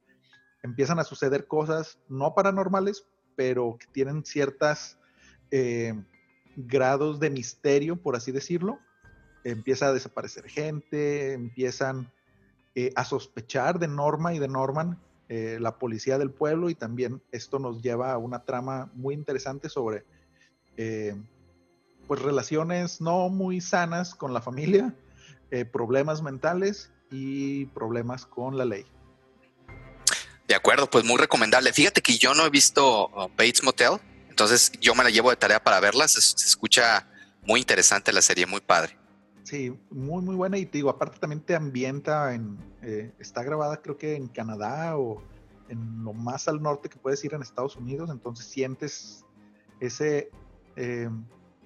empiezan 0.62 0.98
a 0.98 1.04
suceder 1.04 1.46
cosas 1.46 1.98
no 2.08 2.34
paranormales, 2.34 3.06
pero 3.36 3.76
que 3.78 3.86
tienen 3.92 4.24
ciertas 4.24 4.98
eh, 5.50 5.94
grados 6.56 7.20
de 7.20 7.30
misterio, 7.30 7.96
por 7.96 8.16
así 8.16 8.32
decirlo. 8.32 8.78
Empieza 9.44 9.86
a 9.86 9.92
desaparecer 9.92 10.48
gente, 10.48 11.32
empiezan 11.32 12.10
eh, 12.74 12.92
a 12.96 13.04
sospechar 13.04 13.78
de 13.78 13.88
Norma 13.88 14.34
y 14.34 14.38
de 14.38 14.48
Norman, 14.48 14.98
eh, 15.28 15.58
la 15.60 15.78
policía 15.78 16.18
del 16.18 16.30
pueblo, 16.30 16.70
y 16.70 16.74
también 16.74 17.22
esto 17.30 17.58
nos 17.58 17.80
lleva 17.82 18.12
a 18.12 18.18
una 18.18 18.44
trama 18.44 18.90
muy 18.94 19.14
interesante 19.14 19.68
sobre 19.68 20.04
pues 22.06 22.22
relaciones 22.22 23.00
no 23.00 23.28
muy 23.28 23.60
sanas 23.60 24.14
con 24.14 24.32
la 24.32 24.40
familia, 24.40 24.94
problemas 25.72 26.22
mentales 26.22 26.92
y 27.10 27.66
problemas 27.66 28.26
con 28.26 28.56
la 28.56 28.64
ley. 28.64 28.86
De 30.48 30.54
acuerdo, 30.54 30.88
pues 30.88 31.04
muy 31.04 31.18
recomendable. 31.18 31.72
Fíjate 31.74 32.00
que 32.00 32.16
yo 32.16 32.34
no 32.34 32.46
he 32.46 32.50
visto 32.50 33.08
uh, 33.08 33.28
Bates 33.36 33.62
Motel, 33.62 33.98
entonces 34.30 34.72
yo 34.80 34.94
me 34.94 35.04
la 35.04 35.10
llevo 35.10 35.28
de 35.28 35.36
tarea 35.36 35.62
para 35.62 35.78
verla. 35.78 36.08
Se, 36.08 36.18
escucha 36.18 37.06
muy 37.46 37.60
interesante 37.60 38.12
la 38.12 38.22
serie, 38.22 38.46
muy 38.46 38.60
padre. 38.60 38.96
Sí, 39.44 39.78
muy, 39.90 40.22
muy 40.22 40.34
buena. 40.34 40.56
Y 40.56 40.64
te 40.64 40.78
digo, 40.78 40.88
aparte 40.88 41.18
también 41.18 41.42
te 41.42 41.54
ambienta 41.54 42.34
en. 42.34 42.58
Eh, 42.82 43.12
está 43.18 43.42
grabada, 43.42 43.76
creo 43.82 43.98
que 43.98 44.16
en 44.16 44.26
Canadá 44.26 44.96
o 44.96 45.22
en 45.68 46.02
lo 46.02 46.14
más 46.14 46.48
al 46.48 46.62
norte 46.62 46.88
que 46.88 46.96
puedes 46.96 47.22
ir 47.24 47.34
en 47.34 47.42
Estados 47.42 47.76
Unidos. 47.76 48.08
Entonces 48.10 48.46
sientes 48.46 49.26
ese. 49.80 50.30
Eh, 50.76 51.10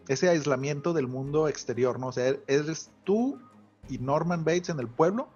ese 0.09 0.29
aislamiento 0.29 0.93
del 0.93 1.07
mundo 1.07 1.47
exterior, 1.47 2.01
¿no? 2.01 2.09
O 2.09 2.13
sea, 2.13 2.35
eres 2.49 2.91
tú 3.05 3.41
y 3.89 3.99
Norman 3.99 4.45
Bates 4.45 4.71
en 4.71 4.81
el 4.81 4.89
pueblo. 4.89 5.29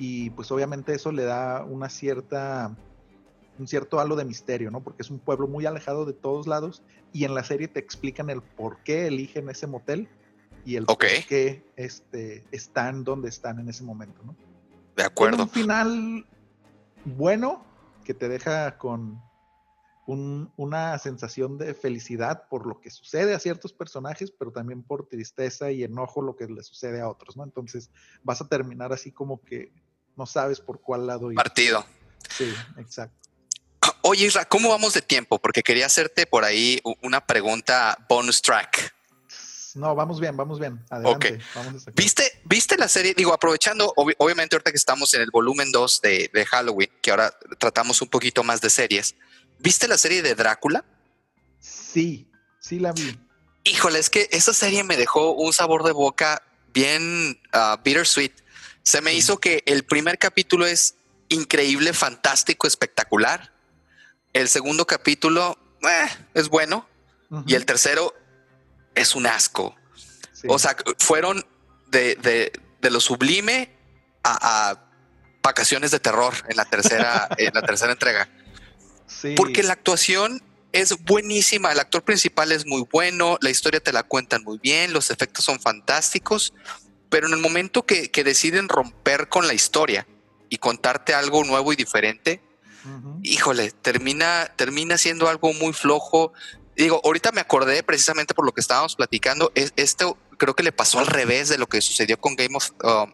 Y 0.00 0.30
pues 0.30 0.50
obviamente 0.50 0.94
eso 0.94 1.12
le 1.12 1.24
da 1.24 1.62
una 1.62 1.90
cierta 1.90 2.74
un 3.58 3.68
cierto 3.68 4.00
halo 4.00 4.16
de 4.16 4.24
misterio, 4.24 4.70
¿no? 4.70 4.82
Porque 4.82 5.02
es 5.02 5.10
un 5.10 5.18
pueblo 5.18 5.46
muy 5.46 5.66
alejado 5.66 6.06
de 6.06 6.14
todos 6.14 6.46
lados 6.46 6.82
y 7.12 7.24
en 7.24 7.34
la 7.34 7.44
serie 7.44 7.68
te 7.68 7.78
explican 7.78 8.30
el 8.30 8.40
por 8.40 8.78
qué 8.82 9.06
eligen 9.06 9.50
ese 9.50 9.66
motel 9.66 10.08
y 10.64 10.76
el 10.76 10.86
por 10.86 10.96
qué 10.96 11.62
este, 11.76 12.42
están 12.50 13.04
donde 13.04 13.28
están 13.28 13.58
en 13.58 13.68
ese 13.68 13.84
momento, 13.84 14.22
¿no? 14.24 14.34
De 14.96 15.04
acuerdo. 15.04 15.42
un 15.42 15.50
final 15.50 16.26
bueno 17.04 17.62
que 18.02 18.14
te 18.14 18.28
deja 18.28 18.78
con 18.78 19.22
una 20.56 20.98
sensación 20.98 21.56
de 21.56 21.74
felicidad 21.74 22.48
por 22.48 22.66
lo 22.66 22.80
que 22.80 22.90
sucede 22.90 23.34
a 23.34 23.38
ciertos 23.38 23.72
personajes, 23.72 24.32
pero 24.32 24.50
también 24.50 24.82
por 24.82 25.06
tristeza 25.06 25.70
y 25.70 25.84
enojo 25.84 26.20
lo 26.20 26.34
que 26.34 26.46
le 26.46 26.62
sucede 26.62 27.00
a 27.00 27.08
otros, 27.08 27.36
¿no? 27.36 27.44
Entonces 27.44 27.90
vas 28.24 28.40
a 28.40 28.48
terminar 28.48 28.92
así 28.92 29.12
como 29.12 29.40
que 29.42 29.72
no 30.20 30.26
sabes 30.26 30.60
por 30.60 30.82
cuál 30.82 31.06
lado 31.06 31.32
ir. 31.32 31.36
Partido. 31.36 31.82
Sí, 32.28 32.52
exacto. 32.76 33.16
Oye, 34.02 34.26
Isra, 34.26 34.44
¿cómo 34.44 34.68
vamos 34.68 34.92
de 34.92 35.00
tiempo? 35.00 35.38
Porque 35.38 35.62
quería 35.62 35.86
hacerte 35.86 36.26
por 36.26 36.44
ahí 36.44 36.78
una 37.00 37.24
pregunta 37.26 37.96
bonus 38.06 38.42
track. 38.42 38.94
No, 39.76 39.94
vamos 39.94 40.20
bien, 40.20 40.36
vamos 40.36 40.60
bien. 40.60 40.78
Adelante. 40.90 41.38
¿Viste, 41.94 42.42
¿Viste 42.44 42.76
la 42.76 42.88
serie? 42.88 43.14
Digo, 43.14 43.32
aprovechando, 43.32 43.94
obviamente 43.96 44.56
ahorita 44.56 44.70
que 44.70 44.76
estamos 44.76 45.14
en 45.14 45.22
el 45.22 45.30
volumen 45.30 45.72
2 45.72 46.02
de, 46.02 46.30
de, 46.34 46.44
Halloween, 46.44 46.90
que 47.00 47.12
ahora 47.12 47.34
tratamos 47.56 48.02
un 48.02 48.08
poquito 48.08 48.42
más 48.42 48.60
de 48.60 48.68
series. 48.68 49.14
¿Viste 49.58 49.88
la 49.88 49.96
serie 49.96 50.20
de 50.20 50.34
Drácula? 50.34 50.84
Sí, 51.60 52.28
sí 52.58 52.78
la 52.78 52.92
vi. 52.92 53.18
Híjole, 53.64 53.98
es 53.98 54.10
que 54.10 54.28
esa 54.32 54.52
serie 54.52 54.84
me 54.84 54.98
dejó 54.98 55.32
un 55.32 55.54
sabor 55.54 55.82
de 55.82 55.92
boca 55.92 56.42
bien 56.74 57.40
uh, 57.54 57.80
bittersweet. 57.82 58.32
Se 58.90 59.00
me 59.02 59.14
hizo 59.14 59.38
que 59.38 59.62
el 59.66 59.84
primer 59.84 60.18
capítulo 60.18 60.66
es 60.66 60.96
increíble, 61.28 61.92
fantástico, 61.92 62.66
espectacular. 62.66 63.52
El 64.32 64.48
segundo 64.48 64.84
capítulo 64.84 65.56
eh, 65.82 66.08
es 66.34 66.48
bueno. 66.48 66.88
Y 67.46 67.54
el 67.54 67.66
tercero 67.66 68.12
es 68.96 69.14
un 69.14 69.28
asco. 69.28 69.76
O 70.48 70.58
sea, 70.58 70.76
fueron 70.98 71.46
de, 71.86 72.50
lo 72.82 72.98
sublime 72.98 73.72
a, 74.24 74.76
vacaciones 75.40 75.92
de 75.92 76.00
terror 76.00 76.34
en 76.48 76.56
la 76.56 76.64
tercera, 76.64 77.28
en 77.38 77.54
la 77.54 77.62
tercera 77.62 77.92
entrega. 77.92 78.28
Porque 79.36 79.62
la 79.62 79.74
actuación 79.74 80.42
es 80.72 81.00
buenísima. 81.04 81.70
El 81.70 81.78
actor 81.78 82.02
principal 82.02 82.50
es 82.50 82.66
muy 82.66 82.84
bueno, 82.90 83.38
la 83.40 83.50
historia 83.50 83.78
te 83.78 83.92
la 83.92 84.02
cuentan 84.02 84.42
muy 84.42 84.58
bien, 84.58 84.92
los 84.92 85.12
efectos 85.12 85.44
son 85.44 85.60
fantásticos. 85.60 86.52
Pero 87.10 87.26
en 87.26 87.34
el 87.34 87.40
momento 87.40 87.84
que, 87.84 88.10
que 88.10 88.24
deciden 88.24 88.68
romper 88.68 89.28
con 89.28 89.46
la 89.46 89.54
historia 89.54 90.06
y 90.48 90.58
contarte 90.58 91.12
algo 91.12 91.44
nuevo 91.44 91.72
y 91.72 91.76
diferente, 91.76 92.40
híjole, 93.22 93.72
termina, 93.72 94.50
termina 94.56 94.96
siendo 94.96 95.28
algo 95.28 95.52
muy 95.52 95.72
flojo. 95.72 96.32
Digo, 96.76 97.00
ahorita 97.04 97.32
me 97.32 97.40
acordé 97.40 97.82
precisamente 97.82 98.32
por 98.32 98.46
lo 98.46 98.52
que 98.52 98.60
estábamos 98.60 98.96
platicando, 98.96 99.52
es, 99.54 99.72
esto 99.76 100.16
creo 100.40 100.56
que 100.56 100.62
le 100.62 100.72
pasó 100.72 100.98
al 100.98 101.06
revés 101.06 101.48
de 101.48 101.58
lo 101.58 101.68
que 101.68 101.80
sucedió 101.80 102.18
con 102.18 102.34
Game 102.34 102.56
of, 102.56 102.70
um, 102.82 103.12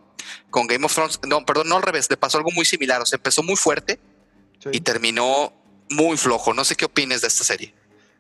con 0.51 0.67
Game 0.67 0.85
of 0.87 0.95
Thrones. 0.95 1.21
No, 1.27 1.45
perdón, 1.45 1.69
no 1.69 1.77
al 1.77 1.83
revés, 1.83 2.09
le 2.09 2.17
pasó 2.17 2.39
algo 2.39 2.53
muy 2.53 2.65
similar. 2.65 3.03
O 3.03 3.07
sea, 3.07 3.17
empezó 3.17 3.43
muy 3.43 3.57
fuerte 3.57 3.99
y 4.73 4.81
terminó 4.81 5.53
muy 5.91 6.17
flojo. 6.17 6.55
No 6.55 6.65
sé 6.65 6.77
qué 6.77 6.85
opines 6.85 7.21
de 7.21 7.29
esta 7.29 7.45
serie. 7.45 7.75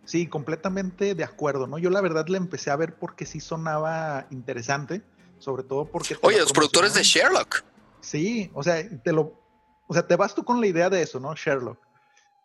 Sí, 0.05 0.27
completamente 0.27 1.14
de 1.14 1.24
acuerdo, 1.24 1.66
¿no? 1.66 1.79
Yo 1.79 1.91
la 1.91 2.01
verdad 2.01 2.27
le 2.29 2.37
empecé 2.37 2.70
a 2.70 2.77
ver 2.77 2.95
porque 2.95 3.27
sí 3.27 3.41
sonaba 3.41 4.27
interesante, 4.31 5.03
sobre 5.39 5.62
todo 5.62 5.87
porque... 5.87 6.16
Oye, 6.22 6.39
los 6.39 6.53
productores 6.53 6.95
de 6.95 7.03
Sherlock. 7.03 7.64
Sí, 8.01 8.51
o 8.55 8.62
sea, 8.62 8.82
te 9.03 9.12
lo, 9.12 9.41
o 9.87 9.95
sea, 9.95 10.07
te 10.07 10.16
vas 10.16 10.34
tú 10.34 10.45
con 10.45 10.61
la 10.61 10.66
idea 10.66 10.91
de 10.91 11.03
eso, 11.03 11.20
¿no? 11.20 11.34
Sherlock. 11.34 11.78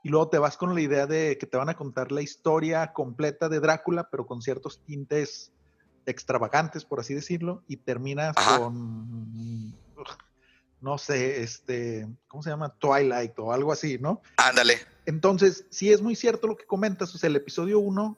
Y 0.03 0.09
luego 0.09 0.29
te 0.29 0.39
vas 0.39 0.57
con 0.57 0.73
la 0.73 0.81
idea 0.81 1.05
de 1.05 1.37
que 1.37 1.45
te 1.45 1.57
van 1.57 1.69
a 1.69 1.75
contar 1.75 2.11
la 2.11 2.21
historia 2.21 2.91
completa 2.93 3.49
de 3.49 3.59
Drácula, 3.59 4.09
pero 4.09 4.25
con 4.25 4.41
ciertos 4.41 4.83
tintes 4.85 5.51
extravagantes, 6.05 6.85
por 6.85 6.99
así 6.99 7.13
decirlo, 7.13 7.63
y 7.67 7.77
terminas 7.77 8.35
con 8.35 9.75
no 10.81 10.97
sé, 10.97 11.43
este, 11.43 12.07
¿cómo 12.27 12.41
se 12.41 12.49
llama? 12.49 12.75
Twilight 12.79 13.37
o 13.37 13.53
algo 13.53 13.71
así, 13.71 13.99
¿no? 13.99 14.21
Ándale. 14.37 14.79
Entonces, 15.05 15.65
sí 15.69 15.91
es 15.91 16.01
muy 16.01 16.15
cierto 16.15 16.47
lo 16.47 16.57
que 16.57 16.65
comentas, 16.65 17.13
o 17.13 17.17
sea, 17.17 17.29
el 17.29 17.35
episodio 17.35 17.79
1, 17.79 18.17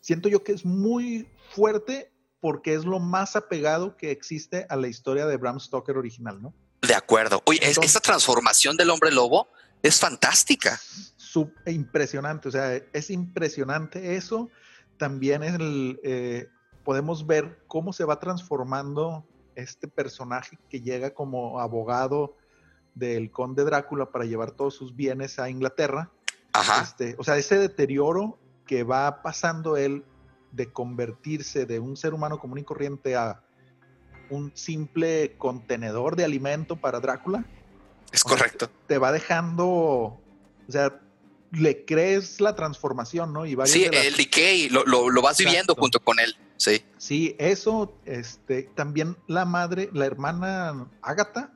siento 0.00 0.28
yo 0.30 0.42
que 0.42 0.52
es 0.52 0.64
muy 0.64 1.28
fuerte 1.50 2.09
porque 2.40 2.74
es 2.74 2.84
lo 2.84 2.98
más 2.98 3.36
apegado 3.36 3.96
que 3.96 4.10
existe 4.10 4.66
a 4.68 4.76
la 4.76 4.88
historia 4.88 5.26
de 5.26 5.36
Bram 5.36 5.60
Stoker 5.60 5.96
original, 5.96 6.40
¿no? 6.40 6.54
De 6.82 6.94
acuerdo. 6.94 7.42
Oye, 7.44 7.60
esta 7.62 8.00
transformación 8.00 8.76
del 8.76 8.90
hombre 8.90 9.12
lobo 9.12 9.48
es 9.82 10.00
fantástica. 10.00 10.80
Sub, 11.16 11.52
impresionante, 11.66 12.48
o 12.48 12.50
sea, 12.50 12.74
es 12.74 13.10
impresionante 13.10 14.16
eso. 14.16 14.48
También 14.96 15.42
es 15.42 15.54
el, 15.54 16.00
eh, 16.02 16.48
podemos 16.84 17.26
ver 17.26 17.62
cómo 17.66 17.92
se 17.92 18.04
va 18.04 18.18
transformando 18.18 19.26
este 19.54 19.88
personaje 19.88 20.58
que 20.68 20.80
llega 20.80 21.12
como 21.12 21.60
abogado 21.60 22.36
del 22.94 23.30
conde 23.30 23.64
Drácula 23.64 24.10
para 24.10 24.24
llevar 24.24 24.52
todos 24.52 24.74
sus 24.74 24.96
bienes 24.96 25.38
a 25.38 25.50
Inglaterra. 25.50 26.10
Ajá. 26.52 26.82
Este, 26.82 27.14
o 27.18 27.24
sea, 27.24 27.36
ese 27.36 27.58
deterioro 27.58 28.38
que 28.66 28.82
va 28.84 29.22
pasando 29.22 29.76
él 29.76 30.04
de 30.52 30.72
convertirse 30.72 31.66
de 31.66 31.78
un 31.78 31.96
ser 31.96 32.14
humano 32.14 32.38
común 32.38 32.58
y 32.58 32.64
corriente 32.64 33.16
a 33.16 33.42
un 34.30 34.52
simple 34.54 35.34
contenedor 35.38 36.16
de 36.16 36.24
alimento 36.24 36.76
para 36.76 37.00
Drácula. 37.00 37.44
Es 38.12 38.24
correcto. 38.24 38.70
te 38.86 38.98
va 38.98 39.12
dejando, 39.12 39.66
o 39.68 40.20
sea, 40.68 41.00
le 41.52 41.84
crees 41.84 42.40
la 42.40 42.54
transformación, 42.54 43.32
¿no? 43.32 43.46
Y 43.46 43.56
sí, 43.66 43.84
el 43.84 44.16
decay, 44.16 44.68
lo, 44.68 44.84
lo, 44.84 45.22
vas 45.22 45.38
viviendo 45.38 45.74
junto 45.74 46.00
con 46.00 46.18
él, 46.18 46.36
sí. 46.56 46.84
Sí, 46.96 47.36
eso, 47.38 47.96
este, 48.04 48.64
también 48.74 49.16
la 49.26 49.44
madre, 49.44 49.90
la 49.92 50.06
hermana 50.06 50.88
Agatha, 51.02 51.52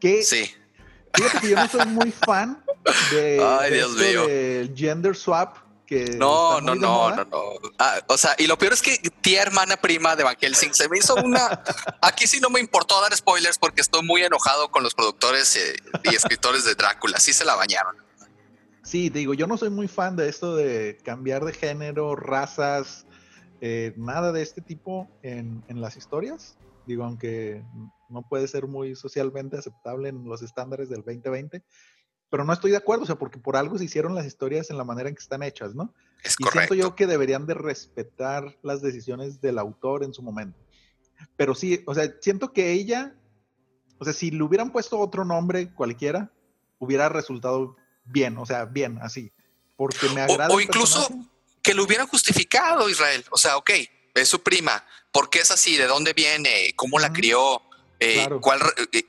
que... 0.00 0.22
Sí. 0.22 0.50
Fíjate 1.14 1.40
que 1.40 1.50
yo 1.50 1.56
no 1.56 1.68
soy 1.68 1.86
muy 1.86 2.10
fan 2.10 2.64
de, 3.12 3.40
Ay, 3.60 3.72
Dios 3.72 3.96
mío. 3.96 4.24
gender 4.74 5.14
swap, 5.14 5.58
no, 6.16 6.60
no, 6.60 6.74
no, 6.74 7.10
no, 7.14 7.24
no, 7.24 7.40
ah, 7.78 8.00
o 8.08 8.16
sea, 8.16 8.34
y 8.38 8.46
lo 8.46 8.58
peor 8.58 8.72
es 8.72 8.82
que 8.82 8.98
tía 9.20 9.42
hermana 9.42 9.76
prima 9.76 10.16
de 10.16 10.24
Van 10.24 10.36
Helsing 10.40 10.74
se 10.74 10.88
me 10.88 10.98
hizo 10.98 11.14
una. 11.16 11.62
Aquí 12.02 12.26
sí 12.26 12.40
no 12.40 12.50
me 12.50 12.60
importó 12.60 13.00
dar 13.00 13.14
spoilers 13.16 13.58
porque 13.58 13.80
estoy 13.80 14.02
muy 14.02 14.22
enojado 14.22 14.70
con 14.70 14.82
los 14.82 14.94
productores 14.94 15.56
eh, 15.56 15.76
y 16.04 16.14
escritores 16.14 16.64
de 16.64 16.74
Drácula. 16.74 17.18
Sí 17.18 17.32
se 17.32 17.44
la 17.44 17.54
bañaron. 17.54 17.96
Sí, 18.82 19.08
digo, 19.08 19.34
yo 19.34 19.46
no 19.46 19.56
soy 19.56 19.70
muy 19.70 19.88
fan 19.88 20.16
de 20.16 20.28
esto 20.28 20.54
de 20.56 20.98
cambiar 21.02 21.44
de 21.44 21.52
género, 21.52 22.16
razas, 22.16 23.06
eh, 23.60 23.94
nada 23.96 24.30
de 24.32 24.42
este 24.42 24.60
tipo 24.60 25.08
en, 25.22 25.64
en 25.68 25.80
las 25.80 25.96
historias. 25.96 26.56
Digo, 26.86 27.04
aunque 27.04 27.62
no 28.08 28.22
puede 28.22 28.46
ser 28.46 28.66
muy 28.66 28.94
socialmente 28.94 29.56
aceptable 29.56 30.10
en 30.10 30.24
los 30.24 30.42
estándares 30.42 30.88
del 30.90 31.02
2020 31.02 31.62
pero 32.34 32.42
no 32.44 32.52
estoy 32.52 32.72
de 32.72 32.78
acuerdo, 32.78 33.04
o 33.04 33.06
sea, 33.06 33.14
porque 33.14 33.38
por 33.38 33.56
algo 33.56 33.78
se 33.78 33.84
hicieron 33.84 34.16
las 34.16 34.26
historias 34.26 34.68
en 34.68 34.76
la 34.76 34.82
manera 34.82 35.08
en 35.08 35.14
que 35.14 35.22
están 35.22 35.44
hechas, 35.44 35.72
¿no? 35.76 35.94
Es 36.24 36.34
y 36.40 36.44
siento 36.50 36.74
yo 36.74 36.96
que 36.96 37.06
deberían 37.06 37.46
de 37.46 37.54
respetar 37.54 38.58
las 38.60 38.82
decisiones 38.82 39.40
del 39.40 39.56
autor 39.56 40.02
en 40.02 40.12
su 40.12 40.20
momento. 40.20 40.58
Pero 41.36 41.54
sí, 41.54 41.84
o 41.86 41.94
sea, 41.94 42.12
siento 42.20 42.52
que 42.52 42.72
ella, 42.72 43.14
o 43.98 44.04
sea, 44.04 44.12
si 44.12 44.32
le 44.32 44.42
hubieran 44.42 44.72
puesto 44.72 44.98
otro 44.98 45.24
nombre 45.24 45.72
cualquiera, 45.74 46.32
hubiera 46.80 47.08
resultado 47.08 47.76
bien, 48.04 48.36
o 48.36 48.46
sea, 48.46 48.64
bien, 48.64 48.98
así. 49.00 49.30
Porque 49.76 50.08
me 50.08 50.22
agrada. 50.22 50.52
O, 50.52 50.60
incluso 50.60 51.08
que 51.62 51.72
lo 51.72 51.84
hubieran 51.84 52.08
justificado, 52.08 52.88
Israel. 52.88 53.24
O 53.30 53.36
sea, 53.36 53.58
ok, 53.58 53.70
es 54.12 54.28
su 54.28 54.42
prima. 54.42 54.84
¿Por 55.12 55.30
qué 55.30 55.38
es 55.38 55.52
así? 55.52 55.76
¿De 55.76 55.86
dónde 55.86 56.14
viene? 56.14 56.72
¿Cómo 56.74 56.98
la 56.98 57.12
crió? 57.12 57.62
Eh, 58.00 58.26
¿cuál, 58.40 58.60
eh, 58.90 59.04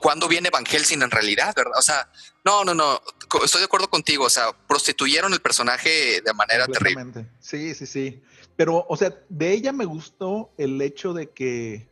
¿Cuándo 0.00 0.26
viene 0.26 0.48
Van 0.50 0.64
Helsing 0.64 1.02
en 1.02 1.10
realidad, 1.10 1.52
verdad? 1.54 1.78
O 1.78 1.82
sea, 1.82 2.10
no, 2.46 2.64
no, 2.64 2.74
no, 2.74 3.02
estoy 3.42 3.60
de 3.60 3.64
acuerdo 3.64 3.90
contigo, 3.90 4.24
o 4.24 4.30
sea, 4.30 4.52
prostituyeron 4.68 5.32
el 5.32 5.40
personaje 5.40 6.22
de 6.24 6.32
manera 6.32 6.64
terrible. 6.66 7.28
Sí, 7.40 7.74
sí, 7.74 7.86
sí. 7.86 8.22
Pero, 8.54 8.86
o 8.88 8.96
sea, 8.96 9.12
de 9.28 9.50
ella 9.50 9.72
me 9.72 9.84
gustó 9.84 10.52
el 10.56 10.80
hecho 10.80 11.12
de 11.12 11.28
que, 11.30 11.88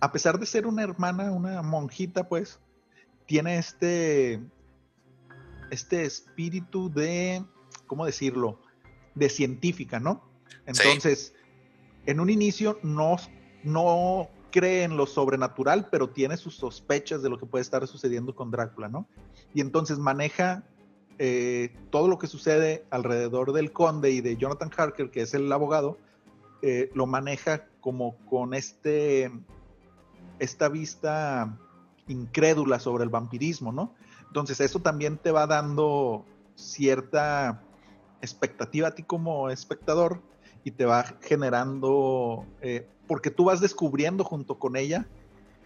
a 0.00 0.10
pesar 0.12 0.40
de 0.40 0.46
ser 0.46 0.66
una 0.66 0.82
hermana, 0.82 1.30
una 1.30 1.60
monjita, 1.60 2.26
pues, 2.26 2.58
tiene 3.26 3.58
este, 3.58 4.40
este 5.70 6.04
espíritu 6.04 6.90
de, 6.90 7.44
¿cómo 7.86 8.06
decirlo? 8.06 8.62
De 9.14 9.28
científica, 9.28 10.00
¿no? 10.00 10.26
Entonces, 10.64 11.34
en 12.06 12.18
un 12.18 12.30
inicio 12.30 12.78
no, 12.82 13.16
no 13.62 14.30
cree 14.50 14.84
en 14.84 14.96
lo 14.96 15.04
sobrenatural, 15.04 15.88
pero 15.90 16.08
tiene 16.08 16.36
sus 16.36 16.54
sospechas 16.54 17.22
de 17.22 17.28
lo 17.28 17.38
que 17.38 17.44
puede 17.44 17.62
estar 17.62 17.84
sucediendo 17.88 18.34
con 18.36 18.52
Drácula, 18.52 18.88
¿no? 18.88 19.08
Y 19.54 19.60
entonces 19.60 19.98
maneja 19.98 20.64
eh, 21.18 21.74
todo 21.90 22.08
lo 22.08 22.18
que 22.18 22.26
sucede 22.26 22.84
alrededor 22.90 23.52
del 23.52 23.72
conde 23.72 24.10
y 24.10 24.20
de 24.20 24.36
Jonathan 24.36 24.70
Harker, 24.76 25.10
que 25.10 25.22
es 25.22 25.32
el 25.32 25.50
abogado, 25.52 25.96
eh, 26.62 26.90
lo 26.94 27.06
maneja 27.06 27.66
como 27.80 28.16
con 28.26 28.54
este, 28.54 29.30
esta 30.38 30.68
vista 30.68 31.56
incrédula 32.08 32.80
sobre 32.80 33.04
el 33.04 33.10
vampirismo, 33.10 33.72
¿no? 33.72 33.94
Entonces 34.26 34.60
eso 34.60 34.80
también 34.80 35.18
te 35.18 35.30
va 35.30 35.46
dando 35.46 36.24
cierta 36.56 37.62
expectativa 38.20 38.88
a 38.88 38.94
ti 38.94 39.02
como 39.02 39.50
espectador 39.50 40.20
y 40.64 40.72
te 40.72 40.84
va 40.84 41.04
generando 41.20 42.46
eh, 42.60 42.88
porque 43.06 43.30
tú 43.30 43.44
vas 43.44 43.60
descubriendo 43.60 44.24
junto 44.24 44.58
con 44.58 44.76
ella 44.76 45.06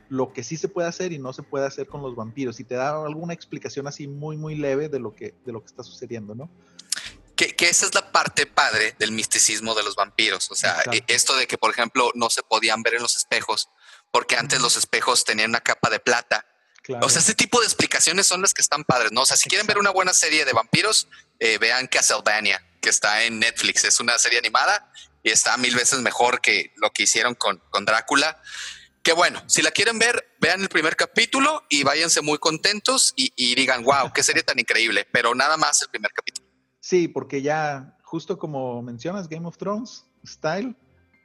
lo 0.09 0.33
que 0.33 0.43
sí 0.43 0.57
se 0.57 0.69
puede 0.69 0.89
hacer 0.89 1.13
y 1.13 1.19
no 1.19 1.33
se 1.33 1.43
puede 1.43 1.67
hacer 1.67 1.87
con 1.87 2.03
los 2.03 2.17
vampiros 2.17 2.61
y 2.61 2.65
te 2.65 2.75
da 2.75 3.05
alguna 3.05 3.35
explicación 3.35 3.87
así 3.87 4.07
muy 4.07 4.37
muy 4.37 4.55
leve 4.55 4.89
de 4.89 4.99
lo 5.01 5.15
que 5.15 5.35
de 5.45 5.53
lo 5.53 5.61
que 5.61 5.67
está 5.67 5.83
sucediendo, 5.83 6.35
¿no? 6.35 6.51
Que, 7.37 7.55
esa 7.61 7.87
es 7.87 7.95
la 7.95 8.11
parte 8.11 8.47
padre 8.47 8.97
del 8.99 9.13
misticismo 9.13 9.77
de 9.77 9.85
los 9.85 9.95
vampiros, 9.95 10.51
o 10.51 10.57
sea, 10.57 10.83
e, 10.93 11.05
esto 11.07 11.37
de 11.37 11.47
que 11.47 11.57
por 11.57 11.71
ejemplo 11.71 12.11
no 12.17 12.31
se 12.31 12.43
podían 12.43 12.83
ver 12.83 12.95
en 12.95 13.03
los 13.03 13.17
espejos 13.17 13.69
porque 14.11 14.37
antes 14.37 14.61
los 14.61 14.77
espejos 14.77 15.25
tenían 15.25 15.51
una 15.51 15.61
capa 15.61 15.91
de 15.91 16.01
plata. 16.01 16.47
O 17.03 17.11
sea, 17.11 17.21
este 17.21 17.35
tipo 17.35 17.61
de 17.61 17.67
explicaciones 17.67 18.27
son 18.27 18.41
las 18.41 18.55
que 18.55 18.63
están 18.63 18.83
padres, 18.83 19.13
¿no? 19.13 19.23
O 19.23 19.27
sea, 19.27 19.37
si 19.37 19.49
quieren 19.51 19.67
ver 19.67 19.77
una 19.77 19.91
buena 19.91 20.15
serie 20.15 20.47
de 20.47 20.55
vampiros, 20.55 21.07
eh, 21.39 21.59
vean 21.59 21.87
Castlevania, 21.87 22.65
que 22.81 22.89
está 22.89 23.25
en 23.25 23.39
Netflix. 23.39 23.85
Es 23.85 24.01
una 24.01 24.17
serie 24.17 24.39
animada 24.39 24.91
y 25.23 25.31
está 25.31 25.57
mil 25.59 25.75
veces 25.75 26.01
mejor 26.01 26.41
que 26.41 26.73
lo 26.77 26.91
que 26.91 27.03
hicieron 27.03 27.35
con, 27.35 27.63
con 27.71 27.85
Drácula. 27.85 28.41
Que 29.09 29.15
bueno, 29.15 29.41
si 29.47 29.63
la 29.63 29.71
quieren 29.71 29.99
ver, 29.99 30.23
vean 30.39 30.61
el 30.61 30.69
primer 30.69 30.95
capítulo 30.95 31.63
y 31.71 31.83
váyanse 31.83 32.21
muy 32.21 32.37
contentos 32.37 33.15
y, 33.17 33.55
digan, 33.55 33.83
wow, 33.83 34.13
qué 34.15 34.23
serie 34.23 34.43
tan 34.43 34.59
increíble, 34.59 35.07
pero 35.11 35.35
nada 35.35 35.57
más 35.57 35.81
el 35.81 35.89
primer 35.89 36.13
capítulo. 36.13 36.47
Sí, 36.79 37.09
porque 37.09 37.41
ya, 37.41 37.97
justo 38.03 38.39
como 38.39 38.83
mencionas, 38.83 39.27
Game 39.27 39.49
of 39.49 39.57
Thrones, 39.57 40.05
Style, 40.27 40.77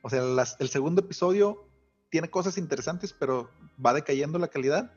o 0.01 0.09
sea, 0.09 0.23
el 0.59 0.69
segundo 0.69 1.01
episodio 1.01 1.69
tiene 2.09 2.29
cosas 2.29 2.57
interesantes, 2.57 3.11
pero 3.11 3.51
va 3.85 3.93
decayendo 3.93 4.39
la 4.39 4.47
calidad. 4.47 4.93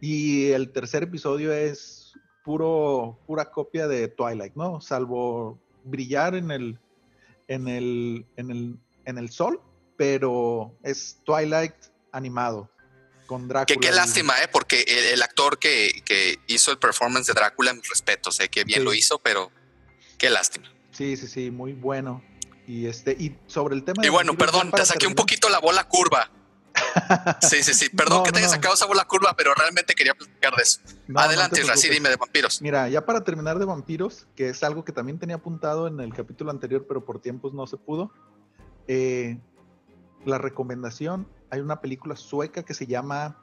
Y 0.00 0.50
el 0.50 0.72
tercer 0.72 1.04
episodio 1.04 1.52
es 1.52 2.14
puro, 2.44 3.16
pura 3.28 3.52
copia 3.52 3.86
de 3.86 4.08
Twilight, 4.08 4.56
¿no? 4.56 4.80
Salvo 4.80 5.62
brillar 5.84 6.34
en 6.34 6.50
el, 6.50 6.80
en 7.46 7.68
el, 7.68 8.26
en 8.36 8.50
el, 8.50 8.76
en 9.04 9.18
el 9.18 9.30
sol, 9.30 9.60
pero 9.96 10.76
es 10.82 11.20
Twilight 11.24 11.93
animado. 12.14 12.70
Con 13.26 13.48
Drácula. 13.48 13.66
Que 13.66 13.76
qué 13.76 13.90
lástima, 13.90 14.34
¿eh? 14.42 14.48
porque 14.52 14.82
el, 15.12 15.22
actor 15.22 15.58
que, 15.58 16.02
que, 16.04 16.38
hizo 16.46 16.70
el 16.70 16.78
performance 16.78 17.26
de 17.26 17.32
Drácula, 17.32 17.72
mis 17.72 17.88
respetos, 17.88 18.36
sé 18.36 18.48
que 18.48 18.64
bien 18.64 18.84
lo 18.84 18.92
hizo, 18.92 19.18
pero 19.18 19.50
qué 20.18 20.28
lástima. 20.28 20.70
Sí, 20.92 21.16
sí, 21.16 21.26
sí, 21.26 21.50
muy 21.50 21.72
bueno. 21.72 22.22
Y 22.66 22.86
este, 22.86 23.12
y 23.12 23.36
sobre 23.46 23.74
el 23.74 23.84
tema 23.84 24.04
Y 24.04 24.08
bueno, 24.08 24.36
perdón, 24.36 24.70
te 24.70 24.84
saqué 24.84 25.06
un 25.06 25.14
poquito 25.14 25.48
la 25.48 25.58
bola 25.58 25.84
curva. 25.88 26.30
Sí, 27.40 27.62
sí, 27.62 27.74
sí. 27.74 27.88
Perdón 27.88 28.24
que 28.24 28.32
te 28.32 28.38
haya 28.38 28.48
sacado 28.48 28.74
esa 28.74 28.86
bola 28.86 29.04
curva, 29.04 29.34
pero 29.36 29.54
realmente 29.54 29.94
quería 29.94 30.14
platicar 30.14 30.54
de 30.54 30.62
eso. 30.62 30.80
Adelante, 31.14 31.62
Rací, 31.62 31.88
dime 31.88 32.08
de 32.08 32.16
vampiros. 32.16 32.60
Mira, 32.62 32.88
ya 32.88 33.04
para 33.04 33.22
terminar 33.22 33.58
de 33.58 33.64
vampiros, 33.64 34.26
que 34.34 34.48
es 34.48 34.62
algo 34.62 34.84
que 34.84 34.92
también 34.92 35.18
tenía 35.18 35.36
apuntado 35.36 35.86
en 35.86 36.00
el 36.00 36.12
capítulo 36.12 36.50
anterior, 36.50 36.84
pero 36.88 37.04
por 37.04 37.20
tiempos 37.20 37.52
no 37.54 37.66
se 37.66 37.76
pudo. 37.76 38.12
Eh, 38.88 39.38
la 40.24 40.38
recomendación, 40.38 41.28
hay 41.54 41.60
una 41.60 41.80
película 41.80 42.16
sueca 42.16 42.64
que 42.64 42.74
se 42.74 42.86
llama 42.86 43.36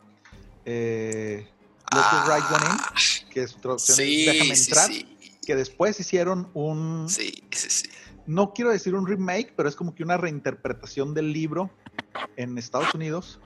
eh, 0.66 1.48
ah, 1.92 2.26
Right 2.28 2.46
One 2.52 2.66
In, 2.66 3.30
que 3.30 3.44
es 3.44 3.56
traducción 3.56 3.98
Déjame 3.98 4.54
entrar, 4.54 4.92
que 5.46 5.56
después 5.56 6.00
hicieron 6.00 6.50
un... 6.54 7.08
Sí, 7.10 7.44
sí, 7.52 7.70
sí. 7.70 7.90
No 8.28 8.54
quiero 8.54 8.72
decir 8.72 8.94
un 8.96 9.08
remake, 9.08 9.54
pero 9.56 9.68
es 9.68 9.76
como 9.76 9.96
que 9.96 10.04
una 10.04 10.18
reinterpretación 10.18 11.14
del 11.14 11.32
libro 11.34 11.72
en 12.36 12.58
Estados 12.58 12.94
Unidos 12.94 13.40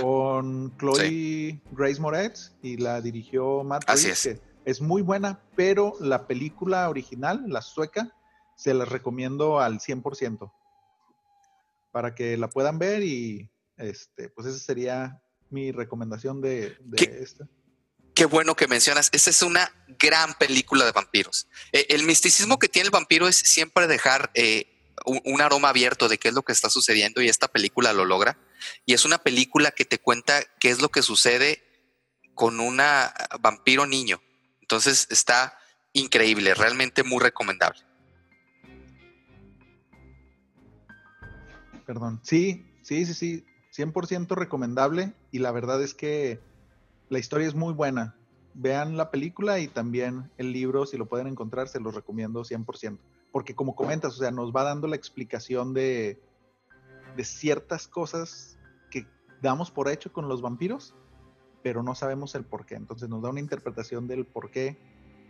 con 0.00 0.76
Chloe 0.78 1.60
Grace 1.72 2.00
Moretz 2.00 2.52
y 2.62 2.76
la 2.76 3.00
dirigió 3.00 3.64
Matt 3.64 3.84
Así 3.88 4.10
es. 4.10 4.38
es 4.64 4.80
muy 4.80 5.02
buena, 5.02 5.40
pero 5.56 5.94
la 6.00 6.26
película 6.26 6.88
original, 6.88 7.44
la 7.48 7.62
sueca, 7.62 8.14
se 8.54 8.74
la 8.74 8.84
recomiendo 8.84 9.58
al 9.58 9.80
100% 9.80 10.52
para 11.90 12.14
que 12.14 12.36
la 12.36 12.48
puedan 12.48 12.78
ver 12.78 13.02
y 13.02 13.50
este, 13.76 14.28
pues 14.30 14.46
esa 14.46 14.58
sería 14.58 15.22
mi 15.50 15.72
recomendación 15.72 16.40
de, 16.40 16.76
esta. 16.98 17.48
Qué 18.14 18.24
bueno 18.24 18.56
que 18.56 18.66
mencionas. 18.66 19.10
Esa 19.12 19.30
es 19.30 19.42
una 19.42 19.70
gran 19.98 20.34
película 20.34 20.84
de 20.84 20.92
vampiros. 20.92 21.48
Eh, 21.72 21.86
el 21.90 22.04
misticismo 22.04 22.58
que 22.58 22.68
tiene 22.68 22.86
el 22.86 22.90
vampiro 22.90 23.28
es 23.28 23.36
siempre 23.36 23.86
dejar 23.86 24.30
eh, 24.34 24.94
un, 25.04 25.40
aroma 25.40 25.68
abierto 25.68 26.08
de 26.08 26.18
qué 26.18 26.28
es 26.28 26.34
lo 26.34 26.42
que 26.42 26.52
está 26.52 26.70
sucediendo 26.70 27.20
y 27.20 27.28
esta 27.28 27.48
película 27.48 27.92
lo 27.92 28.04
logra. 28.04 28.38
Y 28.86 28.94
es 28.94 29.04
una 29.04 29.18
película 29.18 29.70
que 29.70 29.84
te 29.84 29.98
cuenta 29.98 30.42
qué 30.58 30.70
es 30.70 30.80
lo 30.80 30.88
que 30.88 31.02
sucede 31.02 31.62
con 32.34 32.60
una 32.60 33.12
vampiro 33.40 33.86
niño. 33.86 34.20
Entonces 34.62 35.06
está 35.10 35.58
increíble, 35.92 36.54
realmente 36.54 37.02
muy 37.02 37.20
recomendable. 37.20 37.80
Perdón. 41.86 42.20
Sí, 42.24 42.64
sí, 42.82 43.06
sí, 43.06 43.14
sí. 43.14 43.46
100% 43.76 44.34
recomendable 44.34 45.12
y 45.30 45.38
la 45.40 45.52
verdad 45.52 45.82
es 45.82 45.94
que 45.94 46.40
la 47.08 47.18
historia 47.18 47.46
es 47.46 47.54
muy 47.54 47.74
buena. 47.74 48.16
Vean 48.54 48.96
la 48.96 49.10
película 49.10 49.58
y 49.58 49.68
también 49.68 50.30
el 50.38 50.52
libro, 50.52 50.86
si 50.86 50.96
lo 50.96 51.06
pueden 51.06 51.26
encontrar, 51.26 51.68
se 51.68 51.80
los 51.80 51.94
recomiendo 51.94 52.42
100%. 52.42 52.98
Porque 53.32 53.54
como 53.54 53.76
comentas, 53.76 54.14
o 54.14 54.18
sea, 54.18 54.30
nos 54.30 54.54
va 54.54 54.62
dando 54.62 54.88
la 54.88 54.96
explicación 54.96 55.74
de, 55.74 56.18
de 57.16 57.24
ciertas 57.24 57.86
cosas 57.86 58.58
que 58.90 59.06
damos 59.42 59.70
por 59.70 59.88
hecho 59.88 60.12
con 60.12 60.28
los 60.28 60.40
vampiros, 60.40 60.94
pero 61.62 61.82
no 61.82 61.94
sabemos 61.94 62.34
el 62.34 62.44
por 62.44 62.64
qué. 62.64 62.76
Entonces 62.76 63.08
nos 63.08 63.22
da 63.22 63.30
una 63.30 63.40
interpretación 63.40 64.06
del 64.06 64.24
por 64.24 64.50
qué 64.50 64.78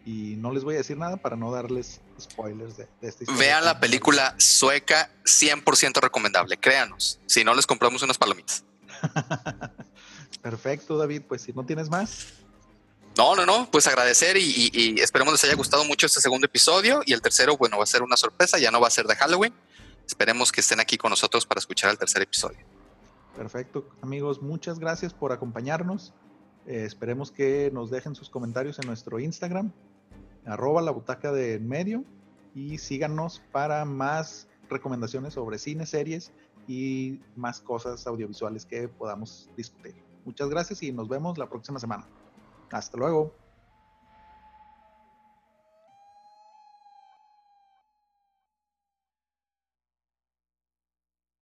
y 0.07 0.37
no 0.37 0.53
les 0.53 0.63
voy 0.63 0.77
a 0.77 0.79
decir 0.79 0.97
nada 0.97 1.17
para 1.17 1.35
no 1.35 1.51
darles 1.51 2.01
spoilers 2.19 2.77
de, 2.77 2.89
esta 3.03 3.25
historia. 3.25 3.41
Vean 3.41 3.65
la 3.65 3.81
película 3.81 4.37
sueca, 4.39 5.11
100% 5.25 6.01
recomendable, 6.01 6.57
créanos. 6.59 7.19
Si 7.27 7.43
no, 7.43 7.53
les 7.55 7.67
compramos 7.67 8.05
unas 8.05 8.17
palomitas. 8.17 8.65
Perfecto, 10.43 10.97
David. 10.97 11.23
Pues 11.27 11.43
si 11.43 11.53
no 11.53 11.67
tienes 11.67 11.91
más. 11.91 12.29
No, 13.17 13.35
no, 13.35 13.45
no, 13.45 13.69
pues 13.69 13.89
agradecer 13.89 14.37
y, 14.37 15.01
esperemos 15.01 15.33
les 15.33 15.43
haya 15.43 15.57
gustado 15.57 15.85
mucho 15.85 16.07
este 16.07 16.21
segundo 16.21 16.47
episodio 16.47 17.03
y 17.05 17.13
el 17.13 17.21
tercero, 17.21 17.57
bueno, 17.57 17.79
va 17.79 17.83
a 17.83 17.87
ser 17.87 18.03
una 18.03 18.17
sorpresa, 18.17 18.59
ya 18.59 18.71
no 18.71 18.81
va 18.81 18.87
a 18.87 18.91
ser 18.91 19.07
de 19.07 19.17
Halloween. 19.17 19.55
Esperemos 20.07 20.53
que 20.53 20.61
estén 20.61 20.79
aquí 20.79 20.97
con 20.97 21.11
nosotros 21.11 21.47
para 21.47 21.59
escuchar 21.59 21.91
el 21.91 21.99
tercer 21.99 22.23
episodio. 22.23 22.59
Perfecto, 23.37 23.89
amigos, 24.03 24.41
muchas 24.41 24.79
gracias 24.79 25.13
por 25.13 25.33
acompañarnos. 25.33 26.13
Eh, 26.67 26.85
esperemos 26.85 27.33
que 27.33 27.71
nos 27.73 27.91
dejen 27.91 28.15
sus 28.15 28.29
comentarios 28.29 28.79
en 28.79 28.87
nuestro 28.87 29.19
Instagram, 29.19 29.73
arroba 30.47 30.83
la 30.83 30.91
butaca 30.91 31.33
de 31.33 31.59
medio 31.59 32.05
y 32.55 32.79
síganos 32.79 33.43
para 33.53 33.85
más 33.85 34.49
recomendaciones 34.69 35.35
sobre 35.35 35.59
cine, 35.59 35.87
series 35.87 36.33
y 36.67 37.21
más 37.37 37.61
cosas 37.61 38.07
audiovisuales 38.07 38.65
que 38.65 38.89
podamos 38.89 39.51
discutir. 39.57 39.95
Muchas 40.25 40.49
gracias 40.49 40.83
y 40.83 40.93
nos 40.93 41.09
vemos 41.09 41.39
la 41.39 41.49
próxima 41.49 41.79
semana. 41.79 42.07
Hasta 42.71 42.99
luego. 42.99 43.46